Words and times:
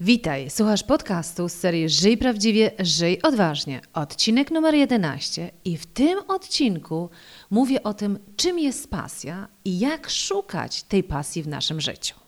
Witaj, 0.00 0.50
słuchasz 0.50 0.82
podcastu 0.82 1.48
z 1.48 1.52
serii 1.52 1.88
Żyj 1.88 2.16
Prawdziwie, 2.16 2.70
Żyj 2.78 3.22
Odważnie, 3.22 3.80
odcinek 3.94 4.50
numer 4.50 4.74
11 4.74 5.50
i 5.64 5.76
w 5.76 5.86
tym 5.86 6.18
odcinku 6.28 7.10
mówię 7.50 7.82
o 7.82 7.94
tym, 7.94 8.18
czym 8.36 8.58
jest 8.58 8.90
pasja 8.90 9.48
i 9.64 9.78
jak 9.78 10.10
szukać 10.10 10.82
tej 10.82 11.02
pasji 11.02 11.42
w 11.42 11.48
naszym 11.48 11.80
życiu. 11.80 12.27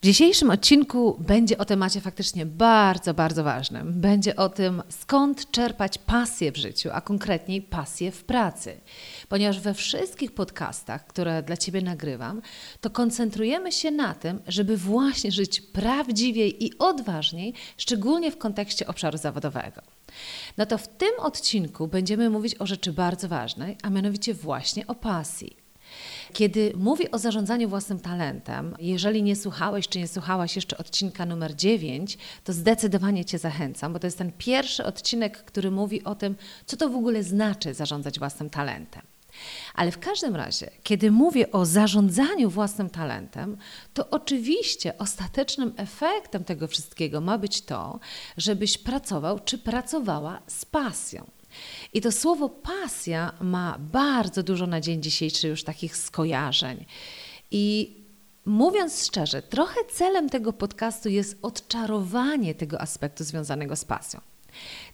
W 0.00 0.02
dzisiejszym 0.02 0.50
odcinku 0.50 1.16
będzie 1.18 1.58
o 1.58 1.64
temacie 1.64 2.00
faktycznie 2.00 2.46
bardzo, 2.46 3.14
bardzo 3.14 3.44
ważnym. 3.44 4.00
Będzie 4.00 4.36
o 4.36 4.48
tym, 4.48 4.82
skąd 4.88 5.50
czerpać 5.50 5.98
pasję 5.98 6.52
w 6.52 6.56
życiu, 6.56 6.88
a 6.92 7.00
konkretniej 7.00 7.62
pasję 7.62 8.10
w 8.12 8.24
pracy. 8.24 8.80
Ponieważ 9.28 9.60
we 9.60 9.74
wszystkich 9.74 10.34
podcastach, 10.34 11.06
które 11.06 11.42
dla 11.42 11.56
Ciebie 11.56 11.82
nagrywam, 11.82 12.42
to 12.80 12.90
koncentrujemy 12.90 13.72
się 13.72 13.90
na 13.90 14.14
tym, 14.14 14.40
żeby 14.46 14.76
właśnie 14.76 15.32
żyć 15.32 15.60
prawdziwiej 15.60 16.64
i 16.64 16.78
odważniej, 16.78 17.54
szczególnie 17.76 18.30
w 18.30 18.38
kontekście 18.38 18.86
obszaru 18.86 19.18
zawodowego. 19.18 19.82
No 20.56 20.66
to 20.66 20.78
w 20.78 20.88
tym 20.88 21.12
odcinku 21.18 21.88
będziemy 21.88 22.30
mówić 22.30 22.54
o 22.58 22.66
rzeczy 22.66 22.92
bardzo 22.92 23.28
ważnej, 23.28 23.76
a 23.82 23.90
mianowicie 23.90 24.34
właśnie 24.34 24.86
o 24.86 24.94
pasji. 24.94 25.59
Kiedy 26.32 26.72
mówię 26.76 27.10
o 27.10 27.18
zarządzaniu 27.18 27.68
własnym 27.68 28.00
talentem, 28.00 28.74
jeżeli 28.78 29.22
nie 29.22 29.36
słuchałeś 29.36 29.88
czy 29.88 29.98
nie 29.98 30.08
słuchałaś 30.08 30.56
jeszcze 30.56 30.78
odcinka 30.78 31.26
numer 31.26 31.56
9, 31.56 32.18
to 32.44 32.52
zdecydowanie 32.52 33.24
Cię 33.24 33.38
zachęcam, 33.38 33.92
bo 33.92 33.98
to 33.98 34.06
jest 34.06 34.18
ten 34.18 34.32
pierwszy 34.38 34.84
odcinek, 34.84 35.44
który 35.44 35.70
mówi 35.70 36.04
o 36.04 36.14
tym, 36.14 36.36
co 36.66 36.76
to 36.76 36.88
w 36.88 36.96
ogóle 36.96 37.22
znaczy 37.22 37.74
zarządzać 37.74 38.18
własnym 38.18 38.50
talentem. 38.50 39.02
Ale 39.74 39.90
w 39.90 39.98
każdym 39.98 40.36
razie, 40.36 40.70
kiedy 40.82 41.10
mówię 41.10 41.52
o 41.52 41.66
zarządzaniu 41.66 42.50
własnym 42.50 42.90
talentem, 42.90 43.56
to 43.94 44.10
oczywiście 44.10 44.98
ostatecznym 44.98 45.72
efektem 45.76 46.44
tego 46.44 46.68
wszystkiego 46.68 47.20
ma 47.20 47.38
być 47.38 47.62
to, 47.62 48.00
żebyś 48.36 48.78
pracował 48.78 49.38
czy 49.38 49.58
pracowała 49.58 50.42
z 50.46 50.64
pasją. 50.64 51.39
I 51.92 52.00
to 52.00 52.12
słowo 52.12 52.48
pasja 52.48 53.32
ma 53.40 53.78
bardzo 53.78 54.42
dużo 54.42 54.66
na 54.66 54.80
dzień 54.80 55.02
dzisiejszy 55.02 55.48
już 55.48 55.64
takich 55.64 55.96
skojarzeń. 55.96 56.84
I 57.50 57.96
mówiąc 58.46 59.06
szczerze, 59.06 59.42
trochę 59.42 59.80
celem 59.92 60.28
tego 60.28 60.52
podcastu 60.52 61.08
jest 61.08 61.38
odczarowanie 61.42 62.54
tego 62.54 62.80
aspektu 62.80 63.24
związanego 63.24 63.76
z 63.76 63.84
pasją. 63.84 64.20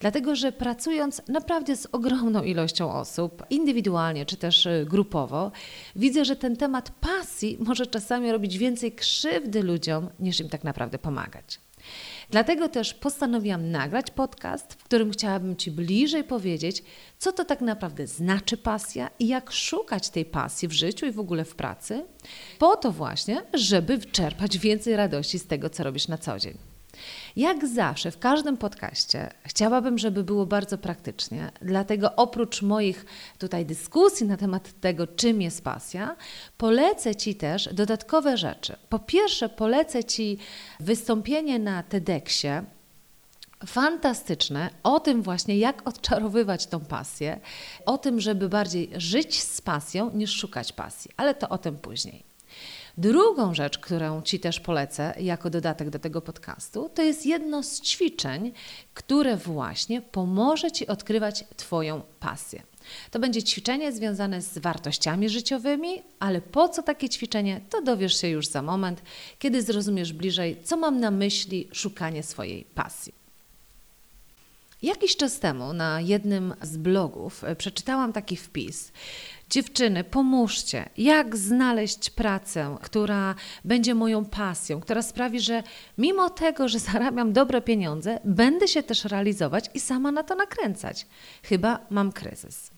Dlatego, 0.00 0.36
że 0.36 0.52
pracując 0.52 1.22
naprawdę 1.28 1.76
z 1.76 1.86
ogromną 1.92 2.42
ilością 2.42 2.92
osób, 2.92 3.42
indywidualnie 3.50 4.26
czy 4.26 4.36
też 4.36 4.66
y, 4.66 4.86
grupowo, 4.90 5.52
widzę, 5.96 6.24
że 6.24 6.36
ten 6.36 6.56
temat 6.56 6.90
pasji 6.90 7.56
może 7.60 7.86
czasami 7.86 8.32
robić 8.32 8.58
więcej 8.58 8.92
krzywdy 8.92 9.62
ludziom, 9.62 10.08
niż 10.20 10.40
im 10.40 10.48
tak 10.48 10.64
naprawdę 10.64 10.98
pomagać. 10.98 11.60
Dlatego 12.30 12.68
też 12.68 12.94
postanowiłam 12.94 13.70
nagrać 13.70 14.10
podcast, 14.10 14.72
w 14.72 14.84
którym 14.84 15.10
chciałabym 15.10 15.56
Ci 15.56 15.70
bliżej 15.70 16.24
powiedzieć, 16.24 16.82
co 17.18 17.32
to 17.32 17.44
tak 17.44 17.60
naprawdę 17.60 18.06
znaczy 18.06 18.56
pasja 18.56 19.10
i 19.18 19.28
jak 19.28 19.52
szukać 19.52 20.08
tej 20.08 20.24
pasji 20.24 20.68
w 20.68 20.72
życiu 20.72 21.06
i 21.06 21.12
w 21.12 21.20
ogóle 21.20 21.44
w 21.44 21.54
pracy, 21.54 22.04
po 22.58 22.76
to 22.76 22.92
właśnie, 22.92 23.42
żeby 23.54 23.98
czerpać 23.98 24.58
więcej 24.58 24.96
radości 24.96 25.38
z 25.38 25.46
tego, 25.46 25.70
co 25.70 25.84
robisz 25.84 26.08
na 26.08 26.18
co 26.18 26.38
dzień. 26.38 26.75
Jak 27.36 27.66
zawsze 27.66 28.10
w 28.10 28.18
każdym 28.18 28.56
podcaście 28.56 29.30
chciałabym, 29.44 29.98
żeby 29.98 30.24
było 30.24 30.46
bardzo 30.46 30.78
praktycznie, 30.78 31.50
dlatego 31.62 32.16
oprócz 32.16 32.62
moich 32.62 33.06
tutaj 33.38 33.66
dyskusji 33.66 34.26
na 34.26 34.36
temat 34.36 34.80
tego, 34.80 35.06
czym 35.06 35.42
jest 35.42 35.64
pasja, 35.64 36.16
polecę 36.58 37.14
Ci 37.14 37.34
też 37.34 37.68
dodatkowe 37.72 38.36
rzeczy. 38.36 38.76
Po 38.88 38.98
pierwsze, 38.98 39.48
polecę 39.48 40.04
Ci 40.04 40.38
wystąpienie 40.80 41.58
na 41.58 41.82
TEDxie 41.82 42.64
fantastyczne 43.66 44.70
o 44.82 45.00
tym 45.00 45.22
właśnie, 45.22 45.58
jak 45.58 45.88
odczarowywać 45.88 46.66
tą 46.66 46.80
pasję, 46.80 47.40
o 47.86 47.98
tym, 47.98 48.20
żeby 48.20 48.48
bardziej 48.48 48.90
żyć 48.96 49.42
z 49.42 49.60
pasją 49.60 50.10
niż 50.10 50.36
szukać 50.36 50.72
pasji, 50.72 51.10
ale 51.16 51.34
to 51.34 51.48
o 51.48 51.58
tym 51.58 51.76
później. 51.76 52.35
Drugą 52.98 53.54
rzecz, 53.54 53.78
którą 53.78 54.22
Ci 54.22 54.40
też 54.40 54.60
polecę 54.60 55.14
jako 55.20 55.50
dodatek 55.50 55.90
do 55.90 55.98
tego 55.98 56.22
podcastu, 56.22 56.90
to 56.94 57.02
jest 57.02 57.26
jedno 57.26 57.62
z 57.62 57.80
ćwiczeń, 57.80 58.52
które 58.94 59.36
właśnie 59.36 60.02
pomoże 60.02 60.72
Ci 60.72 60.86
odkrywać 60.86 61.44
Twoją 61.56 62.02
pasję. 62.20 62.62
To 63.10 63.18
będzie 63.18 63.42
ćwiczenie 63.42 63.92
związane 63.92 64.42
z 64.42 64.58
wartościami 64.58 65.28
życiowymi, 65.28 66.02
ale 66.18 66.40
po 66.40 66.68
co 66.68 66.82
takie 66.82 67.08
ćwiczenie, 67.08 67.60
to 67.70 67.82
dowiesz 67.82 68.20
się 68.20 68.28
już 68.28 68.46
za 68.46 68.62
moment, 68.62 69.02
kiedy 69.38 69.62
zrozumiesz 69.62 70.12
bliżej, 70.12 70.56
co 70.64 70.76
mam 70.76 71.00
na 71.00 71.10
myśli 71.10 71.68
szukanie 71.72 72.22
swojej 72.22 72.64
pasji. 72.74 73.26
Jakiś 74.82 75.16
czas 75.16 75.38
temu 75.40 75.72
na 75.72 76.00
jednym 76.00 76.54
z 76.62 76.76
blogów 76.76 77.44
e, 77.44 77.56
przeczytałam 77.56 78.12
taki 78.12 78.36
wpis, 78.36 78.92
Dziewczyny, 79.50 80.04
pomóżcie, 80.04 80.88
jak 80.96 81.36
znaleźć 81.36 82.10
pracę, 82.10 82.76
która 82.82 83.34
będzie 83.64 83.94
moją 83.94 84.24
pasją, 84.24 84.80
która 84.80 85.02
sprawi, 85.02 85.40
że 85.40 85.62
mimo 85.98 86.30
tego, 86.30 86.68
że 86.68 86.78
zarabiam 86.78 87.32
dobre 87.32 87.62
pieniądze, 87.62 88.20
będę 88.24 88.68
się 88.68 88.82
też 88.82 89.04
realizować 89.04 89.70
i 89.74 89.80
sama 89.80 90.12
na 90.12 90.22
to 90.22 90.34
nakręcać. 90.34 91.06
Chyba 91.42 91.86
mam 91.90 92.12
kryzys. 92.12 92.70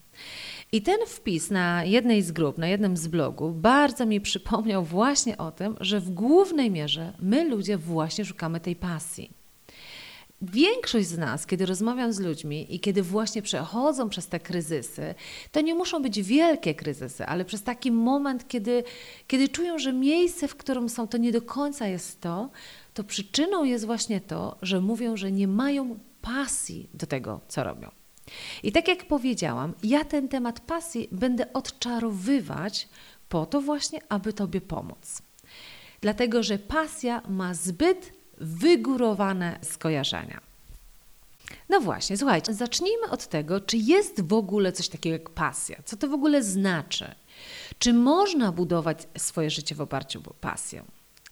I 0.71 0.81
ten 0.81 0.99
wpis 1.07 1.51
na 1.51 1.83
jednej 1.83 2.21
z 2.21 2.31
grup, 2.31 2.57
na 2.57 2.67
jednym 2.67 2.97
z 2.97 3.07
blogów, 3.07 3.61
bardzo 3.61 4.05
mi 4.05 4.21
przypomniał 4.21 4.83
właśnie 4.83 5.37
o 5.37 5.51
tym, 5.51 5.75
że 5.81 5.99
w 5.99 6.09
głównej 6.09 6.71
mierze 6.71 7.13
my 7.19 7.49
ludzie 7.49 7.77
właśnie 7.77 8.25
szukamy 8.25 8.59
tej 8.59 8.75
pasji. 8.75 9.38
Większość 10.41 11.07
z 11.07 11.17
nas, 11.17 11.45
kiedy 11.45 11.65
rozmawiam 11.65 12.13
z 12.13 12.19
ludźmi 12.19 12.75
i 12.75 12.79
kiedy 12.79 13.03
właśnie 13.03 13.41
przechodzą 13.41 14.09
przez 14.09 14.27
te 14.27 14.39
kryzysy, 14.39 15.15
to 15.51 15.61
nie 15.61 15.75
muszą 15.75 16.01
być 16.01 16.21
wielkie 16.21 16.75
kryzysy, 16.75 17.25
ale 17.25 17.45
przez 17.45 17.63
taki 17.63 17.91
moment, 17.91 18.47
kiedy, 18.47 18.83
kiedy 19.27 19.49
czują, 19.49 19.79
że 19.79 19.93
miejsce, 19.93 20.47
w 20.47 20.55
którym 20.55 20.89
są, 20.89 21.07
to 21.07 21.17
nie 21.17 21.31
do 21.31 21.41
końca 21.41 21.87
jest 21.87 22.21
to, 22.21 22.49
to 22.93 23.03
przyczyną 23.03 23.63
jest 23.63 23.85
właśnie 23.85 24.21
to, 24.21 24.57
że 24.61 24.81
mówią, 24.81 25.17
że 25.17 25.31
nie 25.31 25.47
mają 25.47 25.99
pasji 26.21 26.89
do 26.93 27.07
tego, 27.07 27.41
co 27.47 27.63
robią. 27.63 27.91
I 28.63 28.71
tak 28.71 28.87
jak 28.87 29.05
powiedziałam, 29.05 29.73
ja 29.83 30.05
ten 30.05 30.27
temat 30.27 30.59
pasji 30.59 31.07
będę 31.11 31.53
odczarowywać 31.53 32.89
po 33.29 33.45
to 33.45 33.61
właśnie, 33.61 33.99
aby 34.09 34.33
Tobie 34.33 34.61
pomóc. 34.61 35.21
Dlatego, 36.01 36.43
że 36.43 36.57
pasja 36.57 37.21
ma 37.29 37.53
zbyt 37.53 38.18
wygórowane 38.39 39.59
skojarzenia. 39.61 40.41
No 41.69 41.81
właśnie, 41.81 42.17
słuchajcie, 42.17 42.53
zacznijmy 42.53 43.09
od 43.09 43.27
tego, 43.27 43.61
czy 43.61 43.77
jest 43.77 44.21
w 44.21 44.33
ogóle 44.33 44.71
coś 44.71 44.89
takiego 44.89 45.13
jak 45.13 45.29
pasja. 45.29 45.77
Co 45.85 45.97
to 45.97 46.07
w 46.07 46.13
ogóle 46.13 46.43
znaczy? 46.43 47.15
Czy 47.79 47.93
można 47.93 48.51
budować 48.51 49.07
swoje 49.17 49.49
życie 49.49 49.75
w 49.75 49.81
oparciu 49.81 50.21
o 50.27 50.33
pasję? 50.33 50.83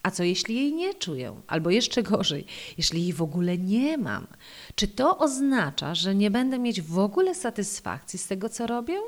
A 0.03 0.11
co 0.11 0.23
jeśli 0.23 0.55
jej 0.55 0.73
nie 0.73 0.93
czuję? 0.93 1.41
Albo 1.47 1.69
jeszcze 1.69 2.03
gorzej, 2.03 2.45
jeśli 2.77 3.01
jej 3.01 3.13
w 3.13 3.21
ogóle 3.21 3.57
nie 3.57 3.97
mam? 3.97 4.27
Czy 4.75 4.87
to 4.87 5.17
oznacza, 5.17 5.95
że 5.95 6.15
nie 6.15 6.31
będę 6.31 6.59
mieć 6.59 6.81
w 6.81 6.99
ogóle 6.99 7.35
satysfakcji 7.35 8.19
z 8.19 8.27
tego, 8.27 8.49
co 8.49 8.67
robię? 8.67 8.99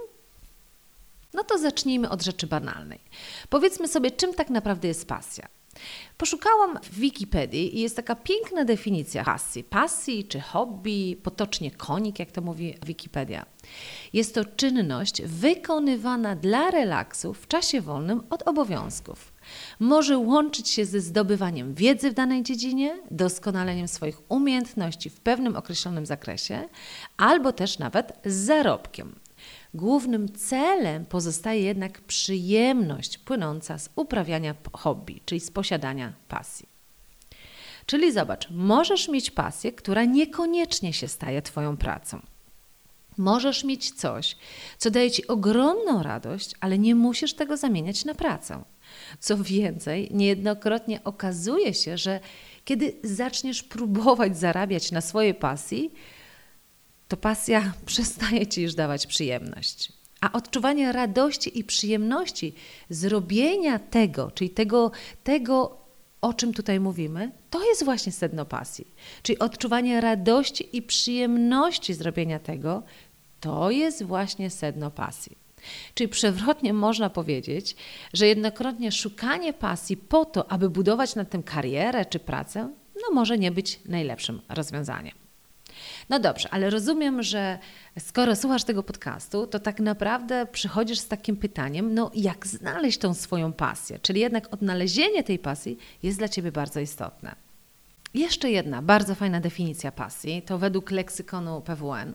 No 1.34 1.44
to 1.44 1.57
zacznijmy 1.57 2.10
od 2.10 2.24
rzeczy 2.24 2.48
banalnej. 2.48 3.00
Powiedzmy 3.50 3.88
sobie, 3.88 4.12
czym 4.12 4.34
tak 4.34 4.50
naprawdę 4.50 4.88
jest 4.88 5.07
pasja. 5.07 5.48
Poszukałam 6.18 6.80
w 6.84 7.00
Wikipedii 7.00 7.78
i 7.78 7.81
jest 7.81 7.96
taka 7.96 8.16
piękna 8.16 8.66
definicja 8.66 9.24
pasji. 9.24 9.64
Pasji 9.64 10.26
czy 10.26 10.40
hobby, 10.40 11.18
potocznie 11.24 11.72
konik, 11.72 12.20
jak 12.20 12.31
to 12.31 12.42
mówi 12.42 12.76
Wikipedia. 12.86 13.46
Jest 14.14 14.36
to 14.36 14.46
czynność 14.46 15.22
wykonywana 15.22 16.36
dla 16.36 16.72
relaksu 16.72 17.34
w 17.34 17.48
czasie 17.48 17.81
wolnym 17.81 18.24
od 18.30 18.48
obowiązków. 18.48 19.34
Może 19.80 20.18
łączyć 20.18 20.70
się 20.70 20.86
ze 20.86 21.00
zdobywaniem 21.02 21.74
wiedzy 21.74 22.12
w 22.12 22.14
danej 22.14 22.44
dziedzinie, 22.44 23.00
doskonaleniem 23.12 23.88
swoich 23.88 24.31
umiejętności 24.31 25.10
w 25.10 25.20
pewnym 25.20 25.56
określonym 25.56 26.06
zakresie, 26.06 26.70
albo 27.18 27.52
też 27.52 27.80
nawet 27.80 28.14
z 28.26 28.34
zarobkiem. 28.34 29.16
Głównym 29.74 30.33
celem 30.36 31.06
pozostaje 31.06 31.62
jednak 31.62 32.01
przyjemność 32.01 33.18
płynąca 33.18 33.77
z 33.77 33.89
uprawiania 33.95 34.56
hobby, 34.74 35.21
czyli 35.25 35.42
z 35.42 35.51
posiadania 35.51 36.13
pasji. 36.27 36.69
Czyli 37.86 38.12
zobacz, 38.12 38.50
możesz 38.50 39.07
mieć 39.10 39.31
pasję, 39.31 39.71
która 39.71 40.06
niekoniecznie 40.06 40.94
się 40.94 41.07
staje 41.07 41.42
Twoją 41.42 41.77
pracą. 41.77 42.19
Możesz 43.18 43.63
mieć 43.63 43.92
coś, 43.92 44.38
co 44.77 44.92
daje 44.92 45.12
Ci 45.12 45.27
ogromną 45.27 46.04
radość, 46.04 46.56
ale 46.60 46.77
nie 46.77 46.95
musisz 46.95 47.33
tego 47.33 47.57
zamieniać 47.57 48.06
na 48.06 48.16
pracę. 48.16 48.63
Co 49.19 49.38
więcej, 49.38 50.10
niejednokrotnie 50.12 51.04
okazuje 51.04 51.74
się, 51.74 51.98
że 51.98 52.19
kiedy 52.66 52.94
zaczniesz 53.04 53.63
próbować 53.63 54.38
zarabiać 54.38 54.92
na 54.92 55.01
swojej 55.01 55.33
pasji, 55.33 55.94
to 57.09 57.17
pasja 57.17 57.73
przestaje 57.85 58.47
ci 58.47 58.61
już 58.61 58.75
dawać 58.75 59.07
przyjemność. 59.07 59.94
A 60.21 60.31
odczuwanie 60.31 60.91
radości 60.91 61.59
i 61.59 61.63
przyjemności 61.63 62.53
zrobienia 62.89 63.79
tego, 63.79 64.31
czyli 64.31 64.50
tego, 64.50 64.91
tego 65.23 65.77
o 66.21 66.33
czym 66.33 66.53
tutaj 66.53 66.79
mówimy, 66.79 67.31
to 67.50 67.65
jest 67.65 67.85
właśnie 67.85 68.11
sedno 68.11 68.45
pasji. 68.45 68.88
Czyli 69.23 69.39
odczuwanie 69.39 70.01
radości 70.01 70.77
i 70.77 70.81
przyjemności 70.81 71.94
zrobienia 71.94 72.39
tego, 72.39 72.83
to 73.39 73.71
jest 73.71 74.03
właśnie 74.03 74.50
sedno 74.50 74.91
pasji. 74.91 75.38
Czyli 75.94 76.07
przewrotnie 76.07 76.73
można 76.73 77.09
powiedzieć, 77.09 77.75
że 78.13 78.27
jednokrotnie 78.27 78.91
szukanie 78.91 79.53
pasji 79.53 79.97
po 79.97 80.25
to, 80.25 80.51
aby 80.51 80.69
budować 80.69 81.15
na 81.15 81.25
tym 81.25 81.44
karierę 81.44 82.06
czy 82.06 82.19
pracę, 82.19 82.69
no 82.95 83.15
może 83.15 83.38
nie 83.38 83.51
być 83.51 83.79
najlepszym 83.85 84.41
rozwiązaniem. 84.50 85.29
No 86.09 86.19
dobrze, 86.19 86.50
ale 86.51 86.69
rozumiem, 86.69 87.23
że 87.23 87.59
skoro 88.00 88.35
słuchasz 88.35 88.63
tego 88.63 88.83
podcastu, 88.83 89.47
to 89.47 89.59
tak 89.59 89.79
naprawdę 89.79 90.45
przychodzisz 90.51 91.00
z 91.00 91.07
takim 91.07 91.38
pytaniem, 91.38 91.94
no 91.94 92.11
jak 92.15 92.47
znaleźć 92.47 92.97
tą 92.97 93.13
swoją 93.13 93.53
pasję? 93.53 94.00
Czyli 94.00 94.21
jednak 94.21 94.53
odnalezienie 94.53 95.23
tej 95.23 95.39
pasji 95.39 95.77
jest 96.03 96.17
dla 96.17 96.29
Ciebie 96.29 96.51
bardzo 96.51 96.79
istotne. 96.79 97.35
Jeszcze 98.13 98.51
jedna 98.51 98.81
bardzo 98.81 99.15
fajna 99.15 99.39
definicja 99.39 99.91
pasji, 99.91 100.41
to 100.41 100.57
według 100.57 100.91
leksykonu 100.91 101.61
PWN. 101.61 102.13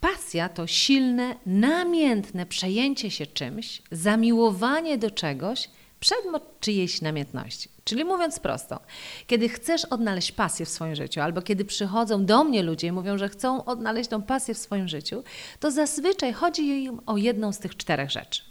Pasja 0.00 0.48
to 0.48 0.66
silne, 0.66 1.34
namiętne 1.46 2.46
przejęcie 2.46 3.10
się 3.10 3.26
czymś, 3.26 3.82
zamiłowanie 3.90 4.98
do 4.98 5.10
czegoś, 5.10 5.70
przedmiot 6.00 6.60
czyjejś 6.60 7.00
namiętności. 7.00 7.68
Czyli 7.88 8.04
mówiąc 8.04 8.38
prosto, 8.38 8.80
kiedy 9.26 9.48
chcesz 9.48 9.84
odnaleźć 9.84 10.32
pasję 10.32 10.66
w 10.66 10.68
swoim 10.68 10.94
życiu, 10.94 11.20
albo 11.20 11.42
kiedy 11.42 11.64
przychodzą 11.64 12.24
do 12.24 12.44
mnie 12.44 12.62
ludzie 12.62 12.86
i 12.86 12.92
mówią, 12.92 13.18
że 13.18 13.28
chcą 13.28 13.64
odnaleźć 13.64 14.10
tą 14.10 14.22
pasję 14.22 14.54
w 14.54 14.58
swoim 14.58 14.88
życiu, 14.88 15.22
to 15.60 15.70
zazwyczaj 15.70 16.32
chodzi 16.32 16.84
im 16.84 17.00
o 17.06 17.16
jedną 17.16 17.52
z 17.52 17.58
tych 17.58 17.76
czterech 17.76 18.10
rzeczy. 18.10 18.42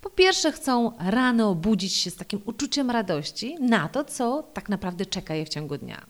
Po 0.00 0.10
pierwsze, 0.10 0.52
chcą 0.52 0.92
rano 0.98 1.54
budzić 1.54 1.94
się 1.94 2.10
z 2.10 2.16
takim 2.16 2.42
uczuciem 2.44 2.90
radości 2.90 3.56
na 3.60 3.88
to, 3.88 4.04
co 4.04 4.42
tak 4.42 4.68
naprawdę 4.68 5.06
czeka 5.06 5.34
je 5.34 5.44
w 5.44 5.48
ciągu 5.48 5.78
dnia. 5.78 6.06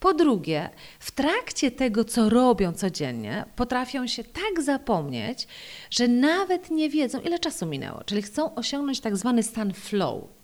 Po 0.00 0.14
drugie, 0.14 0.70
w 1.00 1.10
trakcie 1.10 1.70
tego, 1.70 2.04
co 2.04 2.28
robią 2.28 2.72
codziennie, 2.72 3.44
potrafią 3.56 4.06
się 4.06 4.24
tak 4.24 4.62
zapomnieć, 4.62 5.48
że 5.90 6.08
nawet 6.08 6.70
nie 6.70 6.90
wiedzą, 6.90 7.20
ile 7.20 7.38
czasu 7.38 7.66
minęło, 7.66 8.04
czyli 8.04 8.22
chcą 8.22 8.54
osiągnąć 8.54 9.00
tak 9.00 9.16
zwany 9.16 9.42
stan 9.42 9.72
flow. 9.72 10.39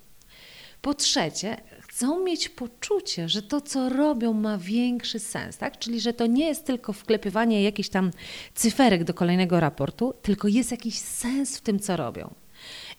Po 0.86 0.94
trzecie, 0.94 1.56
chcą 1.80 2.24
mieć 2.24 2.48
poczucie, 2.48 3.28
że 3.28 3.42
to, 3.42 3.60
co 3.60 3.88
robią, 3.88 4.32
ma 4.32 4.58
większy 4.58 5.18
sens, 5.18 5.56
tak? 5.56 5.78
Czyli, 5.78 6.00
że 6.00 6.12
to 6.12 6.26
nie 6.26 6.46
jest 6.46 6.64
tylko 6.64 6.92
wklepywanie 6.92 7.62
jakichś 7.62 7.88
tam 7.88 8.10
cyferek 8.54 9.04
do 9.04 9.14
kolejnego 9.14 9.60
raportu, 9.60 10.14
tylko 10.22 10.48
jest 10.48 10.70
jakiś 10.70 10.98
sens 10.98 11.58
w 11.58 11.60
tym, 11.60 11.80
co 11.80 11.96
robią. 11.96 12.34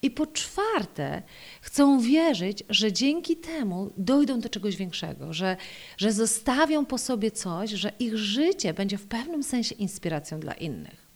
I 0.01 0.11
po 0.11 0.27
czwarte, 0.27 1.21
chcą 1.61 1.99
wierzyć, 1.99 2.63
że 2.69 2.93
dzięki 2.93 3.37
temu 3.37 3.91
dojdą 3.97 4.39
do 4.39 4.49
czegoś 4.49 4.75
większego, 4.75 5.33
że, 5.33 5.57
że 5.97 6.11
zostawią 6.11 6.85
po 6.85 6.97
sobie 6.97 7.31
coś, 7.31 7.69
że 7.69 7.91
ich 7.99 8.17
życie 8.17 8.73
będzie 8.73 8.97
w 8.97 9.07
pewnym 9.07 9.43
sensie 9.43 9.75
inspiracją 9.75 10.39
dla 10.39 10.53
innych. 10.53 11.06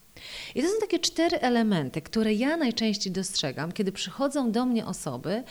I 0.55 0.61
to 0.61 0.67
są 0.67 0.73
takie 0.79 0.99
cztery 0.99 1.39
elementy, 1.39 2.01
które 2.01 2.33
ja 2.33 2.57
najczęściej 2.57 3.13
dostrzegam, 3.13 3.71
kiedy 3.71 3.91
przychodzą 3.91 4.51
do 4.51 4.65
mnie 4.65 4.85
osoby 4.85 5.43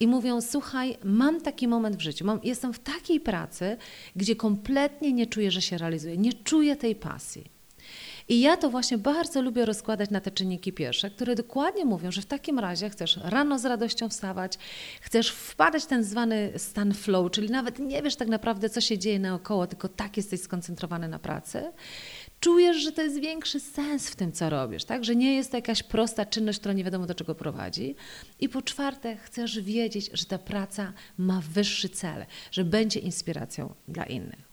i 0.00 0.06
mówią: 0.06 0.40
Słuchaj, 0.40 0.98
mam 1.04 1.40
taki 1.40 1.68
moment 1.68 1.96
w 1.96 2.00
życiu, 2.00 2.24
mam, 2.24 2.40
jestem 2.42 2.72
w 2.72 2.78
takiej 2.78 3.20
pracy, 3.20 3.76
gdzie 4.16 4.36
kompletnie 4.36 5.12
nie 5.12 5.26
czuję, 5.26 5.50
że 5.50 5.62
się 5.62 5.78
realizuję, 5.78 6.16
nie 6.16 6.32
czuję 6.32 6.76
tej 6.76 6.94
pasji. 6.94 7.62
I 8.28 8.40
ja 8.40 8.56
to 8.56 8.70
właśnie 8.70 8.98
bardzo 8.98 9.42
lubię 9.42 9.64
rozkładać 9.64 10.10
na 10.10 10.20
te 10.20 10.30
czynniki 10.30 10.72
pierwsze, 10.72 11.10
które 11.10 11.34
dokładnie 11.34 11.84
mówią, 11.84 12.12
że 12.12 12.22
w 12.22 12.26
takim 12.26 12.58
razie 12.58 12.90
chcesz 12.90 13.16
rano 13.24 13.58
z 13.58 13.64
radością 13.64 14.08
wstawać, 14.08 14.58
chcesz 15.00 15.30
wpadać 15.30 15.82
w 15.82 15.86
ten 15.86 16.04
zwany 16.04 16.52
stan 16.56 16.94
flow, 16.94 17.30
czyli 17.30 17.50
nawet 17.50 17.78
nie 17.78 18.02
wiesz 18.02 18.16
tak 18.16 18.28
naprawdę, 18.28 18.70
co 18.70 18.80
się 18.80 18.98
dzieje 18.98 19.18
naokoło, 19.18 19.66
tylko 19.66 19.88
tak 19.88 20.16
jesteś 20.16 20.40
skoncentrowany 20.40 21.08
na 21.08 21.18
pracy. 21.18 21.72
Czujesz, 22.42 22.76
że 22.76 22.92
to 22.92 23.02
jest 23.02 23.20
większy 23.20 23.60
sens 23.60 24.08
w 24.08 24.16
tym, 24.16 24.32
co 24.32 24.50
robisz, 24.50 24.84
tak? 24.84 25.04
Że 25.04 25.16
nie 25.16 25.34
jest 25.34 25.50
to 25.50 25.56
jakaś 25.56 25.82
prosta 25.82 26.26
czynność, 26.26 26.58
która 26.58 26.74
nie 26.74 26.84
wiadomo 26.84 27.06
do 27.06 27.14
czego 27.14 27.34
prowadzi. 27.34 27.94
I 28.40 28.48
po 28.48 28.62
czwarte, 28.62 29.16
chcesz 29.16 29.60
wiedzieć, 29.60 30.10
że 30.12 30.24
ta 30.24 30.38
praca 30.38 30.92
ma 31.18 31.42
wyższy 31.50 31.88
cel, 31.88 32.26
że 32.50 32.64
będzie 32.64 33.00
inspiracją 33.00 33.74
dla 33.88 34.04
innych. 34.04 34.52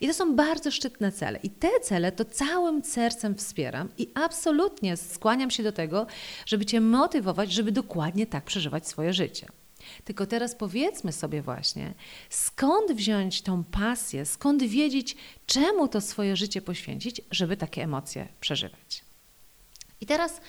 I 0.00 0.06
to 0.06 0.14
są 0.14 0.36
bardzo 0.36 0.70
szczytne 0.70 1.12
cele. 1.12 1.38
I 1.42 1.50
te 1.50 1.80
cele 1.82 2.12
to 2.12 2.24
całym 2.24 2.84
sercem 2.84 3.34
wspieram 3.34 3.88
i 3.98 4.10
absolutnie 4.14 4.96
skłaniam 4.96 5.50
się 5.50 5.62
do 5.62 5.72
tego, 5.72 6.06
żeby 6.46 6.66
Cię 6.66 6.80
motywować, 6.80 7.52
żeby 7.52 7.72
dokładnie 7.72 8.26
tak 8.26 8.44
przeżywać 8.44 8.88
swoje 8.88 9.12
życie. 9.12 9.46
Tylko 10.04 10.26
teraz 10.26 10.54
powiedzmy 10.54 11.12
sobie 11.12 11.42
właśnie, 11.42 11.94
skąd 12.30 12.92
wziąć 12.92 13.42
tą 13.42 13.64
pasję, 13.64 14.26
skąd 14.26 14.62
wiedzieć, 14.62 15.16
czemu 15.46 15.88
to 15.88 16.00
swoje 16.00 16.36
życie 16.36 16.62
poświęcić, 16.62 17.20
żeby 17.30 17.56
takie 17.56 17.82
emocje 17.82 18.28
przeżywać. 18.40 19.04
I 20.00 20.06
teraz 20.06 20.40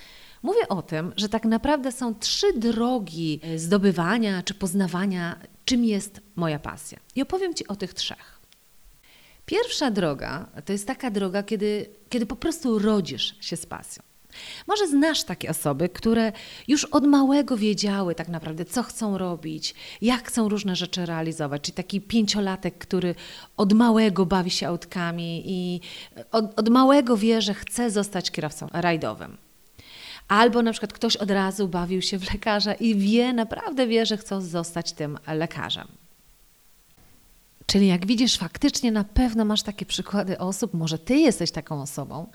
mówię 0.44 0.68
o 0.68 0.82
tym, 0.82 1.14
że 1.18 1.30
tak 1.30 1.46
naprawdę 1.46 1.92
są 1.92 2.16
trzy 2.16 2.54
drogi 2.54 3.40
zdobywania 3.56 4.44
czy 4.44 4.54
poznawania, 4.54 5.40
czym 5.66 5.86
jest 5.86 6.22
moja 6.36 6.60
pasja. 6.60 7.00
I 7.16 7.22
opowiem 7.22 7.54
Ci 7.54 7.68
o 7.68 7.76
tych 7.76 7.94
trzech. 7.94 8.40
Pierwsza 9.46 9.92
droga 9.92 10.50
to 10.66 10.74
jest 10.74 10.88
taka 10.88 11.12
droga, 11.12 11.44
kiedy, 11.44 11.90
kiedy 12.10 12.26
po 12.26 12.36
prostu 12.36 12.80
rodzisz 12.80 13.36
się 13.42 13.58
z 13.58 13.66
pasją. 13.66 14.09
Może 14.68 14.88
znasz 14.88 15.24
takie 15.24 15.50
osoby, 15.50 15.90
które 15.90 16.32
już 16.68 16.86
od 16.86 17.06
małego 17.08 17.58
wiedziały 17.58 18.16
tak 18.16 18.28
naprawdę, 18.28 18.66
co 18.66 18.84
chcą 18.84 19.18
robić, 19.18 19.76
jak 20.02 20.28
chcą 20.28 20.50
różne 20.50 20.76
rzeczy 20.76 21.06
realizować. 21.06 21.62
Czyli 21.62 21.76
taki 21.76 22.02
pięciolatek, 22.02 22.78
który 22.78 23.16
od 23.58 23.74
małego 23.74 24.26
bawi 24.26 24.52
się 24.52 24.68
autkami 24.68 25.44
i 25.46 25.82
od, 26.32 26.60
od 26.60 26.70
małego 26.70 27.18
wie, 27.18 27.42
że 27.42 27.54
chce 27.54 27.92
zostać 27.92 28.32
kierowcą 28.32 28.68
rajdowym. 28.74 29.38
Albo 30.28 30.62
na 30.62 30.72
przykład 30.72 30.94
ktoś 30.94 31.16
od 31.16 31.32
razu 31.32 31.68
bawił 31.68 32.02
się 32.02 32.20
w 32.20 32.34
lekarza 32.34 32.74
i 32.74 32.96
wie, 32.96 33.34
naprawdę 33.34 33.88
wie, 33.88 34.06
że 34.06 34.18
chce 34.18 34.42
zostać 34.42 34.92
tym 34.92 35.18
lekarzem. 35.28 35.88
Czyli 37.66 37.88
jak 37.88 38.06
widzisz, 38.06 38.38
faktycznie 38.38 38.92
na 38.92 39.04
pewno 39.04 39.46
masz 39.46 39.64
takie 39.64 39.86
przykłady 39.86 40.38
osób, 40.38 40.74
może 40.74 41.00
ty 41.00 41.18
jesteś 41.18 41.52
taką 41.52 41.82
osobą, 41.82 42.28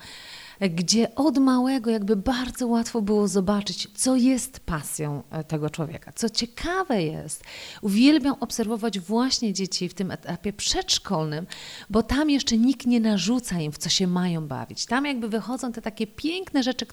gdzie 0.61 1.15
od 1.15 1.37
małego 1.37 1.91
jakby 1.91 2.15
bardzo 2.15 2.67
łatwo 2.67 3.01
było 3.01 3.27
zobaczyć, 3.27 3.87
co 3.93 4.15
jest 4.15 4.59
pasją 4.59 5.23
e, 5.31 5.43
tego 5.43 5.69
człowieka. 5.69 6.11
Co 6.15 6.29
ciekawe 6.29 7.03
jest, 7.03 7.43
uwielbiam 7.81 8.35
obserwować 8.39 8.99
właśnie 8.99 9.53
dzieci 9.53 9.89
w 9.89 9.93
tym 9.93 10.11
etapie 10.11 10.53
przedszkolnym, 10.53 11.47
bo 11.89 12.03
tam 12.03 12.29
jeszcze 12.29 12.57
nikt 12.57 12.85
nie 12.85 12.99
narzuca 12.99 13.59
im, 13.59 13.71
w 13.71 13.77
co 13.77 13.89
się 13.89 14.07
mają 14.07 14.47
bawić. 14.47 14.85
Tam 14.85 15.05
jakby 15.05 15.29
wychodzą 15.29 15.71
te 15.71 15.81
takie 15.81 16.07
piękne 16.07 16.63
rzeczy, 16.63 16.85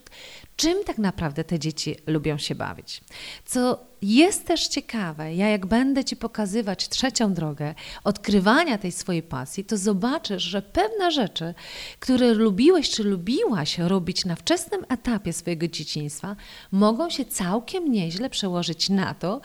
czym 0.57 0.85
tak 0.85 0.99
naprawdę 0.99 1.45
te 1.45 1.59
dzieci 1.59 1.97
lubią 2.07 2.39
się 2.39 2.55
bawić. 2.55 3.01
Co 3.45 3.92
jest 4.03 4.47
też 4.47 4.69
ciekawe, 4.69 5.35
ja 5.35 5.49
jak 5.49 5.67
będę 5.67 6.05
Ci 6.05 6.17
pokazywać 6.17 6.89
trzecią 6.89 7.35
drogę 7.35 7.75
odkrywania 8.05 8.79
tej 8.79 8.93
swojej 8.93 9.23
pasji, 9.23 9.65
to 9.65 9.77
zobaczysz, 9.77 10.43
że 10.43 10.63
pewne 10.63 11.11
rzeczy, 11.11 11.55
które 12.01 12.35
lubiłeś 12.35 12.91
czy 12.91 13.05
lubiłaś 13.05 13.79
robić 13.79 14.25
na 14.25 14.37
wczesnym 14.37 14.85
etapie 14.89 15.33
swojego 15.33 15.69
dzieciństwa, 15.69 16.37
mogą 16.73 17.11
się 17.11 17.25
całkiem 17.25 17.93
nieźle 17.93 18.31
przełożyć 18.31 18.89
na 18.91 19.15
to, 19.15 19.41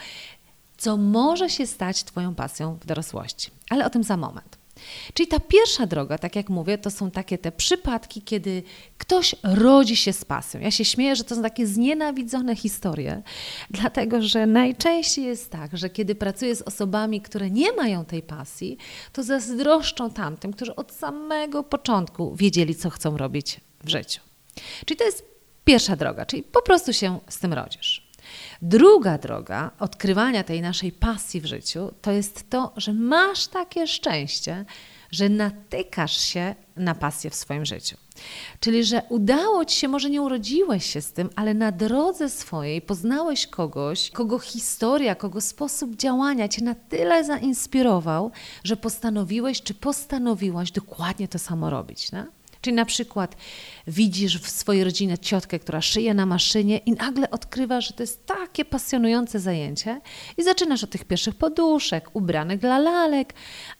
co 0.77 0.97
może 0.97 1.49
się 1.49 1.67
stać 1.67 2.03
Twoją 2.03 2.35
pasją 2.35 2.77
w 2.81 2.85
dorosłości. 2.85 3.51
Ale 3.69 3.85
o 3.85 3.89
tym 3.89 4.03
za 4.03 4.17
moment. 4.17 4.56
Czyli 5.13 5.27
ta 5.27 5.39
pierwsza 5.39 5.85
droga, 5.87 6.17
tak 6.17 6.35
jak 6.35 6.49
mówię, 6.49 6.77
to 6.77 6.91
są 6.91 7.11
takie 7.11 7.37
te 7.37 7.51
przypadki, 7.51 8.21
kiedy 8.21 8.63
ktoś 8.97 9.35
rodzi 9.43 9.95
się 9.95 10.13
z 10.13 10.25
pasją. 10.25 10.59
Ja 10.59 10.71
się 10.71 10.85
śmieję, 10.85 11.15
że 11.15 11.23
to 11.23 11.35
są 11.35 11.41
takie 11.41 11.67
znienawidzone 11.67 12.55
historie, 12.55 13.21
dlatego 13.69 14.21
że 14.21 14.45
najczęściej 14.45 15.25
jest 15.25 15.51
tak, 15.51 15.77
że 15.77 15.89
kiedy 15.89 16.15
pracuję 16.15 16.55
z 16.55 16.61
osobami, 16.61 17.21
które 17.21 17.49
nie 17.49 17.71
mają 17.71 18.05
tej 18.05 18.21
pasji, 18.21 18.77
to 19.13 19.23
zazdroszczą 19.23 20.09
tamtym, 20.09 20.53
którzy 20.53 20.75
od 20.75 20.91
samego 20.91 21.63
początku 21.63 22.35
wiedzieli, 22.35 22.75
co 22.75 22.89
chcą 22.89 23.17
robić 23.17 23.59
w 23.83 23.89
życiu. 23.89 24.21
Czyli 24.85 24.97
to 24.97 25.03
jest 25.03 25.25
pierwsza 25.65 25.95
droga, 25.95 26.25
czyli 26.25 26.43
po 26.43 26.61
prostu 26.61 26.93
się 26.93 27.19
z 27.29 27.39
tym 27.39 27.53
rodzisz. 27.53 28.06
Druga 28.61 29.17
droga 29.17 29.71
odkrywania 29.79 30.43
tej 30.43 30.61
naszej 30.61 30.91
pasji 30.91 31.41
w 31.41 31.45
życiu 31.45 31.91
to 32.01 32.11
jest 32.11 32.49
to, 32.49 32.73
że 32.77 32.93
masz 32.93 33.47
takie 33.47 33.87
szczęście, 33.87 34.65
że 35.11 35.29
natykasz 35.29 36.17
się 36.17 36.55
na 36.75 36.95
pasję 36.95 37.29
w 37.29 37.35
swoim 37.35 37.65
życiu. 37.65 37.97
Czyli, 38.59 38.83
że 38.83 39.01
udało 39.09 39.65
ci 39.65 39.79
się, 39.79 39.87
może 39.87 40.09
nie 40.09 40.21
urodziłeś 40.21 40.85
się 40.85 41.01
z 41.01 41.11
tym, 41.11 41.29
ale 41.35 41.53
na 41.53 41.71
drodze 41.71 42.29
swojej 42.29 42.81
poznałeś 42.81 43.47
kogoś, 43.47 44.11
kogo 44.11 44.39
historia, 44.39 45.15
kogo 45.15 45.41
sposób 45.41 45.95
działania 45.95 46.47
cię 46.47 46.63
na 46.63 46.75
tyle 46.75 47.23
zainspirował, 47.23 48.31
że 48.63 48.77
postanowiłeś 48.77 49.61
czy 49.61 49.73
postanowiłaś 49.73 50.71
dokładnie 50.71 51.27
to 51.27 51.39
samo 51.39 51.69
robić. 51.69 52.11
Nie? 52.11 52.25
Czyli 52.61 52.75
na 52.75 52.85
przykład 52.85 53.35
widzisz 53.87 54.41
w 54.41 54.49
swojej 54.49 54.83
rodzinie 54.83 55.17
ciotkę, 55.17 55.59
która 55.59 55.81
szyje 55.81 56.13
na 56.13 56.25
maszynie 56.25 56.77
i 56.77 56.91
nagle 56.91 57.29
odkrywasz, 57.29 57.87
że 57.87 57.93
to 57.93 58.03
jest 58.03 58.25
takie 58.25 58.65
pasjonujące 58.65 59.39
zajęcie 59.39 60.01
i 60.37 60.43
zaczynasz 60.43 60.83
od 60.83 60.89
tych 60.89 61.05
pierwszych 61.05 61.35
poduszek, 61.35 62.09
ubranych 62.13 62.59
dla 62.59 62.79
lalek, 62.79 63.33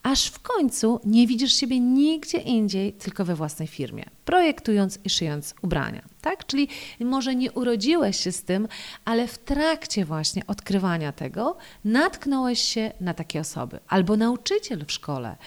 aż 0.03 0.27
w 0.27 0.39
końcu 0.39 0.99
nie 1.05 1.27
widzisz 1.27 1.53
siebie 1.53 1.79
nigdzie 1.79 2.37
indziej, 2.37 2.93
tylko 2.93 3.25
we 3.25 3.35
własnej 3.35 3.67
firmie, 3.67 4.05
projektując 4.25 4.99
i 5.03 5.09
szyjąc 5.09 5.55
ubrania. 5.61 6.01
Tak? 6.21 6.45
Czyli 6.45 6.67
może 6.99 7.35
nie 7.35 7.51
urodziłeś 7.51 8.19
się 8.19 8.31
z 8.31 8.43
tym, 8.43 8.67
ale 9.05 9.27
w 9.27 9.37
trakcie 9.37 10.05
właśnie 10.05 10.47
odkrywania 10.47 11.11
tego 11.11 11.57
natknąłeś 11.85 12.59
się 12.59 12.91
na 13.01 13.13
takie 13.13 13.39
osoby. 13.39 13.79
Albo 13.87 14.17
nauczyciel 14.17 14.85
w 14.85 14.91
szkole, 14.91 15.37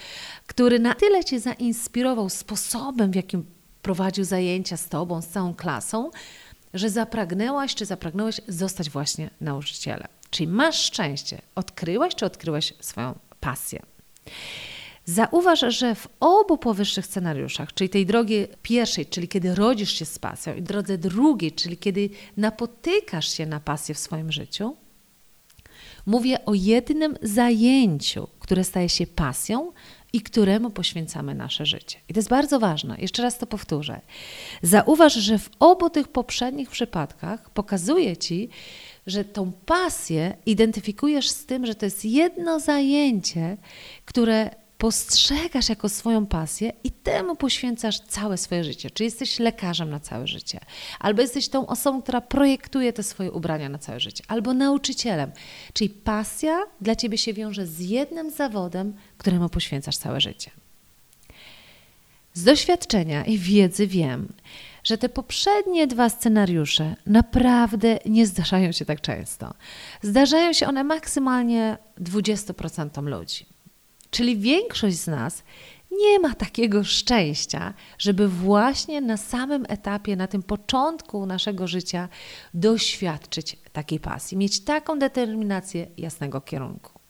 który 0.47 0.79
na 0.79 0.93
tyle 0.93 1.23
cię 1.23 1.39
zainspirował 1.39 2.29
sposobem, 2.29 3.11
w 3.11 3.15
jakim 3.15 3.45
prowadził 3.81 4.23
zajęcia 4.23 4.77
z 4.77 4.89
tobą, 4.89 5.21
z 5.21 5.27
całą 5.27 5.53
klasą, 5.53 6.11
że 6.73 6.89
zapragnęłaś 6.89 7.75
czy 7.75 7.85
zapragnąłeś 7.85 8.41
zostać 8.47 8.89
właśnie 8.89 9.29
nauczycielem. 9.41 10.07
Czyli 10.29 10.47
masz 10.47 10.83
szczęście. 10.83 11.41
Odkryłaś 11.55 12.15
czy 12.15 12.25
odkryłaś 12.25 12.73
swoją 12.79 13.19
pasję. 13.39 13.81
Zauważ, 15.05 15.59
że 15.67 15.95
w 15.95 16.07
obu 16.19 16.57
powyższych 16.57 17.05
scenariuszach, 17.05 17.73
czyli 17.73 17.89
tej 17.89 18.05
drogi 18.05 18.47
pierwszej, 18.61 19.05
czyli 19.05 19.27
kiedy 19.27 19.55
rodzisz 19.55 19.91
się 19.91 20.05
z 20.05 20.19
pasją, 20.19 20.55
i 20.55 20.61
drodze 20.61 20.97
drugiej, 20.97 21.51
czyli 21.51 21.77
kiedy 21.77 22.09
napotykasz 22.37 23.33
się 23.33 23.45
na 23.45 23.59
pasję 23.59 23.95
w 23.95 23.99
swoim 23.99 24.31
życiu, 24.31 24.75
mówię 26.05 26.45
o 26.45 26.53
jednym 26.53 27.17
zajęciu, 27.21 28.27
które 28.39 28.63
staje 28.63 28.89
się 28.89 29.07
pasją 29.07 29.71
i 30.13 30.21
któremu 30.21 30.69
poświęcamy 30.69 31.35
nasze 31.35 31.65
życie. 31.65 31.97
I 32.09 32.13
to 32.13 32.19
jest 32.19 32.29
bardzo 32.29 32.59
ważne. 32.59 32.95
Jeszcze 32.99 33.23
raz 33.23 33.37
to 33.37 33.47
powtórzę. 33.47 34.01
Zauważ, 34.61 35.13
że 35.13 35.39
w 35.39 35.49
obu 35.59 35.89
tych 35.89 36.07
poprzednich 36.07 36.69
przypadkach 36.69 37.49
pokazuje 37.49 38.17
Ci, 38.17 38.49
że 39.07 39.25
tą 39.25 39.51
pasję 39.51 40.37
identyfikujesz 40.45 41.29
z 41.29 41.45
tym, 41.45 41.65
że 41.65 41.75
to 41.75 41.85
jest 41.85 42.05
jedno 42.05 42.59
zajęcie, 42.59 43.57
które 44.05 44.60
postrzegasz 44.81 45.69
jako 45.69 45.89
swoją 45.89 46.25
pasję 46.25 46.71
i 46.83 46.91
temu 46.91 47.35
poświęcasz 47.35 47.99
całe 47.99 48.37
swoje 48.37 48.63
życie. 48.63 48.89
Czy 48.89 49.03
jesteś 49.03 49.39
lekarzem 49.39 49.89
na 49.89 49.99
całe 49.99 50.27
życie, 50.27 50.59
albo 50.99 51.21
jesteś 51.21 51.49
tą 51.49 51.67
osobą, 51.67 52.01
która 52.01 52.21
projektuje 52.21 52.93
te 52.93 53.03
swoje 53.03 53.31
ubrania 53.31 53.69
na 53.69 53.77
całe 53.77 53.99
życie, 53.99 54.23
albo 54.27 54.53
nauczycielem. 54.53 55.31
Czyli 55.73 55.89
pasja 55.89 56.59
dla 56.81 56.95
ciebie 56.95 57.17
się 57.17 57.33
wiąże 57.33 57.67
z 57.67 57.79
jednym 57.79 58.31
zawodem, 58.31 58.93
któremu 59.17 59.49
poświęcasz 59.49 59.97
całe 59.97 60.21
życie. 60.21 60.51
Z 62.33 62.43
doświadczenia 62.43 63.25
i 63.25 63.37
wiedzy 63.37 63.87
wiem, 63.87 64.33
że 64.83 64.97
te 64.97 65.09
poprzednie 65.09 65.87
dwa 65.87 66.09
scenariusze 66.09 66.95
naprawdę 67.05 67.99
nie 68.05 68.27
zdarzają 68.27 68.71
się 68.71 68.85
tak 68.85 69.01
często. 69.01 69.53
Zdarzają 70.01 70.53
się 70.53 70.67
one 70.67 70.83
maksymalnie 70.83 71.77
20% 71.99 73.03
ludzi. 73.03 73.50
Czyli 74.11 74.37
większość 74.37 74.97
z 74.97 75.07
nas 75.07 75.43
nie 75.91 76.19
ma 76.19 76.35
takiego 76.35 76.83
szczęścia, 76.83 77.73
żeby 77.97 78.27
właśnie 78.27 79.01
na 79.01 79.17
samym 79.17 79.65
etapie, 79.69 80.15
na 80.15 80.27
tym 80.27 80.43
początku 80.43 81.25
naszego 81.25 81.67
życia 81.67 82.09
doświadczyć 82.53 83.57
takiej 83.73 83.99
pasji, 83.99 84.37
mieć 84.37 84.59
taką 84.59 84.99
determinację 84.99 85.87
jasnego 85.97 86.41
kierunku. 86.41 87.01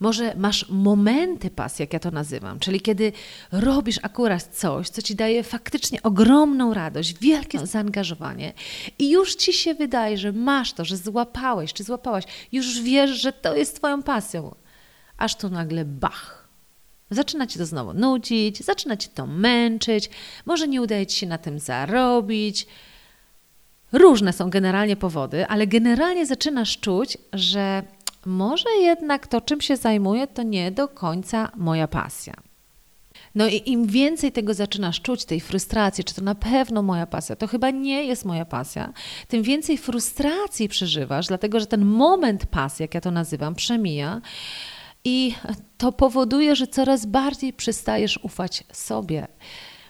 Może 0.00 0.34
masz 0.36 0.68
momenty 0.68 1.50
pasji, 1.50 1.82
jak 1.82 1.92
ja 1.92 1.98
to 1.98 2.10
nazywam, 2.10 2.58
czyli 2.58 2.80
kiedy 2.80 3.12
robisz 3.52 3.98
akurat 4.02 4.42
coś, 4.42 4.88
co 4.88 5.02
ci 5.02 5.14
daje 5.14 5.42
faktycznie 5.42 6.02
ogromną 6.02 6.74
radość, 6.74 7.18
wielkie 7.18 7.66
zaangażowanie 7.66 8.52
i 8.98 9.10
już 9.10 9.34
ci 9.34 9.52
się 9.52 9.74
wydaje, 9.74 10.18
że 10.18 10.32
masz 10.32 10.72
to, 10.72 10.84
że 10.84 10.96
złapałeś 10.96 11.72
czy 11.72 11.84
złapałaś, 11.84 12.24
już 12.52 12.80
wiesz, 12.80 13.10
że 13.10 13.32
to 13.32 13.56
jest 13.56 13.76
Twoją 13.76 14.02
pasją 14.02 14.54
aż 15.20 15.36
tu 15.36 15.50
nagle 15.50 15.84
bach. 15.84 16.48
Zaczyna 17.10 17.46
cię 17.46 17.58
to 17.58 17.66
znowu 17.66 17.94
nudzić, 17.94 18.64
zaczyna 18.64 18.96
cię 18.96 19.08
to 19.14 19.26
męczyć, 19.26 20.10
może 20.46 20.68
nie 20.68 20.82
udaje 20.82 21.06
ci 21.06 21.18
się 21.18 21.26
na 21.26 21.38
tym 21.38 21.58
zarobić. 21.58 22.66
Różne 23.92 24.32
są 24.32 24.50
generalnie 24.50 24.96
powody, 24.96 25.46
ale 25.46 25.66
generalnie 25.66 26.26
zaczynasz 26.26 26.78
czuć, 26.78 27.18
że 27.32 27.82
może 28.26 28.70
jednak 28.80 29.26
to, 29.26 29.40
czym 29.40 29.60
się 29.60 29.76
zajmuję, 29.76 30.26
to 30.26 30.42
nie 30.42 30.70
do 30.70 30.88
końca 30.88 31.50
moja 31.56 31.88
pasja. 31.88 32.34
No 33.34 33.48
i 33.48 33.62
im 33.70 33.86
więcej 33.86 34.32
tego 34.32 34.54
zaczynasz 34.54 35.00
czuć, 35.00 35.24
tej 35.24 35.40
frustracji, 35.40 36.04
czy 36.04 36.14
to 36.14 36.22
na 36.22 36.34
pewno 36.34 36.82
moja 36.82 37.06
pasja, 37.06 37.36
to 37.36 37.46
chyba 37.46 37.70
nie 37.70 38.04
jest 38.04 38.24
moja 38.24 38.44
pasja, 38.44 38.92
tym 39.28 39.42
więcej 39.42 39.78
frustracji 39.78 40.68
przeżywasz, 40.68 41.26
dlatego 41.26 41.60
że 41.60 41.66
ten 41.66 41.84
moment 41.84 42.46
pasji, 42.46 42.82
jak 42.82 42.94
ja 42.94 43.00
to 43.00 43.10
nazywam, 43.10 43.54
przemija 43.54 44.20
i 45.04 45.34
to 45.78 45.92
powoduje, 45.92 46.56
że 46.56 46.66
coraz 46.66 47.06
bardziej 47.06 47.52
przestajesz 47.52 48.18
ufać 48.22 48.64
sobie. 48.72 49.28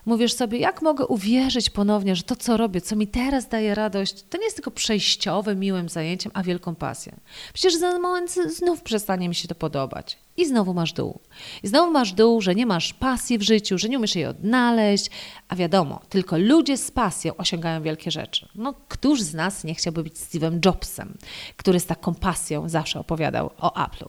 Mówisz 0.07 0.33
sobie, 0.33 0.59
jak 0.59 0.83
mogę 0.83 1.07
uwierzyć 1.07 1.71
ponownie, 1.71 2.17
że 2.17 2.23
to, 2.23 2.37
co 2.37 2.57
robię, 2.57 2.81
co 2.81 2.97
mi 2.97 3.07
teraz 3.07 3.49
daje 3.49 3.75
radość, 3.75 4.23
to 4.31 4.38
nie 4.38 4.45
jest 4.45 4.57
tylko 4.57 4.71
przejściowym, 4.71 5.61
miłym 5.61 5.88
zajęciem, 5.88 6.33
a 6.35 6.43
wielką 6.43 6.75
pasją. 6.75 7.21
Przecież 7.52 7.75
za 7.75 7.99
moment 7.99 8.31
znów 8.31 8.83
przestanie 8.83 9.29
mi 9.29 9.35
się 9.35 9.49
to 9.49 9.55
podobać. 9.55 10.19
I 10.37 10.47
znowu 10.47 10.75
masz 10.75 10.93
dół. 10.93 11.21
I 11.62 11.69
znowu 11.69 11.93
masz 11.93 12.12
dół, 12.12 12.40
że 12.40 12.55
nie 12.55 12.67
masz 12.67 12.95
pasji 12.95 13.38
w 13.38 13.43
życiu, 13.43 13.79
że 13.79 13.88
nie 13.88 13.99
umiesz 13.99 14.17
jej 14.17 14.26
odnaleźć. 14.26 15.11
A 15.49 15.57
wiadomo, 15.57 16.00
tylko 16.09 16.38
ludzie 16.38 16.76
z 16.76 16.90
pasją 16.90 17.37
osiągają 17.37 17.83
wielkie 17.83 18.11
rzeczy. 18.11 18.49
No, 18.55 18.75
któż 18.88 19.23
z 19.23 19.35
nas 19.35 19.64
nie 19.64 19.75
chciałby 19.75 20.02
być 20.02 20.14
Steve'em 20.14 20.59
Jobsem, 20.64 21.19
który 21.57 21.81
z 21.81 21.87
taką 21.87 22.14
pasją 22.14 22.69
zawsze 22.69 23.00
opowiadał 23.00 23.50
o 23.59 23.69
Apple'u? 23.69 24.09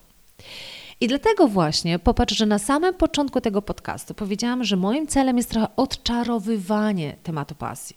I 1.02 1.08
dlatego 1.08 1.48
właśnie 1.48 1.98
popatrz, 1.98 2.36
że 2.36 2.46
na 2.46 2.58
samym 2.58 2.94
początku 2.94 3.40
tego 3.40 3.62
podcastu 3.62 4.14
powiedziałam, 4.14 4.64
że 4.64 4.76
moim 4.76 5.06
celem 5.06 5.36
jest 5.36 5.50
trochę 5.50 5.76
odczarowywanie 5.76 7.16
tematu 7.22 7.54
pasji. 7.54 7.96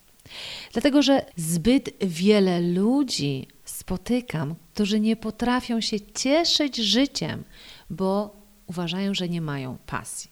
Dlatego, 0.73 1.01
że 1.01 1.25
zbyt 1.35 1.89
wiele 2.01 2.61
ludzi 2.61 3.47
spotykam, 3.65 4.55
którzy 4.73 4.99
nie 4.99 5.15
potrafią 5.15 5.81
się 5.81 5.97
cieszyć 6.01 6.77
życiem, 6.77 7.43
bo 7.89 8.35
uważają, 8.67 9.13
że 9.13 9.29
nie 9.29 9.41
mają 9.41 9.77
pasji. 9.85 10.31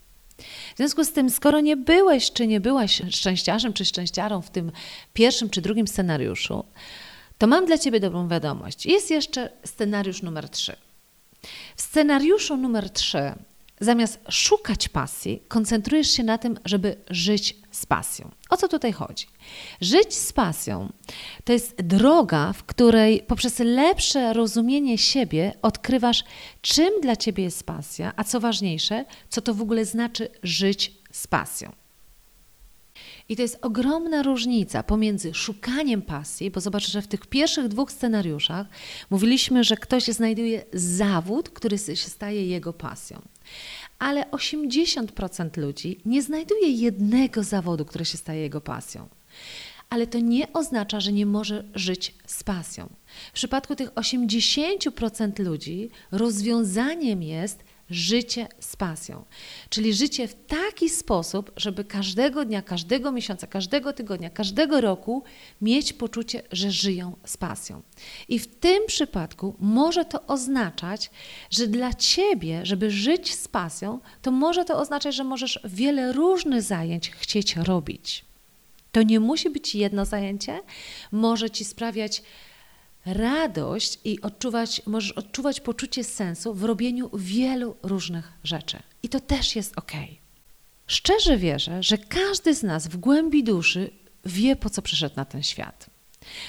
W 0.73 0.77
związku 0.77 1.03
z 1.03 1.11
tym, 1.11 1.29
skoro 1.29 1.59
nie 1.59 1.77
byłeś 1.77 2.31
czy 2.31 2.47
nie 2.47 2.59
byłaś 2.59 3.01
szczęściarzem 3.09 3.73
czy 3.73 3.85
szczęściarą 3.85 4.41
w 4.41 4.49
tym 4.49 4.71
pierwszym 5.13 5.49
czy 5.49 5.61
drugim 5.61 5.87
scenariuszu, 5.87 6.65
to 7.37 7.47
mam 7.47 7.65
dla 7.65 7.77
Ciebie 7.77 7.99
dobrą 7.99 8.27
wiadomość. 8.27 8.85
Jest 8.85 9.11
jeszcze 9.11 9.49
scenariusz 9.63 10.21
numer 10.21 10.49
trzy. 10.49 10.82
W 11.75 11.81
scenariuszu 11.81 12.57
numer 12.57 12.89
3 12.89 13.33
zamiast 13.79 14.19
szukać 14.29 14.89
pasji, 14.89 15.43
koncentrujesz 15.47 16.11
się 16.11 16.23
na 16.23 16.37
tym, 16.37 16.59
żeby 16.65 16.95
żyć 17.09 17.55
z 17.71 17.85
pasją. 17.85 18.31
O 18.49 18.57
co 18.57 18.67
tutaj 18.67 18.91
chodzi? 18.91 19.27
Żyć 19.81 20.13
z 20.13 20.33
pasją 20.33 20.91
to 21.43 21.53
jest 21.53 21.75
droga, 21.75 22.53
w 22.53 22.63
której 22.63 23.23
poprzez 23.27 23.59
lepsze 23.59 24.33
rozumienie 24.33 24.97
siebie 24.97 25.53
odkrywasz, 25.61 26.23
czym 26.61 27.01
dla 27.01 27.15
ciebie 27.15 27.43
jest 27.43 27.63
pasja, 27.63 28.13
a 28.15 28.23
co 28.23 28.39
ważniejsze, 28.39 29.05
co 29.29 29.41
to 29.41 29.53
w 29.53 29.61
ogóle 29.61 29.85
znaczy 29.85 30.29
żyć 30.43 30.93
z 31.11 31.27
pasją. 31.27 31.82
I 33.29 33.35
to 33.35 33.41
jest 33.41 33.57
ogromna 33.61 34.23
różnica 34.23 34.83
pomiędzy 34.83 35.33
szukaniem 35.33 36.01
pasji, 36.01 36.51
bo 36.51 36.61
zobacz, 36.61 36.89
że 36.89 37.01
w 37.01 37.07
tych 37.07 37.27
pierwszych 37.27 37.67
dwóch 37.67 37.91
scenariuszach 37.91 38.67
mówiliśmy, 39.09 39.63
że 39.63 39.77
ktoś 39.77 40.03
znajduje 40.03 40.65
zawód, 40.73 41.49
który 41.49 41.77
się 41.77 41.95
staje 41.95 42.47
jego 42.47 42.73
pasją. 42.73 43.21
Ale 43.99 44.25
80% 44.31 45.57
ludzi 45.57 45.99
nie 46.05 46.21
znajduje 46.21 46.69
jednego 46.69 47.43
zawodu, 47.43 47.85
który 47.85 48.05
się 48.05 48.17
staje 48.17 48.41
jego 48.41 48.61
pasją. 48.61 49.07
Ale 49.89 50.07
to 50.07 50.19
nie 50.19 50.53
oznacza, 50.53 50.99
że 50.99 51.11
nie 51.11 51.25
może 51.25 51.63
żyć 51.75 52.15
z 52.27 52.43
pasją. 52.43 52.89
W 53.29 53.33
przypadku 53.33 53.75
tych 53.75 53.89
80% 53.89 55.43
ludzi 55.43 55.89
rozwiązaniem 56.11 57.23
jest 57.23 57.63
życie 57.93 58.47
z 58.59 58.75
pasją. 58.75 59.25
Czyli 59.69 59.93
życie 59.93 60.27
w 60.27 60.45
taki 60.47 60.89
sposób, 60.89 61.51
żeby 61.57 61.83
każdego 61.83 62.45
dnia, 62.45 62.61
każdego 62.61 63.11
miesiąca, 63.11 63.47
każdego 63.47 63.93
tygodnia, 63.93 64.29
każdego 64.29 64.81
roku 64.81 65.23
mieć 65.61 65.93
poczucie, 65.93 66.41
że 66.51 66.71
żyją 66.71 67.15
z 67.25 67.37
pasją. 67.37 67.81
I 68.27 68.39
w 68.39 68.47
tym 68.47 68.85
przypadku 68.87 69.55
może 69.59 70.05
to 70.05 70.25
oznaczać, 70.27 71.11
że 71.49 71.67
dla 71.67 71.93
ciebie, 71.93 72.65
żeby 72.65 72.91
żyć 72.91 73.35
z 73.35 73.47
pasją, 73.47 73.99
to 74.21 74.31
może 74.31 74.65
to 74.65 74.77
oznaczać, 74.77 75.15
że 75.15 75.23
możesz 75.23 75.59
wiele 75.63 76.11
różnych 76.11 76.61
zajęć 76.61 77.11
chcieć 77.11 77.55
robić. 77.55 78.25
To 78.91 79.03
nie 79.03 79.19
musi 79.19 79.49
być 79.49 79.75
jedno 79.75 80.05
zajęcie, 80.05 80.61
może 81.11 81.49
ci 81.49 81.65
sprawiać 81.65 82.23
radość 83.05 83.99
i 84.03 84.21
odczuwać, 84.21 84.81
możesz 84.85 85.11
odczuwać 85.11 85.59
poczucie 85.59 86.03
sensu 86.03 86.53
w 86.53 86.63
robieniu 86.63 87.09
wielu 87.13 87.75
różnych 87.83 88.31
rzeczy. 88.43 88.79
I 89.03 89.09
to 89.09 89.19
też 89.19 89.55
jest 89.55 89.77
ok. 89.77 89.91
Szczerze 90.87 91.37
wierzę, 91.37 91.83
że 91.83 91.97
każdy 91.97 92.55
z 92.55 92.63
nas 92.63 92.87
w 92.87 92.97
głębi 92.97 93.43
duszy 93.43 93.91
wie, 94.25 94.55
po 94.55 94.69
co 94.69 94.81
przyszedł 94.81 95.15
na 95.15 95.25
ten 95.25 95.43
świat. 95.43 95.89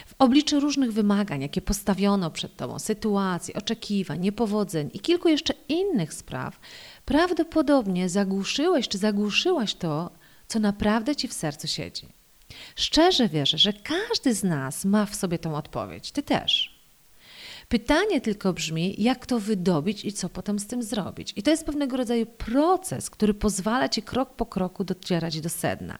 W 0.06 0.14
obliczu 0.18 0.60
różnych 0.60 0.92
wymagań, 0.92 1.42
jakie 1.42 1.62
postawiono 1.62 2.30
przed 2.30 2.56
Tobą, 2.56 2.78
sytuacji, 2.78 3.54
oczekiwań, 3.54 4.20
niepowodzeń 4.20 4.90
i 4.92 5.00
kilku 5.00 5.28
jeszcze 5.28 5.54
innych 5.68 6.14
spraw, 6.14 6.60
prawdopodobnie 7.04 8.08
zagłuszyłeś 8.08 8.88
czy 8.88 8.98
zagłuszyłaś 8.98 9.74
to, 9.74 10.10
co 10.48 10.58
naprawdę 10.58 11.16
Ci 11.16 11.28
w 11.28 11.32
sercu 11.32 11.66
siedzi. 11.66 12.08
Szczerze 12.76 13.28
wierzę, 13.28 13.58
że 13.58 13.72
każdy 13.72 14.34
z 14.34 14.44
nas 14.44 14.84
ma 14.84 15.06
w 15.06 15.14
sobie 15.14 15.38
tą 15.38 15.56
odpowiedź. 15.56 16.12
Ty 16.12 16.22
też. 16.22 16.74
Pytanie 17.68 18.20
tylko 18.20 18.52
brzmi, 18.52 18.94
jak 18.98 19.26
to 19.26 19.40
wydobyć 19.40 20.04
i 20.04 20.12
co 20.12 20.28
potem 20.28 20.58
z 20.58 20.66
tym 20.66 20.82
zrobić. 20.82 21.32
I 21.36 21.42
to 21.42 21.50
jest 21.50 21.66
pewnego 21.66 21.96
rodzaju 21.96 22.26
proces, 22.26 23.10
który 23.10 23.34
pozwala 23.34 23.88
ci 23.88 24.02
krok 24.02 24.34
po 24.34 24.46
kroku 24.46 24.84
docierać 24.84 25.40
do 25.40 25.48
sedna. 25.48 25.98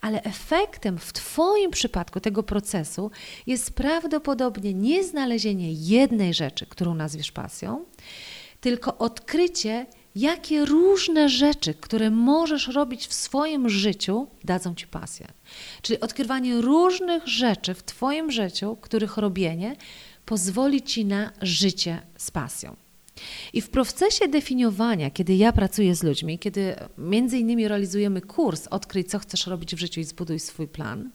Ale 0.00 0.22
efektem 0.22 0.98
w 0.98 1.12
Twoim 1.12 1.70
przypadku 1.70 2.20
tego 2.20 2.42
procesu 2.42 3.10
jest 3.46 3.74
prawdopodobnie 3.74 4.74
nie 4.74 5.04
znalezienie 5.04 5.72
jednej 5.72 6.34
rzeczy, 6.34 6.66
którą 6.66 6.94
nazwiesz 6.94 7.32
pasją, 7.32 7.84
tylko 8.60 8.98
odkrycie, 8.98 9.86
jakie 10.16 10.64
różne 10.64 11.28
rzeczy, 11.28 11.74
które 11.74 12.10
możesz 12.10 12.68
robić 12.68 13.06
w 13.06 13.14
swoim 13.14 13.68
życiu, 13.68 14.26
dadzą 14.44 14.74
ci 14.74 14.86
pasję. 14.86 15.26
Czyli 15.82 16.00
odkrywanie 16.00 16.60
różnych 16.60 17.28
rzeczy 17.28 17.74
w 17.74 17.82
Twoim 17.82 18.30
życiu, 18.30 18.76
których 18.80 19.16
robienie 19.16 19.76
pozwoli 20.24 20.82
Ci 20.82 21.04
na 21.04 21.32
życie 21.42 22.02
z 22.16 22.30
pasją. 22.30 22.76
I 23.52 23.60
w 23.60 23.70
procesie 23.70 24.28
definiowania, 24.28 25.10
kiedy 25.10 25.34
ja 25.34 25.52
pracuję 25.52 25.94
z 25.94 26.02
ludźmi, 26.02 26.38
kiedy 26.38 26.74
między 26.98 27.38
innymi 27.38 27.68
realizujemy 27.68 28.20
kurs 28.20 28.66
Odkryj, 28.66 29.04
co 29.04 29.18
chcesz 29.18 29.46
robić 29.46 29.74
w 29.74 29.78
życiu 29.78 30.00
i 30.00 30.04
zbuduj 30.04 30.38
swój 30.38 30.68
plan, 30.68 31.10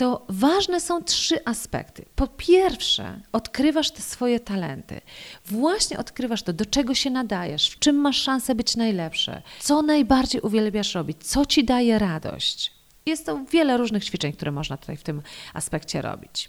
to 0.00 0.26
ważne 0.28 0.80
są 0.80 1.04
trzy 1.04 1.44
aspekty. 1.44 2.04
Po 2.14 2.26
pierwsze, 2.26 3.20
odkrywasz 3.32 3.90
te 3.90 4.02
swoje 4.02 4.40
talenty. 4.40 5.00
Właśnie 5.46 5.98
odkrywasz 5.98 6.42
to, 6.42 6.52
do 6.52 6.66
czego 6.66 6.94
się 6.94 7.10
nadajesz, 7.10 7.68
w 7.68 7.78
czym 7.78 7.96
masz 7.96 8.16
szansę 8.22 8.54
być 8.54 8.76
najlepszy, 8.76 9.42
co 9.60 9.82
najbardziej 9.82 10.40
uwielbiasz 10.40 10.94
robić, 10.94 11.16
co 11.24 11.46
ci 11.46 11.64
daje 11.64 11.98
radość. 11.98 12.72
Jest 13.06 13.26
to 13.26 13.44
wiele 13.50 13.76
różnych 13.76 14.04
ćwiczeń, 14.04 14.32
które 14.32 14.50
można 14.50 14.76
tutaj 14.76 14.96
w 14.96 15.02
tym 15.02 15.22
aspekcie 15.54 16.02
robić. 16.02 16.48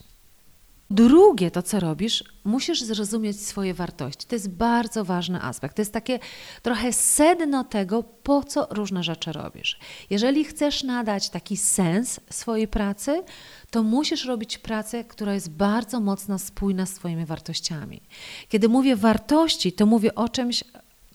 Drugie, 0.91 1.51
to 1.51 1.61
co 1.61 1.79
robisz, 1.79 2.23
musisz 2.43 2.81
zrozumieć 2.81 3.41
swoje 3.41 3.73
wartości. 3.73 4.27
To 4.27 4.35
jest 4.35 4.49
bardzo 4.49 5.05
ważny 5.05 5.41
aspekt. 5.41 5.75
To 5.75 5.81
jest 5.81 5.93
takie 5.93 6.19
trochę 6.61 6.93
sedno 6.93 7.63
tego, 7.63 8.03
po 8.03 8.43
co 8.43 8.67
różne 8.69 9.03
rzeczy 9.03 9.31
robisz. 9.31 9.79
Jeżeli 10.09 10.45
chcesz 10.45 10.83
nadać 10.83 11.29
taki 11.29 11.57
sens 11.57 12.19
swojej 12.29 12.67
pracy, 12.67 13.23
to 13.69 13.83
musisz 13.83 14.25
robić 14.25 14.57
pracę, 14.57 15.03
która 15.03 15.33
jest 15.33 15.49
bardzo 15.49 15.99
mocno 15.99 16.39
spójna 16.39 16.85
z 16.85 16.93
Twoimi 16.93 17.25
wartościami. 17.25 18.01
Kiedy 18.49 18.69
mówię 18.69 18.95
wartości, 18.95 19.71
to 19.71 19.85
mówię 19.85 20.15
o 20.15 20.29
czymś, 20.29 20.63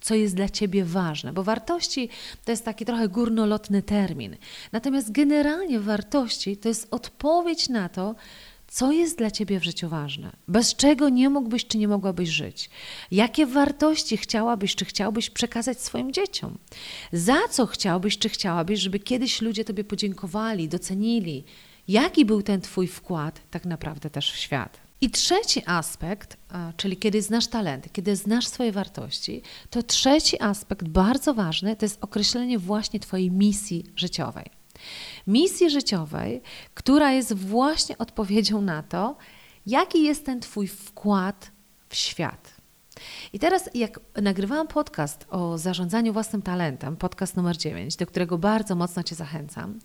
co 0.01 0.15
jest 0.15 0.35
dla 0.35 0.49
ciebie 0.49 0.85
ważne, 0.85 1.33
bo 1.33 1.43
wartości 1.43 2.09
to 2.45 2.51
jest 2.51 2.65
taki 2.65 2.85
trochę 2.85 3.09
górnolotny 3.09 3.83
termin. 3.83 4.37
Natomiast 4.73 5.13
generalnie 5.13 5.81
wartości 5.81 6.57
to 6.57 6.69
jest 6.69 6.89
odpowiedź 6.91 7.69
na 7.69 7.89
to, 7.89 8.15
co 8.69 8.93
jest 8.93 9.19
dla 9.19 9.31
ciebie 9.31 9.61
w 9.61 9.65
życiu 9.65 9.89
ważne, 9.89 10.33
bez 10.49 10.75
czego 10.75 11.09
nie 11.09 11.31
mógłbyś 11.31 11.67
czy 11.67 11.79
nie 11.79 11.89
mogłabyś 11.89 12.29
żyć, 12.29 12.71
jakie 13.11 13.47
wartości 13.47 14.17
chciałabyś 14.17 14.75
czy 14.75 14.85
chciałbyś 14.85 15.31
przekazać 15.31 15.81
swoim 15.81 16.13
dzieciom, 16.13 16.59
za 17.13 17.49
co 17.51 17.67
chciałbyś 17.67 18.19
czy 18.19 18.29
chciałabyś, 18.29 18.81
żeby 18.81 18.99
kiedyś 18.99 19.43
ludzie 19.43 19.65
tobie 19.65 19.85
podziękowali, 19.85 20.69
docenili, 20.69 21.45
jaki 21.89 22.25
był 22.25 22.43
ten 22.43 22.61
twój 22.61 22.87
wkład 22.87 23.41
tak 23.51 23.65
naprawdę 23.65 24.11
też 24.11 24.33
w 24.33 24.37
świat. 24.37 24.81
I 25.01 25.11
trzeci 25.11 25.63
aspekt, 25.67 26.37
czyli 26.77 26.97
kiedy 26.97 27.23
znasz 27.23 27.47
talenty, 27.47 27.89
kiedy 27.89 28.17
znasz 28.17 28.47
swoje 28.47 28.73
wartości, 28.73 29.43
to 29.71 29.83
trzeci 29.83 30.43
aspekt 30.43 30.89
bardzo 30.89 31.35
ważny 31.35 31.77
to 31.77 31.85
jest 31.85 31.99
określenie 32.01 32.59
właśnie 32.59 33.01
Twojej 33.01 33.31
misji 33.31 33.85
życiowej. 33.97 34.56
Misji 35.27 35.71
życiowej, 35.71 36.43
która 36.75 37.13
jest 37.13 37.35
właśnie 37.35 37.99
odpowiedzią 37.99 38.63
na 38.63 38.83
to, 38.83 39.17
jaki 39.67 40.05
jest 40.05 40.27
ten 40.27 40.41
Twój 40.41 40.67
wkład 40.67 41.51
w 41.89 41.97
świat. 41.97 42.57
I 43.33 43.39
teraz, 43.39 43.71
jak 43.75 44.01
nagrywałam 44.23 44.69
podcast 44.69 45.27
o 45.31 45.59
zarządzaniu 45.59 46.13
własnym 46.13 46.43
talentem, 46.43 46.97
podcast 46.97 47.37
numer 47.37 47.57
9, 47.57 47.97
do 47.97 48.07
którego 48.07 48.39
bardzo 48.39 48.75
mocno 48.75 49.03
Cię 49.03 49.15
zachęcam, 49.15 49.79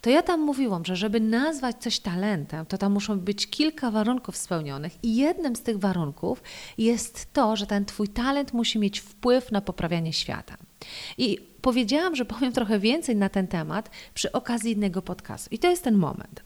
to 0.00 0.10
ja 0.10 0.22
tam 0.22 0.40
mówiłam, 0.40 0.84
że 0.84 0.96
żeby 0.96 1.20
nazwać 1.20 1.76
coś 1.80 2.00
talentem, 2.00 2.66
to 2.66 2.78
tam 2.78 2.92
muszą 2.92 3.20
być 3.20 3.46
kilka 3.46 3.90
warunków 3.90 4.36
spełnionych, 4.36 5.04
i 5.04 5.16
jednym 5.16 5.56
z 5.56 5.62
tych 5.62 5.78
warunków 5.78 6.42
jest 6.78 7.32
to, 7.32 7.56
że 7.56 7.66
ten 7.66 7.84
Twój 7.84 8.08
talent 8.08 8.52
musi 8.52 8.78
mieć 8.78 9.00
wpływ 9.00 9.52
na 9.52 9.60
poprawianie 9.60 10.12
świata. 10.12 10.56
I 11.18 11.47
powiedziałam, 11.62 12.16
że 12.16 12.24
powiem 12.24 12.52
trochę 12.52 12.78
więcej 12.78 13.16
na 13.16 13.28
ten 13.28 13.46
temat 13.46 13.90
przy 14.14 14.32
okazji 14.32 14.72
innego 14.72 15.02
podcastu. 15.02 15.48
I 15.54 15.58
to 15.58 15.70
jest 15.70 15.84
ten 15.84 15.94
moment. 15.94 16.42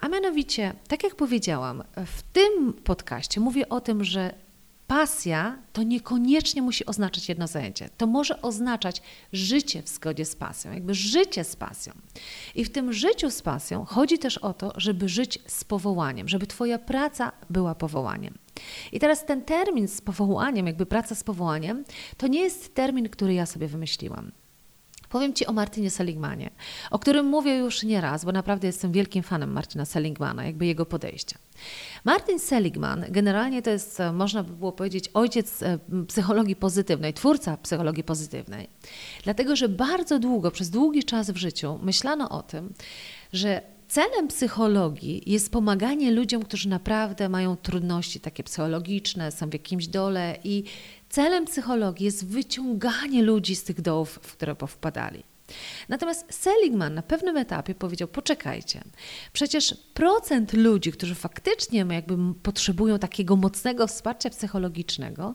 A 0.00 0.08
mianowicie, 0.08 0.74
tak 0.88 1.04
jak 1.04 1.14
powiedziałam, 1.14 1.82
w 2.06 2.22
tym 2.22 2.72
podcaście 2.72 3.40
mówię 3.40 3.68
o 3.68 3.80
tym, 3.80 4.04
że 4.04 4.34
pasja 4.86 5.58
to 5.72 5.82
niekoniecznie 5.82 6.62
musi 6.62 6.86
oznaczać 6.86 7.28
jedno 7.28 7.46
zajęcie. 7.46 7.88
To 7.96 8.06
może 8.06 8.42
oznaczać 8.42 9.02
życie 9.32 9.82
w 9.82 9.88
zgodzie 9.88 10.24
z 10.24 10.36
pasją, 10.36 10.72
jakby 10.72 10.94
życie 10.94 11.44
z 11.44 11.56
pasją. 11.56 11.92
I 12.54 12.64
w 12.64 12.72
tym 12.72 12.92
życiu 12.92 13.30
z 13.30 13.42
pasją 13.42 13.84
chodzi 13.84 14.18
też 14.18 14.38
o 14.38 14.54
to, 14.54 14.72
żeby 14.76 15.08
żyć 15.08 15.38
z 15.46 15.64
powołaniem, 15.64 16.28
żeby 16.28 16.46
Twoja 16.46 16.78
praca 16.78 17.32
była 17.50 17.74
powołaniem. 17.74 18.34
I 18.92 19.00
teraz 19.00 19.26
ten 19.26 19.42
termin 19.42 19.88
z 19.88 20.00
powołaniem, 20.00 20.66
jakby 20.66 20.86
praca 20.86 21.14
z 21.14 21.24
powołaniem, 21.24 21.84
to 22.16 22.26
nie 22.26 22.40
jest 22.40 22.74
termin, 22.74 23.08
który 23.08 23.34
ja 23.34 23.46
sobie 23.46 23.66
wymyśliłam. 23.66 24.32
Powiem 25.10 25.34
Ci 25.34 25.46
o 25.46 25.52
Martinie 25.52 25.90
Seligmanie, 25.90 26.50
o 26.90 26.98
którym 26.98 27.26
mówię 27.26 27.56
już 27.56 27.82
nieraz, 27.82 28.24
bo 28.24 28.32
naprawdę 28.32 28.66
jestem 28.66 28.92
wielkim 28.92 29.22
fanem 29.22 29.52
Martina 29.52 29.84
Seligmana, 29.84 30.44
jakby 30.44 30.66
jego 30.66 30.86
podejścia. 30.86 31.38
Martin 32.04 32.38
Seligman 32.38 33.04
generalnie 33.08 33.62
to 33.62 33.70
jest, 33.70 34.00
e, 34.00 34.12
można 34.12 34.42
by 34.42 34.52
było 34.52 34.72
powiedzieć, 34.72 35.10
ojciec 35.14 35.62
e, 35.62 35.78
psychologii 36.08 36.56
pozytywnej, 36.56 37.14
twórca 37.14 37.56
psychologii 37.56 38.04
pozytywnej. 38.04 38.68
Dlatego, 39.24 39.56
że 39.56 39.68
bardzo 39.68 40.18
długo, 40.18 40.50
przez 40.50 40.70
długi 40.70 41.04
czas 41.04 41.30
w 41.30 41.36
życiu 41.36 41.78
myślano 41.82 42.28
o 42.28 42.42
tym, 42.42 42.74
że 43.32 43.62
Celem 43.90 44.28
psychologii 44.28 45.22
jest 45.26 45.52
pomaganie 45.52 46.10
ludziom, 46.10 46.42
którzy 46.42 46.68
naprawdę 46.68 47.28
mają 47.28 47.56
trudności 47.56 48.20
takie 48.20 48.42
psychologiczne, 48.44 49.32
są 49.32 49.50
w 49.50 49.52
jakimś 49.52 49.86
dole 49.86 50.38
i 50.44 50.64
celem 51.08 51.44
psychologii 51.44 52.04
jest 52.04 52.26
wyciąganie 52.26 53.22
ludzi 53.22 53.56
z 53.56 53.64
tych 53.64 53.80
dołów, 53.80 54.18
w 54.22 54.32
które 54.32 54.54
powpadali. 54.54 55.22
Natomiast 55.88 56.34
Seligman 56.34 56.94
na 56.94 57.02
pewnym 57.02 57.36
etapie 57.36 57.74
powiedział: 57.74 58.08
Poczekajcie, 58.08 58.80
przecież 59.32 59.74
procent 59.94 60.52
ludzi, 60.52 60.92
którzy 60.92 61.14
faktycznie 61.14 61.86
jakby 61.90 62.34
potrzebują 62.42 62.98
takiego 62.98 63.36
mocnego 63.36 63.86
wsparcia 63.86 64.30
psychologicznego, 64.30 65.34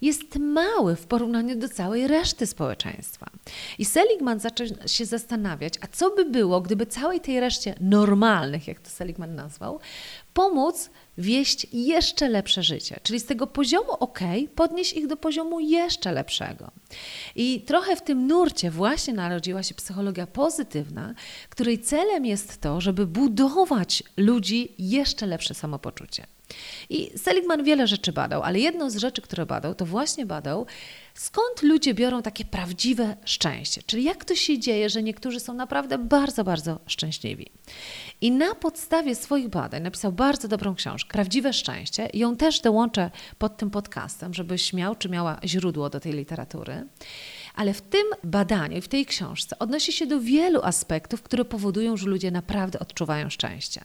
jest 0.00 0.38
mały 0.38 0.96
w 0.96 1.06
porównaniu 1.06 1.56
do 1.56 1.68
całej 1.68 2.08
reszty 2.08 2.46
społeczeństwa. 2.46 3.30
I 3.78 3.84
Seligman 3.84 4.40
zaczął 4.40 4.66
się 4.86 5.04
zastanawiać, 5.04 5.74
a 5.80 5.86
co 5.86 6.10
by 6.10 6.24
było, 6.24 6.60
gdyby 6.60 6.86
całej 6.86 7.20
tej 7.20 7.40
reszcie 7.40 7.74
normalnych, 7.80 8.68
jak 8.68 8.80
to 8.80 8.90
Seligman 8.90 9.34
nazwał, 9.34 9.80
pomóc 10.34 10.90
wieść 11.18 11.66
jeszcze 11.72 12.28
lepsze 12.28 12.62
życie. 12.62 13.00
Czyli 13.02 13.20
z 13.20 13.26
tego 13.26 13.46
poziomu 13.46 13.92
ok, 14.00 14.20
podnieść 14.54 14.92
ich 14.92 15.06
do 15.06 15.16
poziomu 15.16 15.60
jeszcze 15.60 16.12
lepszego. 16.12 16.70
I 17.36 17.60
trochę 17.60 17.96
w 17.96 18.02
tym 18.02 18.26
nurcie 18.26 18.70
właśnie 18.70 19.14
narodziła 19.14 19.62
się 19.62 19.74
psychologia 19.74 20.26
pozytywna, 20.26 21.14
której 21.50 21.78
celem 21.78 22.26
jest 22.26 22.60
to, 22.60 22.80
żeby 22.80 23.06
budować 23.06 24.02
ludzi 24.16 24.74
jeszcze 24.78 25.26
lepsze 25.26 25.54
samopoczucie. 25.54 26.26
I 26.90 27.18
Seligman 27.18 27.64
wiele 27.64 27.86
rzeczy 27.86 28.12
badał, 28.12 28.42
ale 28.42 28.58
jedną 28.58 28.90
z 28.90 28.96
rzeczy, 28.96 29.22
które 29.22 29.46
badał, 29.46 29.74
to 29.74 29.86
właśnie 29.86 30.26
badał, 30.26 30.66
skąd 31.14 31.62
ludzie 31.62 31.94
biorą 31.94 32.22
takie 32.22 32.44
prawdziwe 32.44 33.16
szczęście. 33.24 33.82
Czyli 33.86 34.04
jak 34.04 34.24
to 34.24 34.34
się 34.34 34.58
dzieje, 34.58 34.90
że 34.90 35.02
niektórzy 35.02 35.40
są 35.40 35.54
naprawdę 35.54 35.98
bardzo, 35.98 36.44
bardzo 36.44 36.80
szczęśliwi. 36.86 37.46
I 38.20 38.30
na 38.30 38.54
podstawie 38.54 39.14
swoich 39.14 39.48
badań 39.48 39.82
napisał 39.82 40.12
bardzo 40.12 40.48
dobrą 40.48 40.74
książkę, 40.74 41.12
Prawdziwe 41.12 41.52
Szczęście. 41.52 42.08
Ją 42.14 42.36
też 42.36 42.60
dołączę 42.60 43.10
pod 43.38 43.56
tym 43.56 43.70
podcastem, 43.70 44.34
żebyś 44.34 44.72
miał 44.72 44.94
czy 44.94 45.08
miała 45.08 45.40
źródło 45.44 45.90
do 45.90 46.00
tej 46.00 46.12
literatury. 46.12 46.86
Ale 47.54 47.74
w 47.74 47.82
tym 47.82 48.06
badaniu 48.24 48.82
w 48.82 48.88
tej 48.88 49.06
książce 49.06 49.58
odnosi 49.58 49.92
się 49.92 50.06
do 50.06 50.20
wielu 50.20 50.62
aspektów, 50.62 51.22
które 51.22 51.44
powodują, 51.44 51.96
że 51.96 52.06
ludzie 52.06 52.30
naprawdę 52.30 52.78
odczuwają 52.78 53.30
szczęście. 53.30 53.80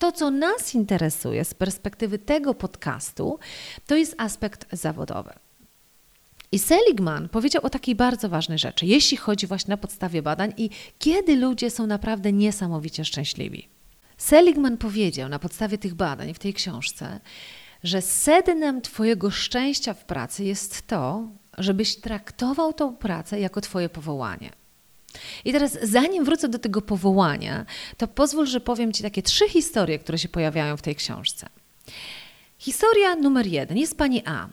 To, 0.00 0.12
co 0.12 0.30
nas 0.30 0.74
interesuje 0.74 1.44
z 1.44 1.54
perspektywy 1.54 2.18
tego 2.18 2.54
podcastu, 2.54 3.38
to 3.86 3.96
jest 3.96 4.14
aspekt 4.18 4.66
zawodowy. 4.72 5.32
I 6.52 6.58
Seligman 6.58 7.28
powiedział 7.28 7.62
o 7.64 7.70
takiej 7.70 7.94
bardzo 7.94 8.28
ważnej 8.28 8.58
rzeczy, 8.58 8.86
jeśli 8.86 9.16
chodzi 9.16 9.46
właśnie 9.46 9.72
na 9.72 9.76
podstawie 9.76 10.22
badań 10.22 10.52
i 10.56 10.70
kiedy 10.98 11.36
ludzie 11.36 11.70
są 11.70 11.86
naprawdę 11.86 12.32
niesamowicie 12.32 13.04
szczęśliwi. 13.04 13.68
Seligman 14.16 14.76
powiedział 14.76 15.28
na 15.28 15.38
podstawie 15.38 15.78
tych 15.78 15.94
badań 15.94 16.34
w 16.34 16.38
tej 16.38 16.54
książce, 16.54 17.20
że 17.84 18.02
sednem 18.02 18.82
Twojego 18.82 19.30
szczęścia 19.30 19.94
w 19.94 20.04
pracy 20.04 20.44
jest 20.44 20.86
to, 20.86 21.28
żebyś 21.58 21.96
traktował 21.96 22.72
tą 22.72 22.96
pracę 22.96 23.40
jako 23.40 23.60
Twoje 23.60 23.88
powołanie. 23.88 24.59
I 25.44 25.52
teraz, 25.52 25.78
zanim 25.82 26.24
wrócę 26.24 26.48
do 26.48 26.58
tego 26.58 26.82
powołania, 26.82 27.66
to 27.96 28.08
pozwól, 28.08 28.46
że 28.46 28.60
powiem 28.60 28.92
Ci 28.92 29.02
takie 29.02 29.22
trzy 29.22 29.48
historie, 29.48 29.98
które 29.98 30.18
się 30.18 30.28
pojawiają 30.28 30.76
w 30.76 30.82
tej 30.82 30.94
książce. 30.94 31.46
Historia 32.58 33.16
numer 33.16 33.46
jeden 33.46 33.78
jest 33.78 33.98
pani 33.98 34.22
A. 34.26 34.48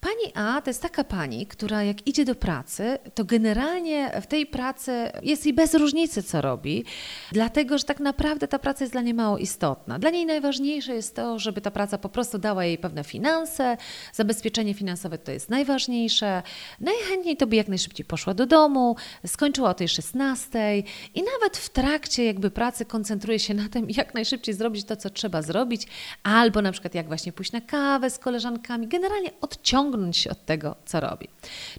Pani 0.00 0.32
A 0.34 0.60
to 0.62 0.70
jest 0.70 0.82
taka 0.82 1.04
pani, 1.04 1.46
która 1.46 1.82
jak 1.82 2.06
idzie 2.06 2.24
do 2.24 2.34
pracy, 2.34 2.98
to 3.14 3.24
generalnie 3.24 4.20
w 4.22 4.26
tej 4.26 4.46
pracy 4.46 5.10
jest 5.22 5.46
jej 5.46 5.54
bez 5.54 5.74
różnicy, 5.74 6.22
co 6.22 6.40
robi, 6.40 6.84
dlatego 7.32 7.78
że 7.78 7.84
tak 7.84 8.00
naprawdę 8.00 8.48
ta 8.48 8.58
praca 8.58 8.84
jest 8.84 8.92
dla 8.94 9.00
niej 9.00 9.14
mało 9.14 9.38
istotna. 9.38 9.98
Dla 9.98 10.10
niej 10.10 10.26
najważniejsze 10.26 10.94
jest 10.94 11.16
to, 11.16 11.38
żeby 11.38 11.60
ta 11.60 11.70
praca 11.70 11.98
po 11.98 12.08
prostu 12.08 12.38
dała 12.38 12.64
jej 12.64 12.78
pewne 12.78 13.04
finanse, 13.04 13.76
zabezpieczenie 14.12 14.74
finansowe 14.74 15.18
to 15.18 15.32
jest 15.32 15.50
najważniejsze. 15.50 16.42
Najchętniej 16.80 17.36
to 17.36 17.46
by 17.46 17.56
jak 17.56 17.68
najszybciej 17.68 18.06
poszła 18.06 18.34
do 18.34 18.46
domu, 18.46 18.96
skończyła 19.26 19.70
o 19.70 19.74
tej 19.74 19.88
16 19.88 20.78
i 21.14 21.22
nawet 21.22 21.56
w 21.56 21.70
trakcie 21.70 22.24
jakby 22.24 22.50
pracy 22.50 22.84
koncentruje 22.84 23.38
się 23.38 23.54
na 23.54 23.68
tym, 23.68 23.90
jak 23.90 24.14
najszybciej 24.14 24.54
zrobić 24.54 24.84
to, 24.84 24.96
co 24.96 25.10
trzeba 25.10 25.42
zrobić, 25.42 25.86
albo 26.22 26.62
na 26.62 26.72
przykład 26.72 26.94
jak 26.94 27.06
właśnie 27.06 27.32
pójść 27.32 27.52
na 27.52 27.60
kawę 27.60 28.10
z 28.10 28.18
koleżankami, 28.18 28.88
generalnie 28.88 29.30
odciągnąć 29.40 29.89
odciągnąć 29.90 30.16
się 30.16 30.30
od 30.30 30.46
tego, 30.46 30.76
co 30.86 31.00
robi. 31.00 31.28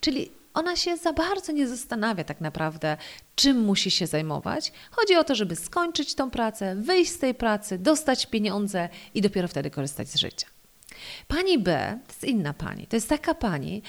Czyli 0.02 0.32
ona 0.54 0.76
się 0.76 0.98
za 0.98 1.14
bardzo 1.14 1.52
nie 1.52 1.68
zastanawia 1.68 2.24
tak 2.24 2.42
naprawdę, 2.42 2.98
czym 3.36 3.60
musi 3.60 3.92
się 3.92 4.08
zajmować. 4.08 4.72
Chodzi 4.92 5.16
o 5.16 5.24
to, 5.24 5.36
żeby 5.36 5.56
skończyć 5.56 6.16
tą 6.16 6.32
pracę, 6.32 6.76
wyjść 6.76 7.12
z 7.12 7.20
tej 7.20 7.34
pracy, 7.34 7.78
dostać 7.78 8.26
pieniądze 8.26 8.90
i 9.14 9.22
dopiero 9.22 9.48
wtedy 9.48 9.70
korzystać 9.70 10.10
z 10.10 10.16
życia. 10.16 10.48
Pani 11.28 11.60
B 11.60 12.00
to 12.08 12.14
jest 12.14 12.24
inna 12.24 12.54
pani. 12.54 12.88
To 12.88 12.96
jest 12.96 13.10
taka 13.10 13.34
pani, 13.36 13.82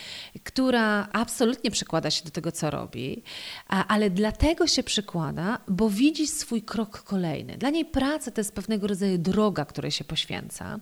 która 0.44 1.08
absolutnie 1.12 1.70
przykłada 1.70 2.11
się 2.11 2.24
do 2.24 2.30
tego, 2.30 2.52
co 2.52 2.70
robi, 2.70 3.22
ale 3.68 4.11
dlatego 4.11 4.66
się 4.66 4.82
przykłada, 4.82 5.58
bo 5.68 5.90
widzi 5.90 6.26
swój 6.26 6.62
krok 6.62 7.02
kolejny. 7.02 7.56
Dla 7.56 7.70
niej 7.70 7.85
praca 7.85 8.30
to 8.30 8.40
jest 8.40 8.54
pewnego 8.54 8.87
rodzaju 8.87 9.18
droga, 9.18 9.64
której 9.64 9.90
się 9.90 10.04
poświęca 10.04 10.78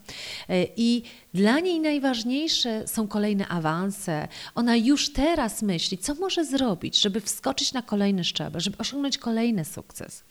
e, 0.49 0.67
i 0.77 1.03
dla 1.35 1.61
niej 1.61 1.81
najważniejsze 1.81 2.89
są 2.89 3.09
kolejne 3.09 3.49
awanse. 3.49 4.29
Ona 4.55 4.77
już 4.77 5.13
teraz 5.13 5.63
myśli, 5.63 5.99
co 5.99 6.15
może 6.15 6.45
zrobić, 6.45 7.01
żeby 7.01 7.21
wskoczyć 7.21 7.73
na 7.73 7.83
kolejny 7.83 8.25
szczebel, 8.25 8.61
żeby 8.61 8.79
osiągnąć 8.79 9.19
kolejny 9.19 9.65
sukces. 9.65 10.25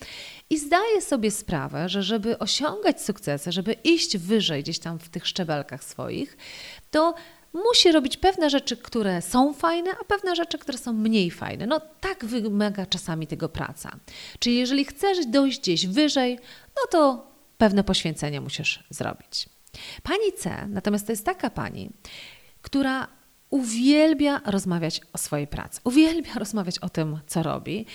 I 0.49 0.57
zdaje 0.57 1.01
sobie 1.01 1.31
sprawę, 1.31 1.89
że 1.89 2.03
żeby 2.03 2.39
osiągać 2.39 3.01
sukcesy, 3.01 3.51
żeby 3.51 3.73
iść 3.73 4.17
wyżej 4.17 4.63
gdzieś 4.63 4.79
tam 4.79 4.99
w 4.99 5.09
tych 5.09 5.27
szczebelkach 5.27 5.83
swoich, 5.83 6.37
to 6.91 7.15
musi 7.53 7.91
robić 7.91 8.17
pewne 8.17 8.49
rzeczy, 8.49 8.77
które 8.77 9.21
są 9.21 9.53
fajne, 9.53 9.91
a 10.01 10.03
pewne 10.03 10.35
rzeczy, 10.35 10.57
które 10.57 10.77
są 10.77 10.93
mniej 10.93 11.31
fajne. 11.31 11.67
No 11.67 11.81
tak 11.99 12.25
wymaga 12.25 12.85
czasami 12.85 13.27
tego 13.27 13.49
praca. 13.49 13.91
Czyli 14.39 14.57
jeżeli 14.57 14.85
chcesz 14.85 15.25
dojść 15.25 15.59
gdzieś 15.59 15.87
wyżej, 15.87 16.39
no 16.75 16.81
to 16.91 17.27
pewne 17.57 17.83
poświęcenia 17.83 18.41
musisz 18.41 18.83
zrobić. 18.89 19.49
Pani 20.03 20.33
C, 20.37 20.67
natomiast 20.67 21.05
to 21.05 21.11
jest 21.11 21.25
taka 21.25 21.49
pani, 21.49 21.89
która 22.61 23.18
uwielbia 23.49 24.41
rozmawiać 24.45 25.01
o 25.13 25.17
swojej 25.17 25.47
pracy, 25.47 25.81
uwielbia 25.83 26.33
rozmawiać 26.39 26.79
o 26.79 26.89
tym, 26.89 27.19
co 27.27 27.43
robi. 27.43 27.85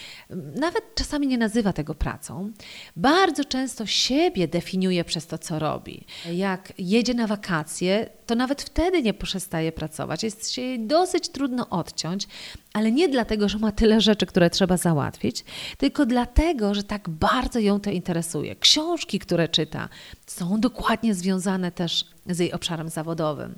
Nawet 0.57 0.95
czasami 0.95 1.27
nie 1.27 1.39
nazywa 1.39 1.73
tego 1.73 1.95
pracą. 1.95 2.53
Bardzo 2.97 3.45
często 3.45 3.87
siebie 3.87 4.49
definiuje 4.49 5.05
przez 5.05 5.27
to, 5.27 5.39
co 5.39 5.59
robi. 5.59 6.05
Jak 6.33 6.73
jedzie 6.79 7.15
na 7.15 7.27
wakacje, 7.27 8.11
to 8.27 8.35
nawet 8.35 8.63
wtedy 8.63 9.03
nie 9.03 9.15
przestaje 9.15 9.73
pracować. 9.73 10.23
Jest 10.23 10.53
się 10.53 10.63
jej 10.63 10.87
dosyć 10.87 11.29
trudno 11.29 11.69
odciąć, 11.69 12.27
ale 12.73 12.93
nie 12.93 13.09
dlatego, 13.09 13.49
że 13.49 13.59
ma 13.59 13.73
tyle 13.73 14.01
rzeczy, 14.01 14.27
które 14.27 14.51
trzeba 14.51 14.77
załatwić, 14.77 15.45
tylko 15.79 16.07
dlatego, 16.07 16.75
że 16.75 16.83
tak 16.83 17.09
bardzo 17.09 17.59
ją 17.59 17.81
to 17.81 17.91
interesuje. 17.91 18.57
Książki, 18.57 19.19
które 19.19 19.49
czyta, 19.49 19.89
są 20.27 20.61
dokładnie 20.61 21.15
związane 21.15 21.73
też 21.73 22.05
z 22.27 22.39
jej 22.39 22.53
obszarem 22.53 22.89
zawodowym 22.89 23.55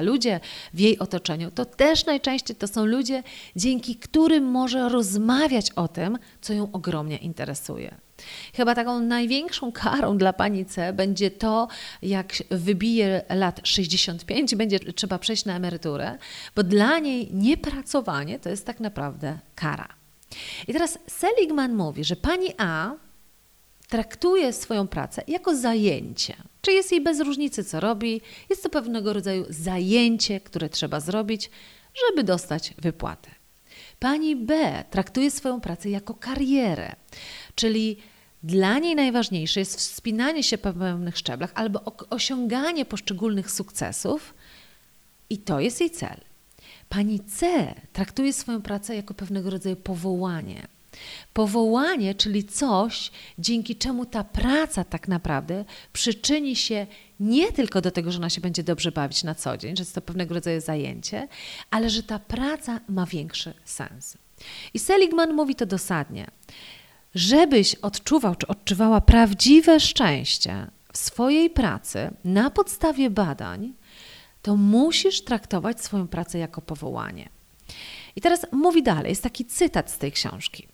ludzie 0.00 0.40
w 0.74 0.80
jej 0.80 0.98
otoczeniu, 0.98 1.50
to 1.50 1.64
też 1.64 2.06
najczęściej 2.06 2.56
to 2.56 2.68
są 2.68 2.84
ludzie, 2.86 3.22
dzięki 3.56 3.96
którym 3.96 4.44
może 4.44 4.88
rozmawiać 4.88 5.70
o 5.70 5.88
tym, 5.88 6.18
co 6.40 6.52
ją 6.52 6.72
ogromnie 6.72 7.16
interesuje. 7.16 7.94
Chyba 8.54 8.74
taką 8.74 9.00
największą 9.00 9.72
karą 9.72 10.18
dla 10.18 10.32
pani 10.32 10.64
C 10.64 10.92
będzie 10.92 11.30
to, 11.30 11.68
jak 12.02 12.32
wybije 12.50 13.22
lat 13.28 13.60
65 13.64 14.52
i 14.52 14.56
będzie 14.56 14.80
trzeba 14.80 15.18
przejść 15.18 15.44
na 15.44 15.56
emeryturę, 15.56 16.18
bo 16.56 16.62
dla 16.62 16.98
niej 16.98 17.28
niepracowanie 17.32 18.38
to 18.38 18.48
jest 18.48 18.66
tak 18.66 18.80
naprawdę 18.80 19.38
kara. 19.54 19.88
I 20.68 20.72
teraz 20.72 20.98
Seligman 21.06 21.74
mówi, 21.74 22.04
że 22.04 22.16
pani 22.16 22.48
A 22.58 22.90
traktuje 23.88 24.52
swoją 24.52 24.88
pracę 24.88 25.22
jako 25.28 25.56
zajęcie. 25.56 26.36
Czy 26.60 26.72
jest 26.72 26.92
jej 26.92 27.00
bez 27.00 27.20
różnicy, 27.20 27.64
co 27.64 27.80
robi? 27.80 28.20
Jest 28.50 28.62
to 28.62 28.70
pewnego 28.70 29.12
rodzaju 29.12 29.46
zajęcie, 29.48 30.40
które 30.40 30.68
trzeba 30.68 31.00
zrobić, 31.00 31.50
żeby 32.06 32.24
dostać 32.24 32.74
wypłatę. 32.78 33.30
Pani 33.98 34.36
B 34.36 34.84
traktuje 34.90 35.30
swoją 35.30 35.60
pracę 35.60 35.90
jako 35.90 36.14
karierę, 36.14 36.96
czyli 37.54 37.96
dla 38.42 38.78
niej 38.78 38.94
najważniejsze 38.94 39.60
jest 39.60 39.78
wspinanie 39.78 40.42
się 40.42 40.58
po 40.58 40.72
pewnych 40.72 41.18
szczeblach 41.18 41.52
albo 41.54 41.82
osiąganie 42.10 42.84
poszczególnych 42.84 43.50
sukcesów, 43.50 44.34
i 45.30 45.38
to 45.38 45.60
jest 45.60 45.80
jej 45.80 45.90
cel. 45.90 46.20
Pani 46.88 47.20
C 47.20 47.74
traktuje 47.92 48.32
swoją 48.32 48.62
pracę 48.62 48.96
jako 48.96 49.14
pewnego 49.14 49.50
rodzaju 49.50 49.76
powołanie. 49.76 50.66
Powołanie, 51.32 52.14
czyli 52.14 52.44
coś, 52.44 53.10
dzięki 53.38 53.76
czemu 53.76 54.06
ta 54.06 54.24
praca 54.24 54.84
tak 54.84 55.08
naprawdę 55.08 55.64
przyczyni 55.92 56.56
się 56.56 56.86
nie 57.20 57.52
tylko 57.52 57.80
do 57.80 57.90
tego, 57.90 58.12
że 58.12 58.18
ona 58.18 58.30
się 58.30 58.40
będzie 58.40 58.62
dobrze 58.62 58.92
bawić 58.92 59.24
na 59.24 59.34
co 59.34 59.56
dzień, 59.56 59.76
że 59.76 59.82
jest 59.82 59.94
to 59.94 60.00
pewnego 60.00 60.34
rodzaju 60.34 60.60
zajęcie, 60.60 61.28
ale 61.70 61.90
że 61.90 62.02
ta 62.02 62.18
praca 62.18 62.80
ma 62.88 63.06
większy 63.06 63.54
sens. 63.64 64.18
I 64.74 64.78
Seligman 64.78 65.34
mówi 65.34 65.54
to 65.54 65.66
dosadnie. 65.66 66.26
Żebyś 67.14 67.74
odczuwał 67.74 68.34
czy 68.34 68.46
odczuwała 68.46 69.00
prawdziwe 69.00 69.80
szczęście 69.80 70.66
w 70.92 70.98
swojej 70.98 71.50
pracy 71.50 72.10
na 72.24 72.50
podstawie 72.50 73.10
badań, 73.10 73.72
to 74.42 74.56
musisz 74.56 75.24
traktować 75.24 75.84
swoją 75.84 76.08
pracę 76.08 76.38
jako 76.38 76.62
powołanie. 76.62 77.28
I 78.16 78.20
teraz 78.20 78.46
mówi 78.52 78.82
dalej, 78.82 79.10
jest 79.10 79.22
taki 79.22 79.44
cytat 79.44 79.90
z 79.90 79.98
tej 79.98 80.12
książki. 80.12 80.68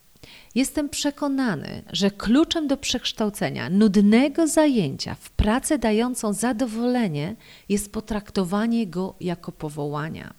Jestem 0.55 0.89
przekonany, 0.89 1.83
że 1.93 2.11
kluczem 2.11 2.67
do 2.67 2.77
przekształcenia 2.77 3.71
nudnego 3.71 4.47
zajęcia 4.47 5.15
w 5.15 5.31
pracę 5.31 5.79
dającą 5.79 6.33
zadowolenie 6.33 7.37
jest 7.69 7.93
potraktowanie 7.93 8.87
go 8.87 9.15
jako 9.21 9.53
powołania. 9.53 10.35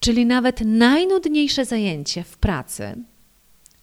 Czyli 0.00 0.26
nawet 0.26 0.60
najnudniejsze 0.60 1.64
zajęcie 1.64 2.24
w 2.24 2.38
pracy 2.38 2.96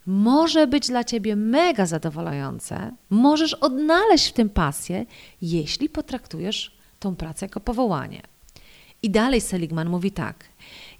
może 0.05 0.67
być 0.67 0.87
dla 0.87 1.03
ciebie 1.03 1.35
mega 1.35 1.85
zadowalające, 1.85 2.91
możesz 3.09 3.53
odnaleźć 3.53 4.27
w 4.27 4.33
tym 4.33 4.49
pasję, 4.49 5.05
jeśli 5.41 5.89
potraktujesz 5.89 6.77
tą 6.99 7.15
pracę 7.15 7.45
jako 7.45 7.59
powołanie. 7.59 8.21
I 9.03 9.09
dalej 9.09 9.41
Seligman 9.41 9.89
mówi 9.89 10.11
tak: 10.11 10.45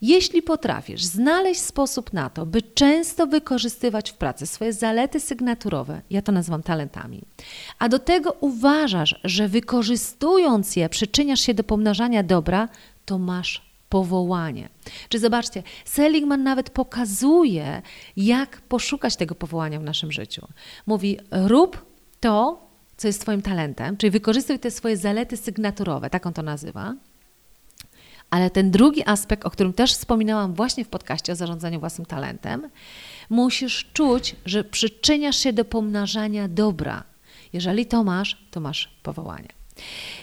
jeśli 0.01 0.41
potrafisz 0.41 1.03
znaleźć 1.03 1.61
sposób 1.61 2.13
na 2.13 2.29
to, 2.29 2.45
by 2.45 2.61
często 2.61 3.27
wykorzystywać 3.27 4.11
w 4.11 4.13
pracy 4.13 4.47
swoje 4.47 4.73
zalety 4.73 5.19
sygnaturowe, 5.19 6.01
ja 6.09 6.21
to 6.21 6.31
nazywam 6.31 6.63
talentami, 6.63 7.21
a 7.79 7.89
do 7.89 7.99
tego 7.99 8.35
uważasz, 8.39 9.15
że 9.23 9.47
wykorzystując 9.47 10.75
je 10.75 10.89
przyczyniasz 10.89 11.39
się 11.39 11.53
do 11.53 11.63
pomnażania 11.63 12.23
dobra, 12.23 12.69
to 13.05 13.17
masz 13.17 13.67
powołanie. 13.89 14.69
Czy 15.09 15.19
zobaczcie, 15.19 15.63
Seligman 15.85 16.43
nawet 16.43 16.69
pokazuje, 16.69 17.81
jak 18.17 18.61
poszukać 18.61 19.15
tego 19.15 19.35
powołania 19.35 19.79
w 19.79 19.83
naszym 19.83 20.11
życiu. 20.11 20.47
Mówi: 20.85 21.19
rób 21.31 21.85
to, 22.19 22.67
co 22.97 23.07
jest 23.07 23.21
Twoim 23.21 23.41
talentem, 23.41 23.97
czyli 23.97 24.11
wykorzystuj 24.11 24.59
te 24.59 24.71
swoje 24.71 24.97
zalety 24.97 25.37
sygnaturowe, 25.37 26.09
tak 26.09 26.25
on 26.25 26.33
to 26.33 26.43
nazywa. 26.43 26.95
Ale 28.29 28.49
ten 28.49 28.71
drugi 28.71 29.03
aspekt, 29.05 29.45
o 29.45 29.49
którym 29.49 29.73
też 29.73 29.93
wspominałam 29.93 30.53
właśnie 30.53 30.85
w 30.85 30.89
podcaście 30.89 31.33
o 31.33 31.35
zarządzaniu 31.35 31.79
własnym 31.79 32.05
talentem, 32.05 32.69
musisz 33.29 33.89
czuć, 33.93 34.35
że 34.45 34.63
przyczyniasz 34.63 35.37
się 35.37 35.53
do 35.53 35.65
pomnażania 35.65 36.47
dobra. 36.47 37.03
Jeżeli 37.53 37.85
to 37.85 38.03
masz, 38.03 38.37
to 38.51 38.59
masz 38.59 38.89
powołanie. 39.03 39.57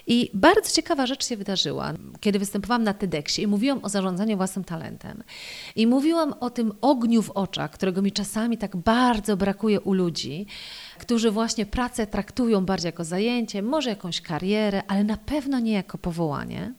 I 0.06 0.30
bardzo 0.34 0.70
ciekawa 0.70 1.06
rzecz 1.06 1.26
się 1.26 1.36
wydarzyła, 1.36 1.92
kiedy 2.20 2.38
występowałam 2.38 2.82
na 2.82 2.94
TEDxie 2.94 3.44
i 3.44 3.46
mówiłam 3.46 3.80
o 3.82 3.88
zarządzaniu 3.88 4.36
własnym 4.36 4.64
talentem. 4.64 5.22
I 5.76 5.86
mówiłam 5.86 6.34
o 6.40 6.50
tym 6.50 6.72
ogniu 6.80 7.22
w 7.22 7.30
oczach, 7.30 7.70
którego 7.70 8.02
mi 8.02 8.12
czasami 8.12 8.58
tak 8.58 8.76
bardzo 8.76 9.36
brakuje 9.36 9.80
u 9.80 9.92
ludzi, 9.92 10.46
którzy 10.98 11.30
właśnie 11.30 11.66
pracę 11.66 12.06
traktują 12.06 12.64
bardziej 12.64 12.88
jako 12.88 13.04
zajęcie, 13.04 13.62
może 13.62 13.90
jakąś 13.90 14.20
karierę, 14.20 14.82
ale 14.88 15.04
na 15.04 15.16
pewno 15.16 15.58
nie 15.58 15.72
jako 15.72 15.98
powołanie 15.98 16.72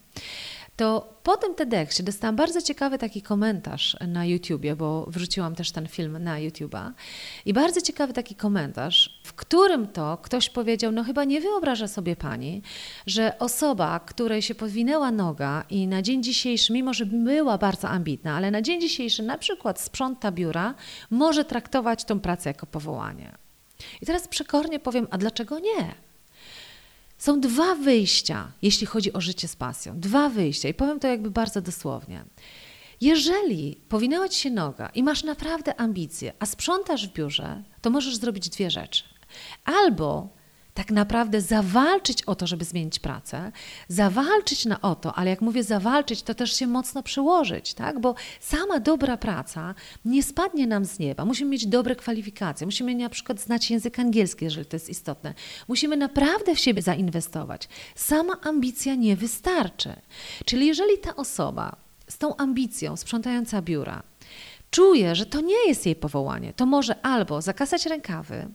to 0.76 1.14
po 1.24 1.38
tym 1.38 1.56
TEDxie 1.56 2.06
dostałam 2.06 2.36
bardzo 2.36 2.62
ciekawy 2.62 2.98
taki 2.98 3.22
komentarz 3.22 3.98
na 4.08 4.26
YouTubie, 4.26 4.76
bo 4.76 5.06
wrzuciłam 5.06 5.56
też 5.56 5.72
ten 5.72 5.88
film 5.88 6.24
na 6.24 6.40
YouTuba 6.40 6.94
i 7.46 7.54
bardzo 7.54 7.82
ciekawy 7.82 8.14
taki 8.14 8.36
komentarz, 8.36 9.20
w 9.24 9.34
którym 9.34 9.88
to 9.88 10.18
ktoś 10.22 10.50
powiedział, 10.50 10.92
no 10.92 11.04
chyba 11.04 11.24
nie 11.24 11.42
wyobraża 11.42 11.88
sobie 11.88 12.16
Pani, 12.16 12.62
że 13.08 13.40
osoba, 13.40 14.00
której 14.00 14.42
się 14.42 14.56
podwinęła 14.56 15.12
noga 15.12 15.64
i 15.70 15.88
na 15.88 16.02
dzień 16.02 16.24
dzisiejszy, 16.24 16.74
mimo 16.74 16.94
że 16.94 17.06
była 17.06 17.58
bardzo 17.58 17.90
ambitna, 17.90 18.36
ale 18.36 18.52
na 18.52 18.62
dzień 18.62 18.82
dzisiejszy 18.82 19.24
na 19.24 19.38
przykład 19.38 19.82
sprząta 19.82 20.32
biura, 20.32 20.76
może 21.10 21.46
traktować 21.46 22.04
tą 22.04 22.20
pracę 22.20 22.50
jako 22.50 22.66
powołanie. 22.66 23.32
I 24.02 24.06
teraz 24.06 24.28
przekornie 24.28 24.80
powiem, 24.80 25.08
a 25.12 25.18
dlaczego 25.18 25.60
nie? 25.60 25.96
Są 27.18 27.40
dwa 27.40 27.76
wyjścia, 27.76 28.52
jeśli 28.62 28.88
chodzi 28.88 29.14
o 29.14 29.22
życie 29.22 29.48
z 29.48 29.56
pasją. 29.56 30.00
Dwa 30.00 30.30
wyjścia 30.30 30.70
i 30.70 30.74
powiem 30.74 31.00
to 31.00 31.08
jakby 31.08 31.32
bardzo 31.32 31.62
dosłownie. 31.62 32.26
Jeżeli 33.02 33.82
powinęła 33.90 34.30
ci 34.30 34.40
się 34.40 34.52
noga 34.52 34.90
i 34.90 35.04
masz 35.04 35.24
naprawdę 35.24 35.76
ambicje, 35.80 36.34
a 36.40 36.46
sprzątasz 36.46 37.08
w 37.08 37.14
biurze, 37.14 37.64
to 37.82 37.90
możesz 37.90 38.16
zrobić 38.16 38.50
dwie 38.50 38.72
rzeczy. 38.72 39.04
Albo 39.66 40.30
tak 40.76 40.92
naprawdę 40.92 41.42
zawalczyć 41.42 42.24
o 42.24 42.36
to, 42.36 42.48
żeby 42.48 42.66
zmienić 42.66 43.00
pracę, 43.00 43.52
zawalczyć 43.88 44.66
na 44.66 44.82
o 44.82 44.96
to, 44.96 45.14
ale 45.14 45.30
jak 45.30 45.42
mówię 45.42 45.64
zawalczyć, 45.64 46.24
to 46.24 46.36
też 46.36 46.56
się 46.56 46.68
mocno 46.68 47.04
przyłożyć, 47.04 47.74
tak? 47.74 48.00
bo 48.00 48.16
sama 48.40 48.80
dobra 48.80 49.18
praca 49.18 49.76
nie 50.06 50.24
spadnie 50.24 50.68
nam 50.68 50.86
z 50.86 51.00
nieba. 51.00 51.26
Musimy 51.26 51.52
mieć 51.52 51.68
dobre 51.68 51.96
kwalifikacje, 51.96 52.68
musimy 52.68 52.96
na 52.96 53.10
przykład 53.10 53.42
znać 53.42 53.72
język 53.72 54.00
angielski, 54.00 54.46
jeżeli 54.46 54.66
to 54.66 54.76
jest 54.76 54.90
istotne. 54.90 55.34
Musimy 55.68 55.98
naprawdę 55.98 56.56
w 56.56 56.60
siebie 56.60 56.82
zainwestować. 56.82 57.70
Sama 57.96 58.42
ambicja 58.42 58.96
nie 58.96 59.16
wystarczy. 59.16 59.96
Czyli 60.46 60.68
jeżeli 60.68 60.98
ta 60.98 61.16
osoba 61.16 61.76
z 62.10 62.18
tą 62.18 62.36
ambicją 62.36 62.98
sprzątająca 62.98 63.62
biura, 63.62 64.04
czuje, 64.76 65.16
że 65.16 65.26
to 65.26 65.42
nie 65.42 65.68
jest 65.68 65.86
jej 65.86 65.96
powołanie, 65.96 66.54
to 66.54 66.66
może 66.66 67.06
albo 67.06 67.42
zakasać 67.42 67.86
rękawy, 67.86 68.48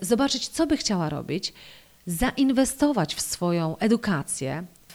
zobaczyć, 0.00 0.48
co 0.48 0.66
by 0.66 0.76
chciała 0.76 1.08
robić, 1.08 1.52
zainwestować 2.06 3.14
w 3.14 3.20
swoją 3.20 3.78
edukację, 3.78 4.64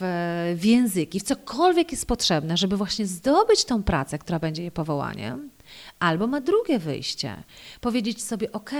w 0.56 0.64
języki, 0.64 1.20
w 1.20 1.22
cokolwiek 1.22 1.92
jest 1.92 2.06
potrzebne, 2.06 2.56
żeby 2.56 2.76
właśnie 2.76 3.06
zdobyć 3.06 3.64
tą 3.64 3.82
pracę, 3.82 4.18
która 4.18 4.38
będzie 4.38 4.62
jej 4.62 4.70
powołaniem, 4.70 5.50
Albo 6.02 6.26
ma 6.26 6.40
drugie 6.40 6.78
wyjście, 6.78 7.42
powiedzieć 7.80 8.22
sobie: 8.22 8.52
OK, 8.52 8.70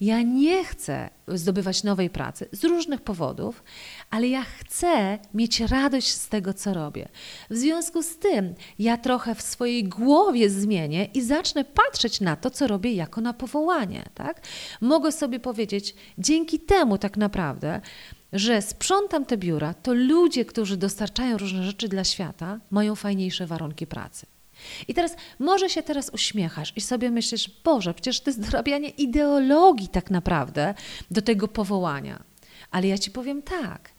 ja 0.00 0.22
nie 0.22 0.64
chcę 0.64 1.10
zdobywać 1.28 1.84
nowej 1.84 2.10
pracy 2.10 2.48
z 2.52 2.64
różnych 2.64 3.00
powodów, 3.00 3.62
ale 4.10 4.28
ja 4.28 4.42
chcę 4.42 5.18
mieć 5.34 5.60
radość 5.60 6.08
z 6.08 6.28
tego, 6.28 6.54
co 6.54 6.74
robię. 6.74 7.08
W 7.50 7.56
związku 7.56 8.02
z 8.02 8.18
tym, 8.18 8.54
ja 8.78 8.98
trochę 8.98 9.34
w 9.34 9.42
swojej 9.42 9.84
głowie 9.84 10.50
zmienię 10.50 11.04
i 11.14 11.22
zacznę 11.22 11.64
patrzeć 11.64 12.20
na 12.20 12.36
to, 12.36 12.50
co 12.50 12.66
robię 12.66 12.92
jako 12.92 13.20
na 13.20 13.32
powołanie. 13.32 14.04
Tak? 14.14 14.40
Mogę 14.80 15.12
sobie 15.12 15.40
powiedzieć, 15.40 15.94
dzięki 16.18 16.60
temu 16.60 16.98
tak 16.98 17.16
naprawdę, 17.16 17.80
że 18.32 18.62
sprzątam 18.62 19.24
te 19.24 19.36
biura, 19.36 19.74
to 19.74 19.94
ludzie, 19.94 20.44
którzy 20.44 20.76
dostarczają 20.76 21.38
różne 21.38 21.62
rzeczy 21.62 21.88
dla 21.88 22.04
świata, 22.04 22.60
mają 22.70 22.94
fajniejsze 22.94 23.46
warunki 23.46 23.86
pracy. 23.86 24.26
I 24.88 24.94
teraz 24.94 25.16
może 25.38 25.70
się 25.70 25.82
teraz 25.82 26.10
uśmiechasz 26.14 26.72
i 26.76 26.80
sobie 26.80 27.10
myślisz, 27.10 27.50
Boże, 27.64 27.94
przecież 27.94 28.20
to 28.20 28.30
jest 28.30 28.40
dorabianie 28.40 28.88
ideologii 28.88 29.88
tak 29.88 30.10
naprawdę 30.10 30.74
do 31.10 31.22
tego 31.22 31.48
powołania. 31.48 32.22
Ale 32.70 32.88
ja 32.88 32.98
ci 32.98 33.10
powiem 33.10 33.42
tak. 33.42 33.90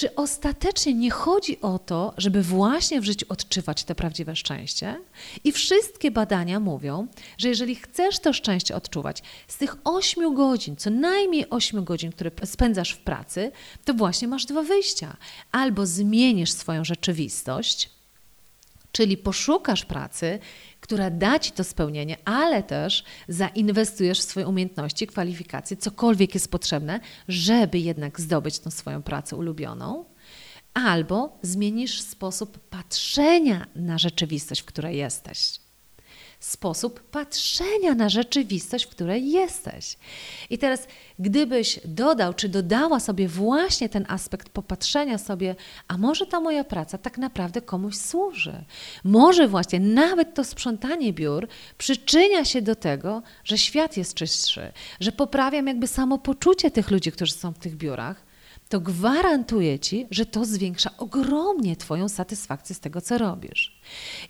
Czy 0.00 0.14
ostatecznie 0.14 0.94
nie 0.94 1.10
chodzi 1.10 1.60
o 1.60 1.78
to, 1.78 2.14
żeby 2.16 2.42
właśnie 2.42 3.00
w 3.00 3.04
życiu 3.04 3.26
odczuwać 3.28 3.84
to 3.84 3.94
prawdziwe 3.94 4.36
szczęście? 4.36 5.00
I 5.44 5.52
wszystkie 5.52 6.10
badania 6.10 6.60
mówią, 6.60 7.06
że 7.38 7.48
jeżeli 7.48 7.74
chcesz 7.74 8.18
to 8.18 8.32
szczęście 8.32 8.76
odczuwać, 8.76 9.22
z 9.48 9.56
tych 9.56 9.76
8 9.84 10.34
godzin, 10.34 10.76
co 10.76 10.90
najmniej 10.90 11.50
8 11.50 11.84
godzin, 11.84 12.12
które 12.12 12.30
spędzasz 12.44 12.92
w 12.92 12.98
pracy, 12.98 13.52
to 13.84 13.94
właśnie 13.94 14.28
masz 14.28 14.46
dwa 14.46 14.62
wyjścia. 14.62 15.16
Albo 15.52 15.86
zmienisz 15.86 16.52
swoją 16.52 16.84
rzeczywistość, 16.84 17.90
Czyli 18.92 19.16
poszukasz 19.16 19.84
pracy, 19.84 20.38
która 20.80 21.10
da 21.10 21.38
ci 21.38 21.52
to 21.52 21.64
spełnienie, 21.64 22.16
ale 22.24 22.62
też 22.62 23.04
zainwestujesz 23.28 24.20
w 24.20 24.22
swoje 24.22 24.48
umiejętności, 24.48 25.06
kwalifikacje, 25.06 25.76
cokolwiek 25.76 26.34
jest 26.34 26.50
potrzebne, 26.50 27.00
żeby 27.28 27.78
jednak 27.78 28.20
zdobyć 28.20 28.58
tą 28.58 28.70
swoją 28.70 29.02
pracę 29.02 29.36
ulubioną. 29.36 30.04
Albo 30.74 31.38
zmienisz 31.42 32.00
sposób 32.00 32.58
patrzenia 32.58 33.66
na 33.74 33.98
rzeczywistość, 33.98 34.60
w 34.60 34.64
której 34.64 34.96
jesteś 34.96 35.59
sposób 36.40 37.00
patrzenia 37.00 37.94
na 37.94 38.08
rzeczywistość, 38.08 38.84
w 38.84 38.88
której 38.88 39.30
jesteś. 39.30 39.96
I 40.50 40.58
teraz, 40.58 40.86
gdybyś 41.18 41.80
dodał, 41.84 42.34
czy 42.34 42.48
dodała 42.48 43.00
sobie 43.00 43.28
właśnie 43.28 43.88
ten 43.88 44.04
aspekt 44.08 44.48
popatrzenia 44.48 45.18
sobie, 45.18 45.56
a 45.88 45.98
może 45.98 46.26
ta 46.26 46.40
moja 46.40 46.64
praca 46.64 46.98
tak 46.98 47.18
naprawdę 47.18 47.62
komuś 47.62 47.96
służy. 47.96 48.64
Może 49.04 49.48
właśnie 49.48 49.80
nawet 49.80 50.34
to 50.34 50.44
sprzątanie 50.44 51.12
biur 51.12 51.48
przyczynia 51.78 52.44
się 52.44 52.62
do 52.62 52.74
tego, 52.74 53.22
że 53.44 53.58
świat 53.58 53.96
jest 53.96 54.14
czystszy, 54.14 54.72
że 55.00 55.12
poprawiam 55.12 55.66
jakby 55.66 55.86
samopoczucie 55.86 56.70
tych 56.70 56.90
ludzi, 56.90 57.12
którzy 57.12 57.32
są 57.32 57.52
w 57.52 57.58
tych 57.58 57.76
biurach, 57.76 58.29
to 58.70 58.80
gwarantuję 58.80 59.78
Ci, 59.78 60.06
że 60.10 60.26
to 60.26 60.44
zwiększa 60.44 60.90
ogromnie 60.98 61.76
Twoją 61.76 62.08
satysfakcję 62.08 62.74
z 62.74 62.80
tego, 62.80 63.00
co 63.00 63.18
robisz. 63.18 63.80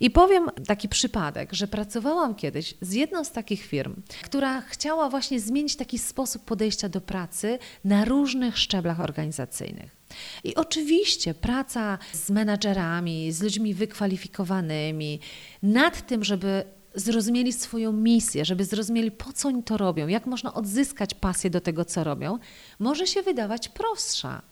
I 0.00 0.10
powiem 0.10 0.50
taki 0.66 0.88
przypadek, 0.88 1.52
że 1.52 1.68
pracowałam 1.68 2.34
kiedyś 2.34 2.74
z 2.80 2.92
jedną 2.92 3.24
z 3.24 3.30
takich 3.30 3.66
firm, 3.66 3.96
która 4.22 4.60
chciała 4.60 5.10
właśnie 5.10 5.40
zmienić 5.40 5.76
taki 5.76 5.98
sposób 5.98 6.44
podejścia 6.44 6.88
do 6.88 7.00
pracy 7.00 7.58
na 7.84 8.04
różnych 8.04 8.58
szczeblach 8.58 9.00
organizacyjnych. 9.00 9.96
I 10.44 10.54
oczywiście 10.54 11.34
praca 11.34 11.98
z 12.12 12.30
menadżerami, 12.30 13.32
z 13.32 13.42
ludźmi 13.42 13.74
wykwalifikowanymi, 13.74 15.20
nad 15.62 16.06
tym, 16.06 16.24
żeby 16.24 16.64
zrozumieli 16.94 17.52
swoją 17.52 17.92
misję, 17.92 18.44
żeby 18.44 18.64
zrozumieli, 18.64 19.10
po 19.10 19.32
co 19.32 19.48
oni 19.48 19.62
to 19.62 19.76
robią, 19.76 20.08
jak 20.08 20.26
można 20.26 20.54
odzyskać 20.54 21.14
pasję 21.14 21.50
do 21.50 21.60
tego, 21.60 21.84
co 21.84 22.04
robią, 22.04 22.38
może 22.78 23.06
się 23.06 23.22
wydawać 23.22 23.68
prostsza. 23.68 24.42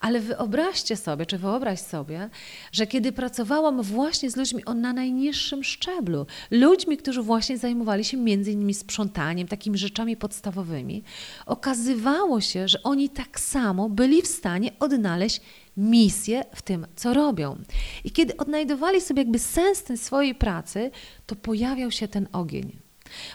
Ale 0.00 0.20
wyobraźcie 0.20 0.96
sobie, 0.96 1.26
czy 1.26 1.38
wyobraź 1.38 1.80
sobie, 1.80 2.30
że 2.72 2.86
kiedy 2.86 3.12
pracowałam 3.12 3.82
właśnie 3.82 4.30
z 4.30 4.36
ludźmi 4.36 4.62
na 4.76 4.92
najniższym 4.92 5.64
szczeblu, 5.64 6.26
ludźmi, 6.50 6.96
którzy 6.96 7.22
właśnie 7.22 7.58
zajmowali 7.58 8.04
się 8.04 8.16
między 8.16 8.52
innymi 8.52 8.74
sprzątaniem, 8.74 9.48
takimi 9.48 9.78
rzeczami 9.78 10.16
podstawowymi, 10.16 11.02
okazywało 11.46 12.40
się, 12.40 12.68
że 12.68 12.82
oni 12.82 13.08
tak 13.08 13.40
samo 13.40 13.88
byli 13.88 14.22
w 14.22 14.26
stanie 14.26 14.70
odnaleźć 14.80 15.40
misję 15.76 16.44
w 16.54 16.62
tym, 16.62 16.86
co 16.96 17.14
robią. 17.14 17.58
I 18.04 18.10
kiedy 18.10 18.36
odnajdowali 18.36 19.00
sobie 19.00 19.22
jakby 19.22 19.38
sens 19.38 19.82
tej 19.82 19.98
swojej 19.98 20.34
pracy, 20.34 20.90
to 21.26 21.36
pojawiał 21.36 21.90
się 21.90 22.08
ten 22.08 22.28
ogień. 22.32 22.87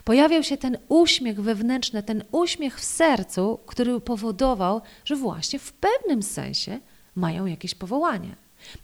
Pojawiał 0.03 0.43
się 0.43 0.57
ten 0.57 0.77
uśmiech 0.89 1.41
wewnętrzny, 1.41 2.03
ten 2.03 2.23
uśmiech 2.31 2.79
w 2.79 2.83
sercu, 2.83 3.59
który 3.65 4.01
powodował, 4.01 4.81
że 5.05 5.15
właśnie 5.15 5.59
w 5.59 5.73
pewnym 5.73 6.23
sensie 6.23 6.79
mają 7.15 7.45
jakieś 7.45 7.75
powołanie. 7.75 8.35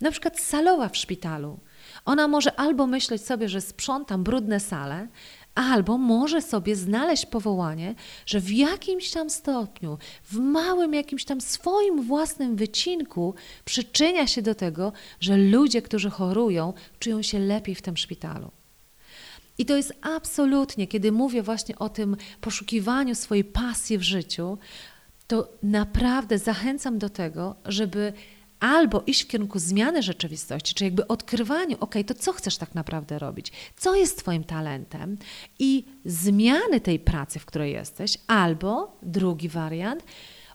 Na 0.02 0.12
przykład 0.12 0.40
salowa 0.40 0.90
w 0.90 0.98
szpitalu. 0.98 1.60
Ona 2.06 2.28
może 2.28 2.60
albo 2.60 2.88
myśleć 2.88 3.26
sobie, 3.26 3.50
że 3.50 3.62
sprzątam 3.62 4.24
brudne 4.24 4.60
sale, 4.60 5.08
albo 5.56 5.98
może 5.98 6.42
sobie 6.42 6.76
znaleźć 6.76 7.26
powołanie, 7.26 7.96
że 8.26 8.40
w 8.40 8.52
jakimś 8.52 9.12
tam 9.12 9.30
stopniu, 9.30 9.98
w 10.24 10.38
małym 10.38 10.94
jakimś 10.94 11.26
tam 11.26 11.42
swoim 11.42 12.02
własnym 12.02 12.56
wycinku 12.56 13.36
przyczynia 13.66 14.28
się 14.28 14.42
do 14.42 14.56
tego, 14.56 14.94
że 15.20 15.38
ludzie, 15.38 15.82
którzy 15.82 16.10
chorują, 16.10 16.74
czują 17.00 17.22
się 17.22 17.40
lepiej 17.40 17.76
w 17.76 17.82
tym 17.82 17.98
szpitalu. 17.98 18.52
I 19.60 19.66
to 19.66 19.78
jest 19.78 19.94
absolutnie, 20.02 20.88
kiedy 20.88 21.12
mówię 21.12 21.44
właśnie 21.44 21.80
o 21.80 21.90
tym 21.90 22.18
poszukiwaniu 22.42 23.16
swojej 23.16 23.44
pasji 23.44 23.98
w 23.98 24.02
życiu, 24.02 24.58
to 25.28 25.54
naprawdę 25.64 26.38
zachęcam 26.38 26.98
do 26.98 27.10
tego, 27.10 27.56
żeby 27.66 28.14
albo 28.60 29.04
iść 29.08 29.24
w 29.24 29.28
kierunku 29.28 29.60
zmiany 29.60 30.04
rzeczywistości, 30.04 30.76
czy 30.76 30.84
jakby 30.84 31.08
odkrywaniu, 31.08 31.78
ok, 31.80 31.96
to 32.08 32.14
co 32.14 32.34
chcesz 32.34 32.58
tak 32.58 32.76
naprawdę 32.76 33.20
robić, 33.20 33.52
co 33.78 33.96
jest 33.96 34.18
Twoim 34.20 34.44
talentem? 34.44 35.18
I 35.60 35.86
zmiany 36.06 36.82
tej 36.82 37.00
pracy, 37.00 37.40
w 37.40 37.46
której 37.46 37.74
jesteś, 37.74 38.18
albo 38.28 38.98
drugi 39.04 39.50
wariant, 39.50 40.04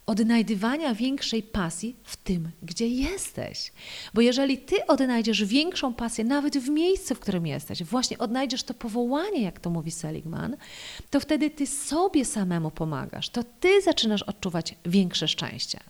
odnajdywania 0.06 0.94
większej 0.94 1.42
pasji 1.42 1.96
w 2.04 2.16
tym, 2.16 2.50
gdzie 2.62 2.88
jesteś. 2.88 3.72
Bo 4.14 4.20
jeżeli 4.20 4.58
ty 4.58 4.86
odnajdziesz 4.86 5.44
większą 5.44 5.94
pasję 5.94 6.24
nawet 6.24 6.58
w 6.58 6.68
miejscu, 6.68 7.14
w 7.14 7.20
którym 7.20 7.46
jesteś, 7.46 7.82
właśnie 7.82 8.18
odnajdziesz 8.18 8.62
to 8.62 8.74
powołanie, 8.74 9.42
jak 9.42 9.60
to 9.60 9.70
mówi 9.70 9.90
Seligman, 9.90 10.56
to 11.10 11.20
wtedy 11.20 11.50
ty 11.50 11.66
sobie 11.66 12.24
samemu 12.24 12.70
pomagasz, 12.70 13.28
to 13.28 13.44
ty 13.44 13.82
zaczynasz 13.82 14.22
odczuwać 14.22 14.74
większe 14.84 15.28
szczęście. 15.28 15.80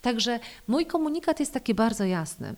Także 0.00 0.40
mój 0.68 0.86
komunikat 0.86 1.40
jest 1.40 1.52
taki 1.52 1.74
bardzo 1.74 2.04
jasny. 2.04 2.54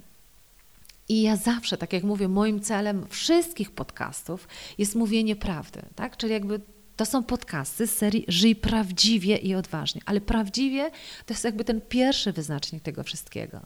I 1.08 1.22
ja 1.22 1.36
zawsze, 1.36 1.76
tak 1.76 1.92
jak 1.92 2.04
mówię, 2.04 2.28
moim 2.28 2.60
celem 2.60 3.06
wszystkich 3.08 3.70
podcastów 3.70 4.48
jest 4.78 4.94
mówienie 4.94 5.36
prawdy, 5.36 5.82
tak? 5.94 6.16
Czyli 6.16 6.32
jakby 6.32 6.60
to 6.96 7.06
są 7.06 7.22
podcasty 7.22 7.86
z 7.86 7.96
serii 7.96 8.24
Żyj 8.28 8.56
prawdziwie 8.56 9.36
i 9.36 9.54
odważnie, 9.54 10.00
ale 10.06 10.20
prawdziwie 10.20 10.90
to 11.26 11.34
jest 11.34 11.44
jakby 11.44 11.64
ten 11.64 11.80
pierwszy 11.80 12.32
wyznacznik 12.32 12.82
tego 12.82 13.02
wszystkiego. 13.02 13.60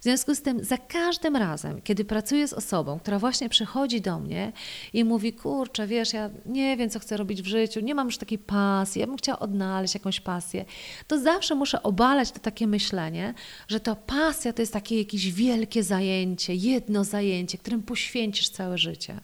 W 0.00 0.02
związku 0.02 0.34
z 0.34 0.42
tym, 0.42 0.64
za 0.64 0.78
każdym 0.78 1.36
razem, 1.36 1.82
kiedy 1.82 2.04
pracuję 2.04 2.48
z 2.48 2.52
osobą, 2.52 2.98
która 3.00 3.18
właśnie 3.18 3.48
przychodzi 3.48 4.00
do 4.00 4.18
mnie 4.18 4.52
i 4.92 5.04
mówi: 5.04 5.32
Kurczę, 5.32 5.86
wiesz, 5.86 6.12
ja 6.12 6.30
nie 6.46 6.76
wiem, 6.76 6.90
co 6.90 6.98
chcę 6.98 7.16
robić 7.16 7.42
w 7.42 7.46
życiu, 7.46 7.80
nie 7.80 7.94
mam 7.94 8.06
już 8.06 8.18
takiej 8.18 8.38
pasji, 8.38 9.00
ja 9.00 9.06
bym 9.06 9.16
chciała 9.16 9.38
odnaleźć 9.38 9.94
jakąś 9.94 10.20
pasję, 10.20 10.64
to 11.06 11.18
zawsze 11.18 11.54
muszę 11.54 11.82
obalać 11.82 12.30
to 12.30 12.38
takie 12.38 12.66
myślenie, 12.66 13.34
że 13.68 13.80
ta 13.80 13.94
pasja 13.94 14.52
to 14.52 14.62
jest 14.62 14.72
takie 14.72 14.98
jakieś 14.98 15.32
wielkie 15.32 15.82
zajęcie, 15.82 16.54
jedno 16.54 17.04
zajęcie, 17.04 17.58
którym 17.58 17.82
poświęcisz 17.82 18.48
całe 18.48 18.78
życie. 18.78 19.20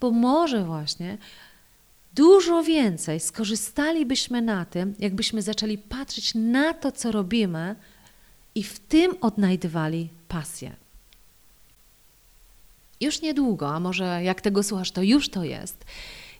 Bo 0.00 0.10
może 0.10 0.64
właśnie 0.64 1.18
dużo 2.14 2.62
więcej 2.62 3.20
skorzystalibyśmy 3.20 4.42
na 4.42 4.64
tym, 4.64 4.94
jakbyśmy 4.98 5.42
zaczęli 5.42 5.78
patrzeć 5.78 6.34
na 6.34 6.74
to, 6.74 6.92
co 6.92 7.12
robimy 7.12 7.76
i 8.54 8.62
w 8.62 8.78
tym 8.78 9.14
odnajdywali 9.20 10.08
pasję. 10.28 10.76
Już 13.00 13.22
niedługo, 13.22 13.74
a 13.74 13.80
może 13.80 14.22
jak 14.22 14.40
tego 14.40 14.62
słuchasz, 14.62 14.90
to 14.90 15.02
już 15.02 15.28
to 15.28 15.44
jest 15.44 15.84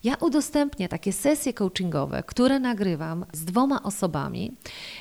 ja 0.04 0.14
udostępnię 0.14 0.88
takie 0.88 1.12
sesje 1.12 1.52
coachingowe, 1.52 2.22
które 2.22 2.60
nagrywam 2.60 3.26
z 3.32 3.44
dwoma 3.44 3.82
osobami, 3.82 4.56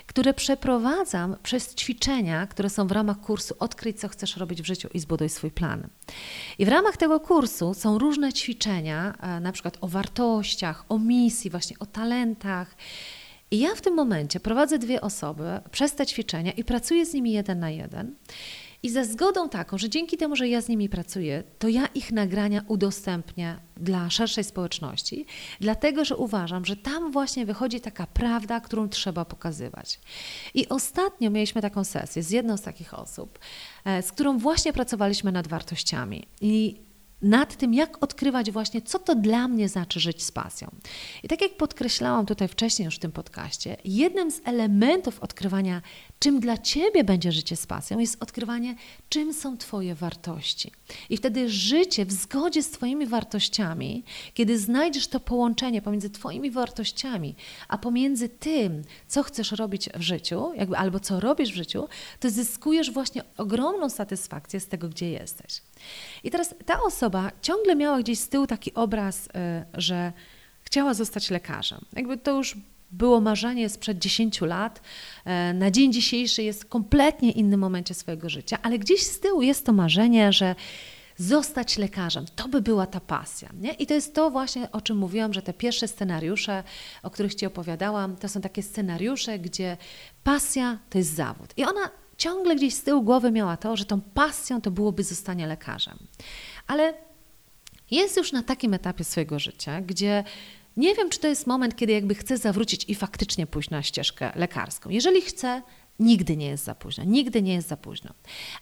które 0.08 0.34
przeprowadzam 0.34 1.36
przez 1.44 1.76
ćwiczenia, 1.76 2.48
które 2.48 2.70
są 2.70 2.88
w 2.88 2.92
ramach 2.92 3.20
kursu 3.20 3.56
Odkryj, 3.60 3.94
co 3.94 4.08
chcesz 4.08 4.38
robić 4.38 4.62
w 4.62 4.66
życiu 4.66 4.90
i 4.94 5.00
zbuduj 5.00 5.30
swój 5.30 5.52
plan. 5.52 5.88
I 6.60 6.66
w 6.66 6.68
ramach 6.68 6.98
tego 6.98 7.20
kursu 7.20 7.74
są 7.74 7.98
różne 7.98 8.34
ćwiczenia, 8.34 9.14
e, 9.20 9.40
na 9.40 9.52
przykład 9.52 9.78
o 9.82 9.88
wartościach, 9.88 10.86
o 10.90 11.00
misji, 11.00 11.50
właśnie 11.50 11.80
o 11.80 11.86
talentach. 11.86 12.76
I 13.52 13.60
ja 13.60 13.76
w 13.76 13.82
tym 13.82 13.94
momencie 13.94 14.40
prowadzę 14.40 14.80
dwie 14.80 15.02
osoby 15.02 15.44
przez 15.72 15.96
te 15.96 16.06
ćwiczenia 16.06 16.52
i 16.52 16.64
pracuję 16.64 17.06
z 17.06 17.14
nimi 17.14 17.32
jeden 17.32 17.60
na 17.60 17.70
jeden. 17.70 18.16
I 18.84 18.90
ze 18.90 19.06
zgodą 19.06 19.50
taką, 19.50 19.78
że 19.78 19.90
dzięki 19.90 20.18
temu, 20.18 20.36
że 20.36 20.48
ja 20.48 20.62
z 20.62 20.68
nimi 20.68 20.90
pracuję, 20.90 21.44
to 21.60 21.68
ja 21.68 21.88
ich 21.88 22.12
nagrania 22.12 22.62
udostępnię 22.68 23.60
dla 23.78 24.10
szerszej 24.10 24.44
społeczności, 24.44 25.26
dlatego 25.60 26.06
że 26.06 26.18
uważam, 26.18 26.66
że 26.66 26.76
tam 26.76 27.12
właśnie 27.12 27.46
wychodzi 27.46 27.82
taka 27.82 28.08
prawda, 28.08 28.60
którą 28.60 28.90
trzeba 28.90 29.26
pokazywać. 29.26 30.00
I 30.54 30.70
ostatnio 30.70 31.30
mieliśmy 31.30 31.62
taką 31.62 31.84
sesję 31.84 32.24
z 32.24 32.32
jedną 32.32 32.58
z 32.58 32.62
takich 32.62 32.94
osób, 32.94 33.40
e, 33.86 34.02
z 34.02 34.12
którą 34.12 34.38
właśnie 34.38 34.74
pracowaliśmy 34.74 35.32
nad 35.32 35.48
wartościami. 35.48 36.28
I 36.42 36.82
nad 37.24 37.56
tym, 37.56 37.74
jak 37.74 38.04
odkrywać 38.04 38.52
właśnie, 38.52 38.82
co 38.82 39.00
to 39.00 39.16
dla 39.16 39.48
mnie 39.48 39.70
znaczy 39.70 40.00
żyć 40.00 40.24
z 40.24 40.32
pasją. 40.32 40.72
I 41.24 41.28
tak 41.28 41.42
jak 41.42 41.58
podkreślałam 41.58 42.26
tutaj 42.26 42.48
wcześniej 42.48 42.86
już 42.86 42.96
w 42.96 43.00
tym 43.00 43.12
podcaście, 43.12 43.78
jednym 43.86 44.32
z 44.32 44.42
elementów 44.46 45.20
odkrywania, 45.20 45.82
czym 46.20 46.40
dla 46.40 46.58
Ciebie 46.58 47.04
będzie 47.04 47.32
życie 47.32 47.56
z 47.56 47.66
pasją, 47.66 48.00
jest 48.00 48.24
odkrywanie, 48.24 48.76
czym 49.10 49.34
są 49.34 49.58
Twoje 49.58 49.96
wartości. 49.96 50.72
I 51.10 51.18
wtedy 51.18 51.50
życie 51.50 52.06
w 52.06 52.12
zgodzie 52.12 52.64
z 52.64 52.70
Twoimi 52.70 53.06
wartościami, 53.06 54.04
kiedy 54.34 54.60
znajdziesz 54.60 55.08
to 55.08 55.20
połączenie 55.20 55.82
pomiędzy 55.82 56.10
Twoimi 56.10 56.52
wartościami, 56.52 57.36
a 57.68 57.78
pomiędzy 57.78 58.30
tym, 58.30 58.82
co 59.08 59.24
chcesz 59.24 59.52
robić 59.52 59.90
w 59.90 60.02
życiu, 60.02 60.54
jakby, 60.56 60.78
albo 60.78 61.00
co 61.00 61.20
robisz 61.20 61.52
w 61.52 61.56
życiu, 61.56 61.88
to 62.20 62.30
zyskujesz 62.30 62.92
właśnie 62.92 63.24
ogromną 63.38 63.90
satysfakcję 63.90 64.60
z 64.60 64.68
tego, 64.68 64.90
gdzie 64.90 65.10
jesteś. 65.10 65.62
I 66.24 66.32
teraz 66.32 66.56
ta 66.66 66.82
osoba 66.82 67.13
ciągle 67.42 67.76
miała 67.76 68.00
gdzieś 68.00 68.20
z 68.20 68.30
tyłu 68.30 68.48
taki 68.48 68.74
obraz, 68.74 69.28
y, 69.28 69.30
że 69.74 70.14
chciała 70.62 70.94
zostać 70.94 71.30
lekarzem. 71.30 71.86
Jakby 71.96 72.18
to 72.18 72.38
już 72.38 72.58
było 72.92 73.22
marzenie 73.22 73.70
sprzed 73.70 74.00
10 74.00 74.42
lat, 74.42 74.82
y, 75.52 75.54
na 75.54 75.72
dzień 75.72 75.94
dzisiejszy 75.94 76.44
jest 76.44 76.64
w 76.64 76.70
kompletnie 76.70 77.32
innym 77.32 77.60
momencie 77.60 77.94
swojego 77.94 78.30
życia, 78.30 78.58
ale 78.62 78.80
gdzieś 78.80 79.04
z 79.04 79.20
tyłu 79.20 79.42
jest 79.42 79.66
to 79.66 79.74
marzenie, 79.74 80.34
że 80.34 80.56
zostać 81.18 81.78
lekarzem, 81.78 82.26
to 82.36 82.48
by 82.48 82.62
była 82.62 82.88
ta 82.88 83.00
pasja. 83.00 83.50
Nie? 83.62 83.72
I 83.72 83.88
to 83.88 83.94
jest 83.94 84.16
to 84.16 84.30
właśnie, 84.30 84.72
o 84.72 84.82
czym 84.82 84.98
mówiłam, 84.98 85.34
że 85.34 85.42
te 85.42 85.54
pierwsze 85.54 85.88
scenariusze, 85.88 86.64
o 87.04 87.10
których 87.10 87.36
Ci 87.36 87.46
opowiadałam, 87.46 88.16
to 88.16 88.30
są 88.30 88.42
takie 88.42 88.64
scenariusze, 88.64 89.40
gdzie 89.40 89.78
pasja 90.24 90.80
to 90.90 90.98
jest 90.98 91.16
zawód. 91.16 91.54
I 91.58 91.64
ona 91.64 91.90
ciągle 92.18 92.56
gdzieś 92.56 92.74
z 92.74 92.84
tyłu 92.84 93.02
głowy 93.02 93.32
miała 93.32 93.58
to, 93.58 93.78
że 93.78 93.86
tą 93.86 94.02
pasją 94.02 94.62
to 94.62 94.72
byłoby 94.72 95.04
zostanie 95.04 95.48
lekarzem. 95.48 95.98
Ale 96.68 96.94
jest 97.92 98.18
już 98.18 98.32
na 98.32 98.44
takim 98.44 98.74
etapie 98.74 99.04
swojego 99.04 99.40
życia, 99.40 99.82
gdzie 99.82 100.24
nie 100.78 100.96
wiem, 100.96 101.10
czy 101.10 101.20
to 101.20 101.28
jest 101.28 101.48
moment, 101.48 101.76
kiedy 101.76 101.94
jakby 101.94 102.16
chce 102.16 102.38
zawrócić 102.38 102.86
i 102.88 102.96
faktycznie 102.96 103.48
pójść 103.48 103.70
na 103.70 103.84
ścieżkę 103.84 104.32
lekarską. 104.36 104.90
Jeżeli 104.90 105.22
chce, 105.22 105.62
Nigdy 106.04 106.38
nie 106.38 106.46
jest 106.46 106.64
za 106.64 106.76
późno, 106.76 107.04
nigdy 107.04 107.42
nie 107.42 107.54
jest 107.54 107.68
za 107.68 107.78
późno. 107.78 108.14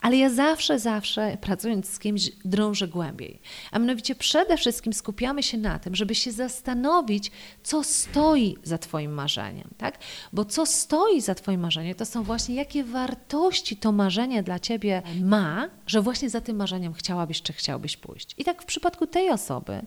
Ale 0.02 0.18
ja 0.18 0.30
zawsze, 0.30 0.80
zawsze 0.80 1.38
pracując 1.42 1.90
z 1.90 2.00
kimś 2.00 2.32
drążę 2.46 2.88
głębiej. 2.88 3.42
A 3.72 3.80
mianowicie 3.80 4.16
przede 4.16 4.58
wszystkim 4.58 4.94
skupiamy 4.94 5.44
się 5.44 5.58
na 5.58 5.80
tym, 5.80 5.96
żeby 5.96 6.16
się 6.16 6.32
zastanowić, 6.32 7.32
co 7.64 7.84
stoi 7.84 8.58
za 8.64 8.78
Twoim 8.78 9.14
marzeniem. 9.14 9.70
Tak? 9.78 10.00
Bo 10.34 10.46
co 10.46 10.66
stoi 10.66 11.22
za 11.22 11.36
Twoim 11.36 11.62
marzeniem, 11.62 11.96
to 11.96 12.06
są 12.06 12.24
właśnie 12.24 12.56
jakie 12.56 12.84
wartości 12.84 13.78
to 13.78 13.92
marzenie 13.92 14.44
dla 14.44 14.60
Ciebie 14.60 15.02
ma, 15.22 15.70
że 15.88 16.02
właśnie 16.02 16.30
za 16.30 16.42
tym 16.42 16.56
marzeniem 16.56 16.94
chciałabyś 16.94 17.42
czy 17.42 17.54
chciałbyś 17.54 17.98
pójść. 17.98 18.36
I 18.38 18.44
tak 18.44 18.62
w 18.62 18.66
przypadku 18.66 19.08
tej 19.08 19.30
osoby, 19.30 19.82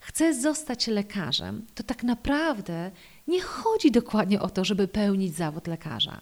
chce 0.00 0.34
zostać 0.34 0.86
lekarzem, 0.86 1.66
to 1.74 1.82
tak 1.82 2.02
naprawdę 2.02 2.90
nie 3.28 3.40
chodzi 3.40 3.90
dokładnie 3.90 4.40
o 4.40 4.50
to, 4.50 4.64
żeby 4.64 4.88
pełnić 4.88 5.34
zawód 5.34 5.66
lekarza. 5.66 6.20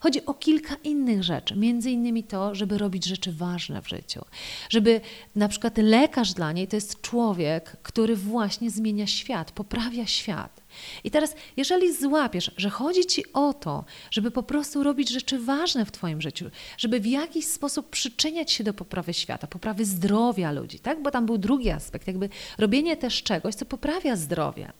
Chodzi 0.00 0.26
o 0.26 0.34
kilka 0.34 0.74
innych 0.84 1.22
rzeczy, 1.22 1.56
między 1.56 1.90
innymi 1.90 2.24
to, 2.24 2.54
żeby 2.54 2.78
robić 2.78 3.04
rzeczy 3.04 3.32
ważne 3.32 3.82
w 3.82 3.88
życiu. 3.88 4.24
Żeby 4.70 5.00
na 5.36 5.48
przykład 5.48 5.78
lekarz 5.78 6.32
dla 6.32 6.52
niej 6.52 6.68
to 6.68 6.76
jest 6.76 7.00
człowiek, 7.00 7.76
który 7.82 8.16
właśnie 8.16 8.70
zmienia 8.70 9.06
świat, 9.06 9.52
poprawia 9.52 10.06
świat. 10.06 10.64
I 11.04 11.10
teraz, 11.10 11.34
jeżeli 11.56 11.94
złapiesz, 11.94 12.50
że 12.56 12.70
chodzi 12.70 13.06
ci 13.06 13.32
o 13.32 13.52
to, 13.52 13.84
żeby 14.10 14.30
po 14.30 14.42
prostu 14.42 14.82
robić 14.82 15.08
rzeczy 15.08 15.38
ważne 15.38 15.84
w 15.84 15.92
Twoim 15.92 16.20
życiu, 16.20 16.50
żeby 16.78 17.00
w 17.00 17.06
jakiś 17.06 17.46
sposób 17.46 17.90
przyczyniać 17.90 18.52
się 18.52 18.64
do 18.64 18.74
poprawy 18.74 19.14
świata, 19.14 19.46
poprawy 19.46 19.84
zdrowia 19.84 20.52
ludzi, 20.52 20.78
tak? 20.78 21.02
Bo 21.02 21.10
tam 21.10 21.26
był 21.26 21.38
drugi 21.38 21.70
aspekt, 21.70 22.06
jakby 22.06 22.28
robienie 22.58 22.96
też 22.96 23.22
czegoś, 23.22 23.54
co 23.54 23.64
poprawia 23.64 24.16
zdrowie. 24.16 24.72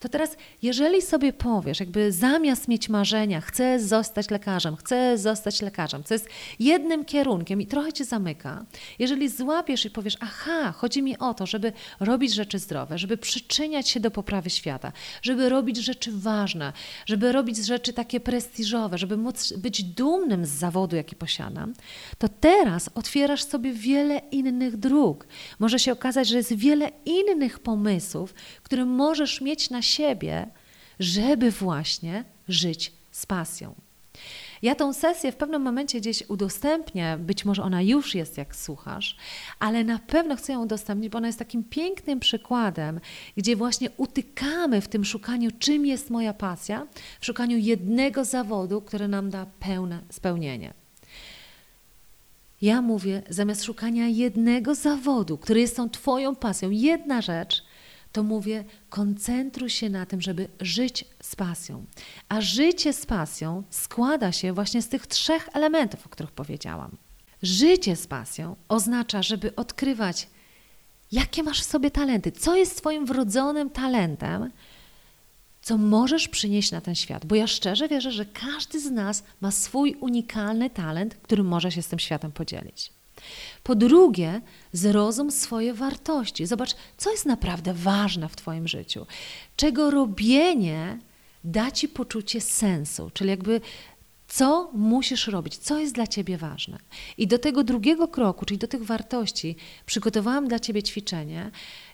To 0.00 0.08
teraz, 0.08 0.36
jeżeli 0.62 1.02
sobie 1.02 1.32
powiesz, 1.32 1.80
jakby 1.80 2.12
zamiast 2.12 2.68
mieć 2.68 2.88
marzenia, 2.88 3.40
chcę 3.40 3.80
zostać 3.80 4.30
lekarzem, 4.30 4.39
chcę 4.76 5.18
zostać 5.18 5.62
lekarzem, 5.62 6.04
co 6.04 6.14
jest 6.14 6.28
jednym 6.58 7.04
kierunkiem 7.04 7.60
i 7.60 7.66
trochę 7.66 7.92
cię 7.92 8.04
zamyka, 8.04 8.64
jeżeli 8.98 9.28
złapiesz 9.28 9.84
i 9.84 9.90
powiesz, 9.90 10.16
aha, 10.20 10.72
chodzi 10.72 11.02
mi 11.02 11.18
o 11.18 11.34
to, 11.34 11.46
żeby 11.46 11.72
robić 12.00 12.34
rzeczy 12.34 12.58
zdrowe, 12.58 12.98
żeby 12.98 13.16
przyczyniać 13.16 13.88
się 13.88 14.00
do 14.00 14.10
poprawy 14.10 14.50
świata, 14.50 14.92
żeby 15.22 15.48
robić 15.48 15.76
rzeczy 15.76 16.12
ważne, 16.12 16.72
żeby 17.06 17.32
robić 17.32 17.56
rzeczy 17.56 17.92
takie 17.92 18.20
prestiżowe, 18.20 18.98
żeby 18.98 19.16
móc 19.16 19.52
być 19.52 19.82
dumnym 19.82 20.46
z 20.46 20.50
zawodu, 20.50 20.96
jaki 20.96 21.16
posiadam, 21.16 21.74
to 22.18 22.28
teraz 22.28 22.90
otwierasz 22.94 23.44
sobie 23.44 23.72
wiele 23.72 24.18
innych 24.30 24.76
dróg. 24.76 25.26
Może 25.58 25.78
się 25.78 25.92
okazać, 25.92 26.28
że 26.28 26.36
jest 26.36 26.54
wiele 26.54 26.90
innych 27.04 27.58
pomysłów, 27.58 28.34
które 28.62 28.84
możesz 28.84 29.40
mieć 29.40 29.70
na 29.70 29.82
siebie, 29.82 30.46
żeby 30.98 31.50
właśnie 31.50 32.24
żyć 32.48 32.92
z 33.10 33.26
pasją. 33.26 33.74
Ja 34.62 34.74
tą 34.74 34.92
sesję 34.92 35.32
w 35.32 35.36
pewnym 35.36 35.62
momencie 35.62 36.00
gdzieś 36.00 36.22
udostępnię, 36.28 37.18
być 37.20 37.44
może 37.44 37.62
ona 37.62 37.82
już 37.82 38.14
jest, 38.14 38.38
jak 38.38 38.56
słuchasz, 38.56 39.16
ale 39.58 39.84
na 39.84 39.98
pewno 39.98 40.36
chcę 40.36 40.52
ją 40.52 40.62
udostępnić, 40.62 41.10
bo 41.10 41.18
ona 41.18 41.26
jest 41.26 41.38
takim 41.38 41.64
pięknym 41.64 42.20
przykładem, 42.20 43.00
gdzie 43.36 43.56
właśnie 43.56 43.90
utykamy 43.96 44.80
w 44.80 44.88
tym 44.88 45.04
szukaniu, 45.04 45.50
czym 45.58 45.86
jest 45.86 46.10
moja 46.10 46.34
pasja, 46.34 46.86
w 47.20 47.26
szukaniu 47.26 47.58
jednego 47.58 48.24
zawodu, 48.24 48.80
który 48.80 49.08
nam 49.08 49.30
da 49.30 49.46
pełne 49.60 50.00
spełnienie. 50.10 50.74
Ja 52.62 52.82
mówię, 52.82 53.22
zamiast 53.28 53.64
szukania 53.64 54.08
jednego 54.08 54.74
zawodu, 54.74 55.38
który 55.38 55.60
jest 55.60 55.76
tą 55.76 55.90
Twoją 55.90 56.36
pasją, 56.36 56.70
jedna 56.70 57.20
rzecz, 57.20 57.62
to 58.12 58.22
mówię, 58.22 58.64
koncentruj 58.88 59.70
się 59.70 59.90
na 59.90 60.06
tym, 60.06 60.20
żeby 60.20 60.48
żyć 60.60 61.04
z 61.22 61.36
pasją. 61.36 61.84
A 62.28 62.40
życie 62.40 62.92
z 62.92 63.06
pasją 63.06 63.62
składa 63.70 64.32
się 64.32 64.52
właśnie 64.52 64.82
z 64.82 64.88
tych 64.88 65.06
trzech 65.06 65.48
elementów, 65.52 66.06
o 66.06 66.08
których 66.08 66.32
powiedziałam. 66.32 66.96
Życie 67.42 67.96
z 67.96 68.06
pasją 68.06 68.56
oznacza, 68.68 69.22
żeby 69.22 69.54
odkrywać, 69.56 70.28
jakie 71.12 71.42
masz 71.42 71.60
w 71.60 71.64
sobie 71.64 71.90
talenty, 71.90 72.32
co 72.32 72.56
jest 72.56 72.76
Twoim 72.76 73.06
wrodzonym 73.06 73.70
talentem, 73.70 74.50
co 75.62 75.78
możesz 75.78 76.28
przynieść 76.28 76.70
na 76.70 76.80
ten 76.80 76.94
świat. 76.94 77.26
Bo 77.26 77.34
ja 77.34 77.46
szczerze 77.46 77.88
wierzę, 77.88 78.12
że 78.12 78.24
każdy 78.24 78.80
z 78.80 78.90
nas 78.90 79.24
ma 79.40 79.50
swój 79.50 79.94
unikalny 80.00 80.70
talent, 80.70 81.14
który 81.14 81.42
może 81.42 81.72
się 81.72 81.82
z 81.82 81.88
tym 81.88 81.98
światem 81.98 82.32
podzielić. 82.32 82.92
Po 83.62 83.74
drugie, 83.74 84.40
zrozum 84.72 85.30
swoje 85.30 85.74
wartości. 85.74 86.46
Zobacz, 86.46 86.76
co 86.96 87.10
jest 87.10 87.26
naprawdę 87.26 87.74
ważne 87.74 88.28
w 88.28 88.36
Twoim 88.36 88.68
życiu, 88.68 89.06
czego 89.56 89.90
robienie 89.90 90.98
da 91.44 91.70
Ci 91.70 91.88
poczucie 91.88 92.40
sensu, 92.40 93.10
czyli 93.14 93.30
jakby 93.30 93.60
co 94.30 94.70
musisz 94.72 95.26
robić, 95.26 95.56
co 95.56 95.78
jest 95.78 95.94
dla 95.94 96.06
Ciebie 96.06 96.38
ważne. 96.38 96.78
I 97.18 97.26
do 97.26 97.38
tego 97.38 97.64
drugiego 97.64 98.08
kroku, 98.08 98.44
czyli 98.44 98.58
do 98.58 98.68
tych 98.68 98.84
wartości, 98.84 99.56
przygotowałam 99.86 100.48
dla 100.48 100.58
Ciebie 100.58 100.82
ćwiczenie, 100.82 101.50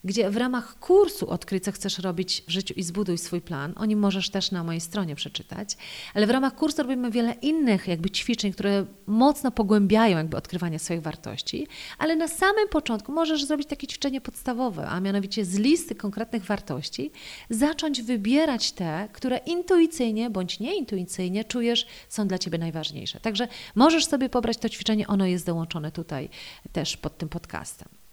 gdzie 0.07 0.31
w 0.31 0.37
ramach 0.37 0.79
kursu 0.79 1.31
Odkryj, 1.31 1.61
co 1.61 1.73
chcesz 1.73 1.99
robić 1.99 2.43
w 2.47 2.51
życiu 2.51 2.75
i 2.77 2.83
zbuduj 2.83 3.19
swój 3.19 3.41
plan, 3.41 3.73
o 3.77 3.85
nim 3.85 3.99
możesz 3.99 4.31
też 4.31 4.51
na 4.51 4.65
mojej 4.65 4.81
stronie 4.81 5.17
przeczytać, 5.17 5.77
ale 6.15 6.27
w 6.27 6.31
ramach 6.31 6.55
kursu 6.55 6.83
robimy 6.83 7.11
wiele 7.11 7.33
innych 7.33 7.89
jakby 7.89 8.11
ćwiczeń, 8.11 8.53
które 8.53 8.87
mocno 9.07 9.51
pogłębiają 9.51 10.17
jakby 10.17 10.37
odkrywanie 10.37 10.79
swoich 10.79 11.03
wartości, 11.03 11.67
ale 11.99 12.17
na 12.17 12.29
samym 12.29 12.69
początku 12.69 13.13
możesz 13.13 13.45
zrobić 13.45 13.69
takie 13.69 13.87
ćwiczenie 13.87 14.21
podstawowe, 14.21 14.89
a 14.89 15.01
mianowicie 15.01 15.45
z 15.45 15.59
listy 15.59 15.95
konkretnych 15.95 16.45
wartości 16.45 17.11
zacząć 17.51 18.03
wybierać 18.03 18.73
te, 18.73 19.09
które 19.13 19.37
intuicyjnie 19.37 20.31
bądź 20.31 20.61
nieintuicyjnie 20.61 21.45
czujesz 21.45 21.87
są 22.09 22.29
dla 22.29 22.39
Ciebie 22.39 22.59
najważniejsze. 22.59 23.21
Także 23.21 23.49
możesz 23.75 24.07
sobie 24.07 24.29
pobrać 24.29 24.57
to 24.57 24.69
ćwiczenie, 24.69 25.07
ono 25.07 25.27
jest 25.27 25.47
dołączone 25.47 25.93
tutaj 25.93 26.29
też 26.73 26.97
pod 26.97 27.19
tym 27.19 27.29
podcastem. 27.29 28.06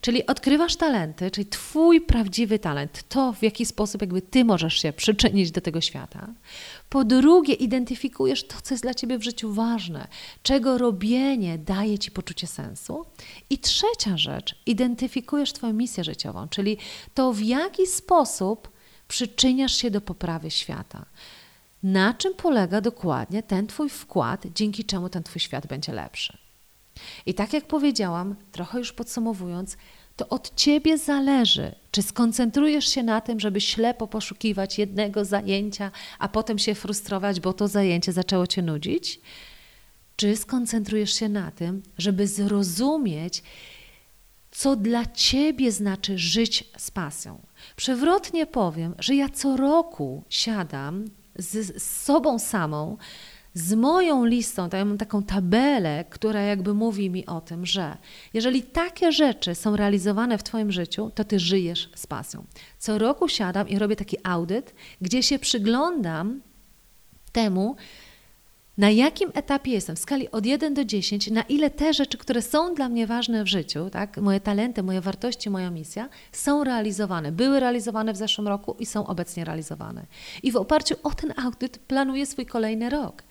Czyli 0.00 0.26
odkrywasz 0.26 0.76
talenty, 0.76 1.30
czyli 1.30 1.46
Twój 1.46 2.00
prawdziwy 2.00 2.58
talent, 2.58 3.02
to 3.08 3.32
w 3.32 3.42
jaki 3.42 3.66
sposób 3.66 4.00
jakby 4.00 4.22
Ty 4.22 4.44
możesz 4.44 4.74
się 4.82 4.92
przyczynić 4.92 5.50
do 5.50 5.60
tego 5.60 5.80
świata. 5.80 6.28
Po 6.88 7.04
drugie, 7.04 7.54
identyfikujesz 7.54 8.46
to, 8.46 8.56
co 8.62 8.74
jest 8.74 8.84
dla 8.84 8.94
Ciebie 8.94 9.18
w 9.18 9.22
życiu 9.22 9.52
ważne, 9.52 10.08
czego 10.42 10.78
robienie 10.78 11.58
daje 11.58 11.98
Ci 11.98 12.10
poczucie 12.10 12.46
sensu. 12.46 13.06
I 13.50 13.58
trzecia 13.58 14.16
rzecz, 14.16 14.54
identyfikujesz 14.66 15.52
Twoją 15.52 15.72
misję 15.72 16.04
życiową, 16.04 16.48
czyli 16.48 16.78
to, 17.14 17.32
w 17.32 17.42
jaki 17.42 17.86
sposób 17.86 18.68
przyczyniasz 19.08 19.76
się 19.76 19.90
do 19.90 20.00
poprawy 20.00 20.50
świata. 20.50 21.06
Na 21.82 22.14
czym 22.14 22.34
polega 22.34 22.80
dokładnie 22.80 23.42
ten 23.42 23.66
Twój 23.66 23.88
wkład, 23.88 24.46
dzięki 24.54 24.84
czemu 24.84 25.08
ten 25.08 25.22
Twój 25.22 25.40
świat 25.40 25.66
będzie 25.66 25.92
lepszy. 25.92 26.43
I 27.26 27.34
tak 27.34 27.52
jak 27.52 27.66
powiedziałam, 27.66 28.36
trochę 28.52 28.78
już 28.78 28.92
podsumowując, 28.92 29.76
to 30.16 30.28
od 30.28 30.54
ciebie 30.54 30.98
zależy, 30.98 31.74
czy 31.90 32.02
skoncentrujesz 32.02 32.88
się 32.88 33.02
na 33.02 33.20
tym, 33.20 33.40
żeby 33.40 33.60
ślepo 33.60 34.06
poszukiwać 34.06 34.78
jednego 34.78 35.24
zajęcia, 35.24 35.90
a 36.18 36.28
potem 36.28 36.58
się 36.58 36.74
frustrować, 36.74 37.40
bo 37.40 37.52
to 37.52 37.68
zajęcie 37.68 38.12
zaczęło 38.12 38.46
cię 38.46 38.62
nudzić, 38.62 39.20
czy 40.16 40.36
skoncentrujesz 40.36 41.14
się 41.14 41.28
na 41.28 41.50
tym, 41.50 41.82
żeby 41.98 42.26
zrozumieć, 42.26 43.42
co 44.50 44.76
dla 44.76 45.06
ciebie 45.06 45.72
znaczy 45.72 46.18
żyć 46.18 46.64
z 46.76 46.90
pasją. 46.90 47.40
Przewrotnie 47.76 48.46
powiem, 48.46 48.94
że 48.98 49.14
ja 49.14 49.28
co 49.28 49.56
roku 49.56 50.24
siadam 50.28 51.04
z, 51.36 51.82
z 51.82 52.02
sobą 52.02 52.38
samą, 52.38 52.96
z 53.54 53.74
moją 53.74 54.24
listą, 54.24 54.68
to 54.68 54.76
ja 54.76 54.84
mam 54.84 54.98
taką 54.98 55.22
tabelę, 55.22 56.04
która 56.10 56.40
jakby 56.40 56.74
mówi 56.74 57.10
mi 57.10 57.26
o 57.26 57.40
tym, 57.40 57.66
że 57.66 57.96
jeżeli 58.34 58.62
takie 58.62 59.12
rzeczy 59.12 59.54
są 59.54 59.76
realizowane 59.76 60.38
w 60.38 60.42
Twoim 60.42 60.72
życiu, 60.72 61.10
to 61.14 61.24
Ty 61.24 61.40
żyjesz 61.40 61.90
z 61.94 62.06
pasją. 62.06 62.44
Co 62.78 62.98
roku 62.98 63.28
siadam 63.28 63.68
i 63.68 63.78
robię 63.78 63.96
taki 63.96 64.16
audyt, 64.22 64.74
gdzie 65.00 65.22
się 65.22 65.38
przyglądam 65.38 66.40
temu, 67.32 67.76
na 68.78 68.90
jakim 68.90 69.30
etapie 69.34 69.72
jestem 69.72 69.96
w 69.96 69.98
skali 69.98 70.30
od 70.30 70.46
1 70.46 70.74
do 70.74 70.84
10, 70.84 71.30
na 71.30 71.42
ile 71.42 71.70
te 71.70 71.94
rzeczy, 71.94 72.18
które 72.18 72.42
są 72.42 72.74
dla 72.74 72.88
mnie 72.88 73.06
ważne 73.06 73.44
w 73.44 73.46
życiu, 73.46 73.90
tak, 73.90 74.16
moje 74.16 74.40
talenty, 74.40 74.82
moje 74.82 75.00
wartości, 75.00 75.50
moja 75.50 75.70
misja, 75.70 76.08
są 76.32 76.64
realizowane, 76.64 77.32
były 77.32 77.60
realizowane 77.60 78.12
w 78.12 78.16
zeszłym 78.16 78.48
roku 78.48 78.76
i 78.78 78.86
są 78.86 79.06
obecnie 79.06 79.44
realizowane. 79.44 80.06
I 80.42 80.52
w 80.52 80.56
oparciu 80.56 80.94
o 81.02 81.10
ten 81.10 81.34
audyt 81.36 81.78
planuję 81.78 82.26
swój 82.26 82.46
kolejny 82.46 82.90
rok. 82.90 83.22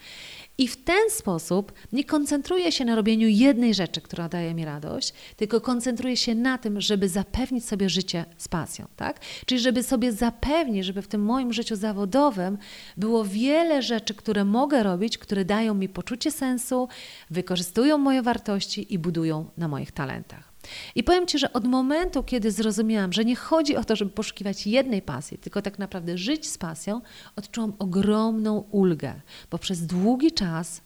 I 0.57 0.67
w 0.67 0.83
ten 0.83 1.09
sposób 1.09 1.71
nie 1.93 2.03
koncentruję 2.03 2.71
się 2.71 2.85
na 2.85 2.95
robieniu 2.95 3.27
jednej 3.27 3.73
rzeczy, 3.73 4.01
która 4.01 4.29
daje 4.29 4.53
mi 4.53 4.65
radość, 4.65 5.13
tylko 5.35 5.61
koncentruję 5.61 6.17
się 6.17 6.35
na 6.35 6.57
tym, 6.57 6.81
żeby 6.81 7.09
zapewnić 7.09 7.65
sobie 7.65 7.89
życie 7.89 8.25
z 8.37 8.47
pasją, 8.47 8.85
tak? 8.95 9.19
Czyli 9.45 9.61
żeby 9.61 9.83
sobie 9.83 10.11
zapewnić, 10.11 10.85
żeby 10.85 11.01
w 11.01 11.07
tym 11.07 11.21
moim 11.21 11.53
życiu 11.53 11.75
zawodowym 11.75 12.57
było 12.97 13.25
wiele 13.25 13.81
rzeczy, 13.81 14.13
które 14.13 14.45
mogę 14.45 14.83
robić, 14.83 15.17
które 15.17 15.45
dają 15.45 15.73
mi 15.73 15.89
poczucie 15.89 16.31
sensu, 16.31 16.87
wykorzystują 17.29 17.97
moje 17.97 18.21
wartości 18.21 18.93
i 18.93 18.99
budują 18.99 19.49
na 19.57 19.67
moich 19.67 19.91
talentach. 19.91 20.52
I 20.95 21.03
powiem 21.03 21.27
Ci, 21.27 21.39
że 21.39 21.53
od 21.53 21.65
momentu, 21.65 22.23
kiedy 22.23 22.51
zrozumiałam, 22.51 23.13
że 23.13 23.25
nie 23.25 23.35
chodzi 23.35 23.77
o 23.77 23.83
to, 23.83 23.95
żeby 23.95 24.11
poszukiwać 24.11 24.67
jednej 24.67 25.01
pasji, 25.01 25.37
tylko 25.37 25.61
tak 25.61 25.79
naprawdę 25.79 26.17
żyć 26.17 26.49
z 26.49 26.57
pasją, 26.57 27.01
odczułam 27.35 27.73
ogromną 27.79 28.63
ulgę, 28.71 29.13
bo 29.51 29.57
przez 29.57 29.85
długi 29.85 30.31
czas 30.31 30.81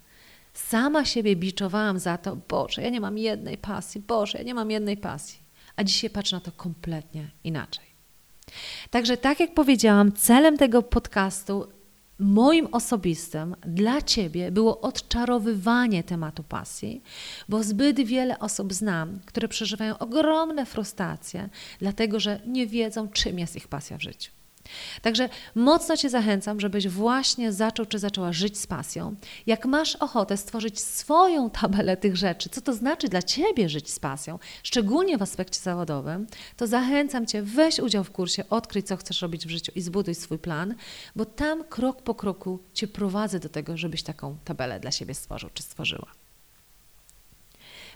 sama 0.54 1.06
siebie 1.06 1.36
biczowałam 1.36 2.00
za 2.00 2.18
to, 2.18 2.38
Boże, 2.50 2.82
ja 2.82 2.90
nie 2.90 3.02
mam 3.02 3.18
jednej 3.18 3.58
pasji, 3.58 4.02
Boże, 4.02 4.38
ja 4.38 4.44
nie 4.44 4.54
mam 4.54 4.72
jednej 4.72 4.98
pasji. 4.98 5.40
A 5.76 5.84
dzisiaj 5.84 6.10
patrzę 6.10 6.36
na 6.36 6.40
to 6.40 6.52
kompletnie 6.52 7.30
inaczej. 7.44 7.86
Także, 8.90 9.18
tak 9.18 9.40
jak 9.40 9.54
powiedziałam, 9.54 10.12
celem 10.12 10.58
tego 10.58 10.84
podcastu 10.84 11.68
moim 12.20 12.68
osobistym 12.72 13.56
dla 13.66 14.02
Ciebie 14.02 14.52
było 14.52 14.82
odczarowywanie 14.82 16.04
tematu 16.04 16.44
pasji, 16.44 17.02
bo 17.50 17.64
zbyt 17.64 18.00
wiele 18.00 18.40
osób 18.40 18.74
znam, 18.74 19.20
które 19.26 19.48
przeżywają 19.48 19.98
ogromne 19.98 20.66
frustracje, 20.66 21.50
dlatego 21.80 22.20
że 22.20 22.40
nie 22.46 22.68
wiedzą, 22.68 23.08
czym 23.08 23.40
jest 23.40 23.56
ich 23.56 23.68
pasja 23.68 23.98
w 23.98 24.02
życiu. 24.02 24.37
Także 25.02 25.30
mocno 25.56 25.98
Cię 25.98 26.10
zachęcam, 26.10 26.60
żebyś 26.60 26.88
właśnie 26.88 27.52
zaczął 27.52 27.86
czy 27.86 28.00
zaczęła 28.00 28.34
żyć 28.34 28.58
z 28.58 28.68
pasją. 28.68 29.16
Jak 29.46 29.66
masz 29.66 29.96
ochotę 29.96 30.38
stworzyć 30.38 30.80
swoją 30.80 31.50
tabelę 31.50 31.98
tych 31.98 32.16
rzeczy, 32.16 32.50
co 32.50 32.62
to 32.62 32.74
znaczy 32.74 33.08
dla 33.08 33.22
Ciebie 33.22 33.70
żyć 33.70 33.90
z 33.92 34.00
pasją, 34.00 34.40
szczególnie 34.64 35.18
w 35.18 35.22
aspekcie 35.22 35.60
zawodowym, 35.60 36.28
to 36.58 36.68
zachęcam 36.68 37.26
Cię, 37.26 37.42
weź 37.42 37.80
udział 37.80 38.04
w 38.04 38.12
kursie, 38.12 38.44
odkryj, 38.50 38.84
co 38.84 38.98
chcesz 38.98 39.22
robić 39.22 39.48
w 39.48 39.50
życiu 39.50 39.72
i 39.76 39.82
zbuduj 39.82 40.16
swój 40.16 40.40
plan, 40.40 40.76
bo 41.16 41.26
tam 41.26 41.64
krok 41.64 42.02
po 42.02 42.16
kroku 42.16 42.60
Cię 42.74 42.88
prowadzę 42.88 43.40
do 43.40 43.50
tego, 43.50 43.78
żebyś 43.78 44.04
taką 44.04 44.38
tabelę 44.46 44.80
dla 44.80 44.92
siebie 44.92 45.14
stworzył 45.14 45.50
czy 45.54 45.64
stworzyła. 45.64 46.27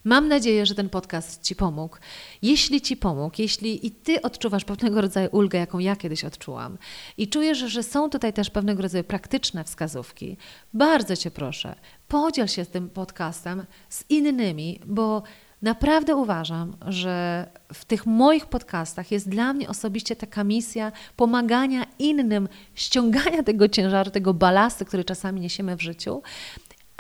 Mam 0.04 0.28
nadzieję, 0.28 0.66
że 0.66 0.76
ten 0.76 0.90
podcast 0.90 1.44
Ci 1.44 1.56
pomógł. 1.56 1.98
Jeśli 2.42 2.82
Ci 2.82 2.98
pomógł, 2.98 3.36
jeśli 3.38 3.88
i 3.88 3.92
Ty 3.92 4.22
odczuwasz 4.22 4.66
pewnego 4.66 5.02
rodzaju 5.02 5.30
ulgę, 5.32 5.60
jaką 5.60 5.80
ja 5.80 5.96
kiedyś 5.96 6.26
odczułam, 6.26 6.78
i 7.18 7.28
czujesz, 7.28 7.58
że 7.58 7.84
są 7.84 8.10
tutaj 8.10 8.34
też 8.34 8.50
pewnego 8.50 8.82
rodzaju 8.82 9.04
praktyczne 9.04 9.64
wskazówki, 9.64 10.38
bardzo 10.74 11.16
Cię 11.16 11.32
proszę, 11.32 11.76
podziel 12.08 12.48
się 12.48 12.66
tym 12.66 12.90
podcastem 12.90 13.66
z 13.90 14.04
innymi, 14.10 14.80
bo 14.86 15.24
Naprawdę 15.62 16.16
uważam, 16.16 16.78
że 16.88 17.48
w 17.74 17.86
tych 17.86 18.06
moich 18.06 18.46
podcastach 18.46 19.12
jest 19.12 19.30
dla 19.30 19.54
mnie 19.54 19.70
osobiście 19.70 20.16
taka 20.16 20.44
misja 20.44 20.92
pomagania 21.16 21.86
innym, 22.00 22.50
ściągania 22.76 23.44
tego 23.44 23.70
ciężaru, 23.70 24.12
tego 24.12 24.34
balastu, 24.34 24.86
który 24.86 25.04
czasami 25.04 25.42
niesiemy 25.42 25.76
w 25.76 25.82
życiu, 25.82 26.22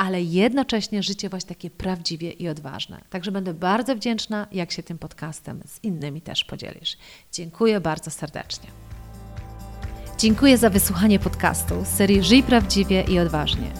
ale 0.02 0.22
jednocześnie 0.22 1.04
życie 1.04 1.30
właśnie 1.30 1.48
takie 1.48 1.70
prawdziwie 1.70 2.32
i 2.32 2.50
odważne. 2.50 3.02
Także 3.10 3.32
będę 3.32 3.54
bardzo 3.54 3.96
wdzięczna, 3.96 4.48
jak 4.52 4.72
się 4.72 4.84
tym 4.84 4.98
podcastem 4.98 5.62
z 5.66 5.84
innymi 5.84 6.22
też 6.22 6.44
podzielisz. 6.44 6.98
Dziękuję 7.32 7.80
bardzo 7.80 8.12
serdecznie. 8.12 8.70
Dziękuję 10.18 10.58
za 10.58 10.70
wysłuchanie 10.70 11.20
podcastu 11.20 11.76
serii 11.86 12.24
Żyj 12.24 12.44
prawdziwie 12.44 13.02
i 13.02 13.20
odważnie. 13.20 13.72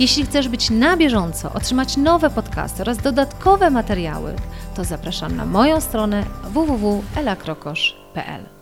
Jeśli 0.00 0.24
chcesz 0.24 0.48
być 0.48 0.70
na 0.70 0.96
bieżąco, 0.96 1.52
otrzymać 1.52 1.96
nowe 1.96 2.30
podcasty 2.30 2.82
oraz 2.82 2.98
dodatkowe 2.98 3.70
materiały, 3.70 4.34
to 4.76 4.84
zapraszam 4.84 5.36
na 5.36 5.46
moją 5.46 5.80
stronę 5.80 6.24
www.elakrokosz.pl. 6.44 8.57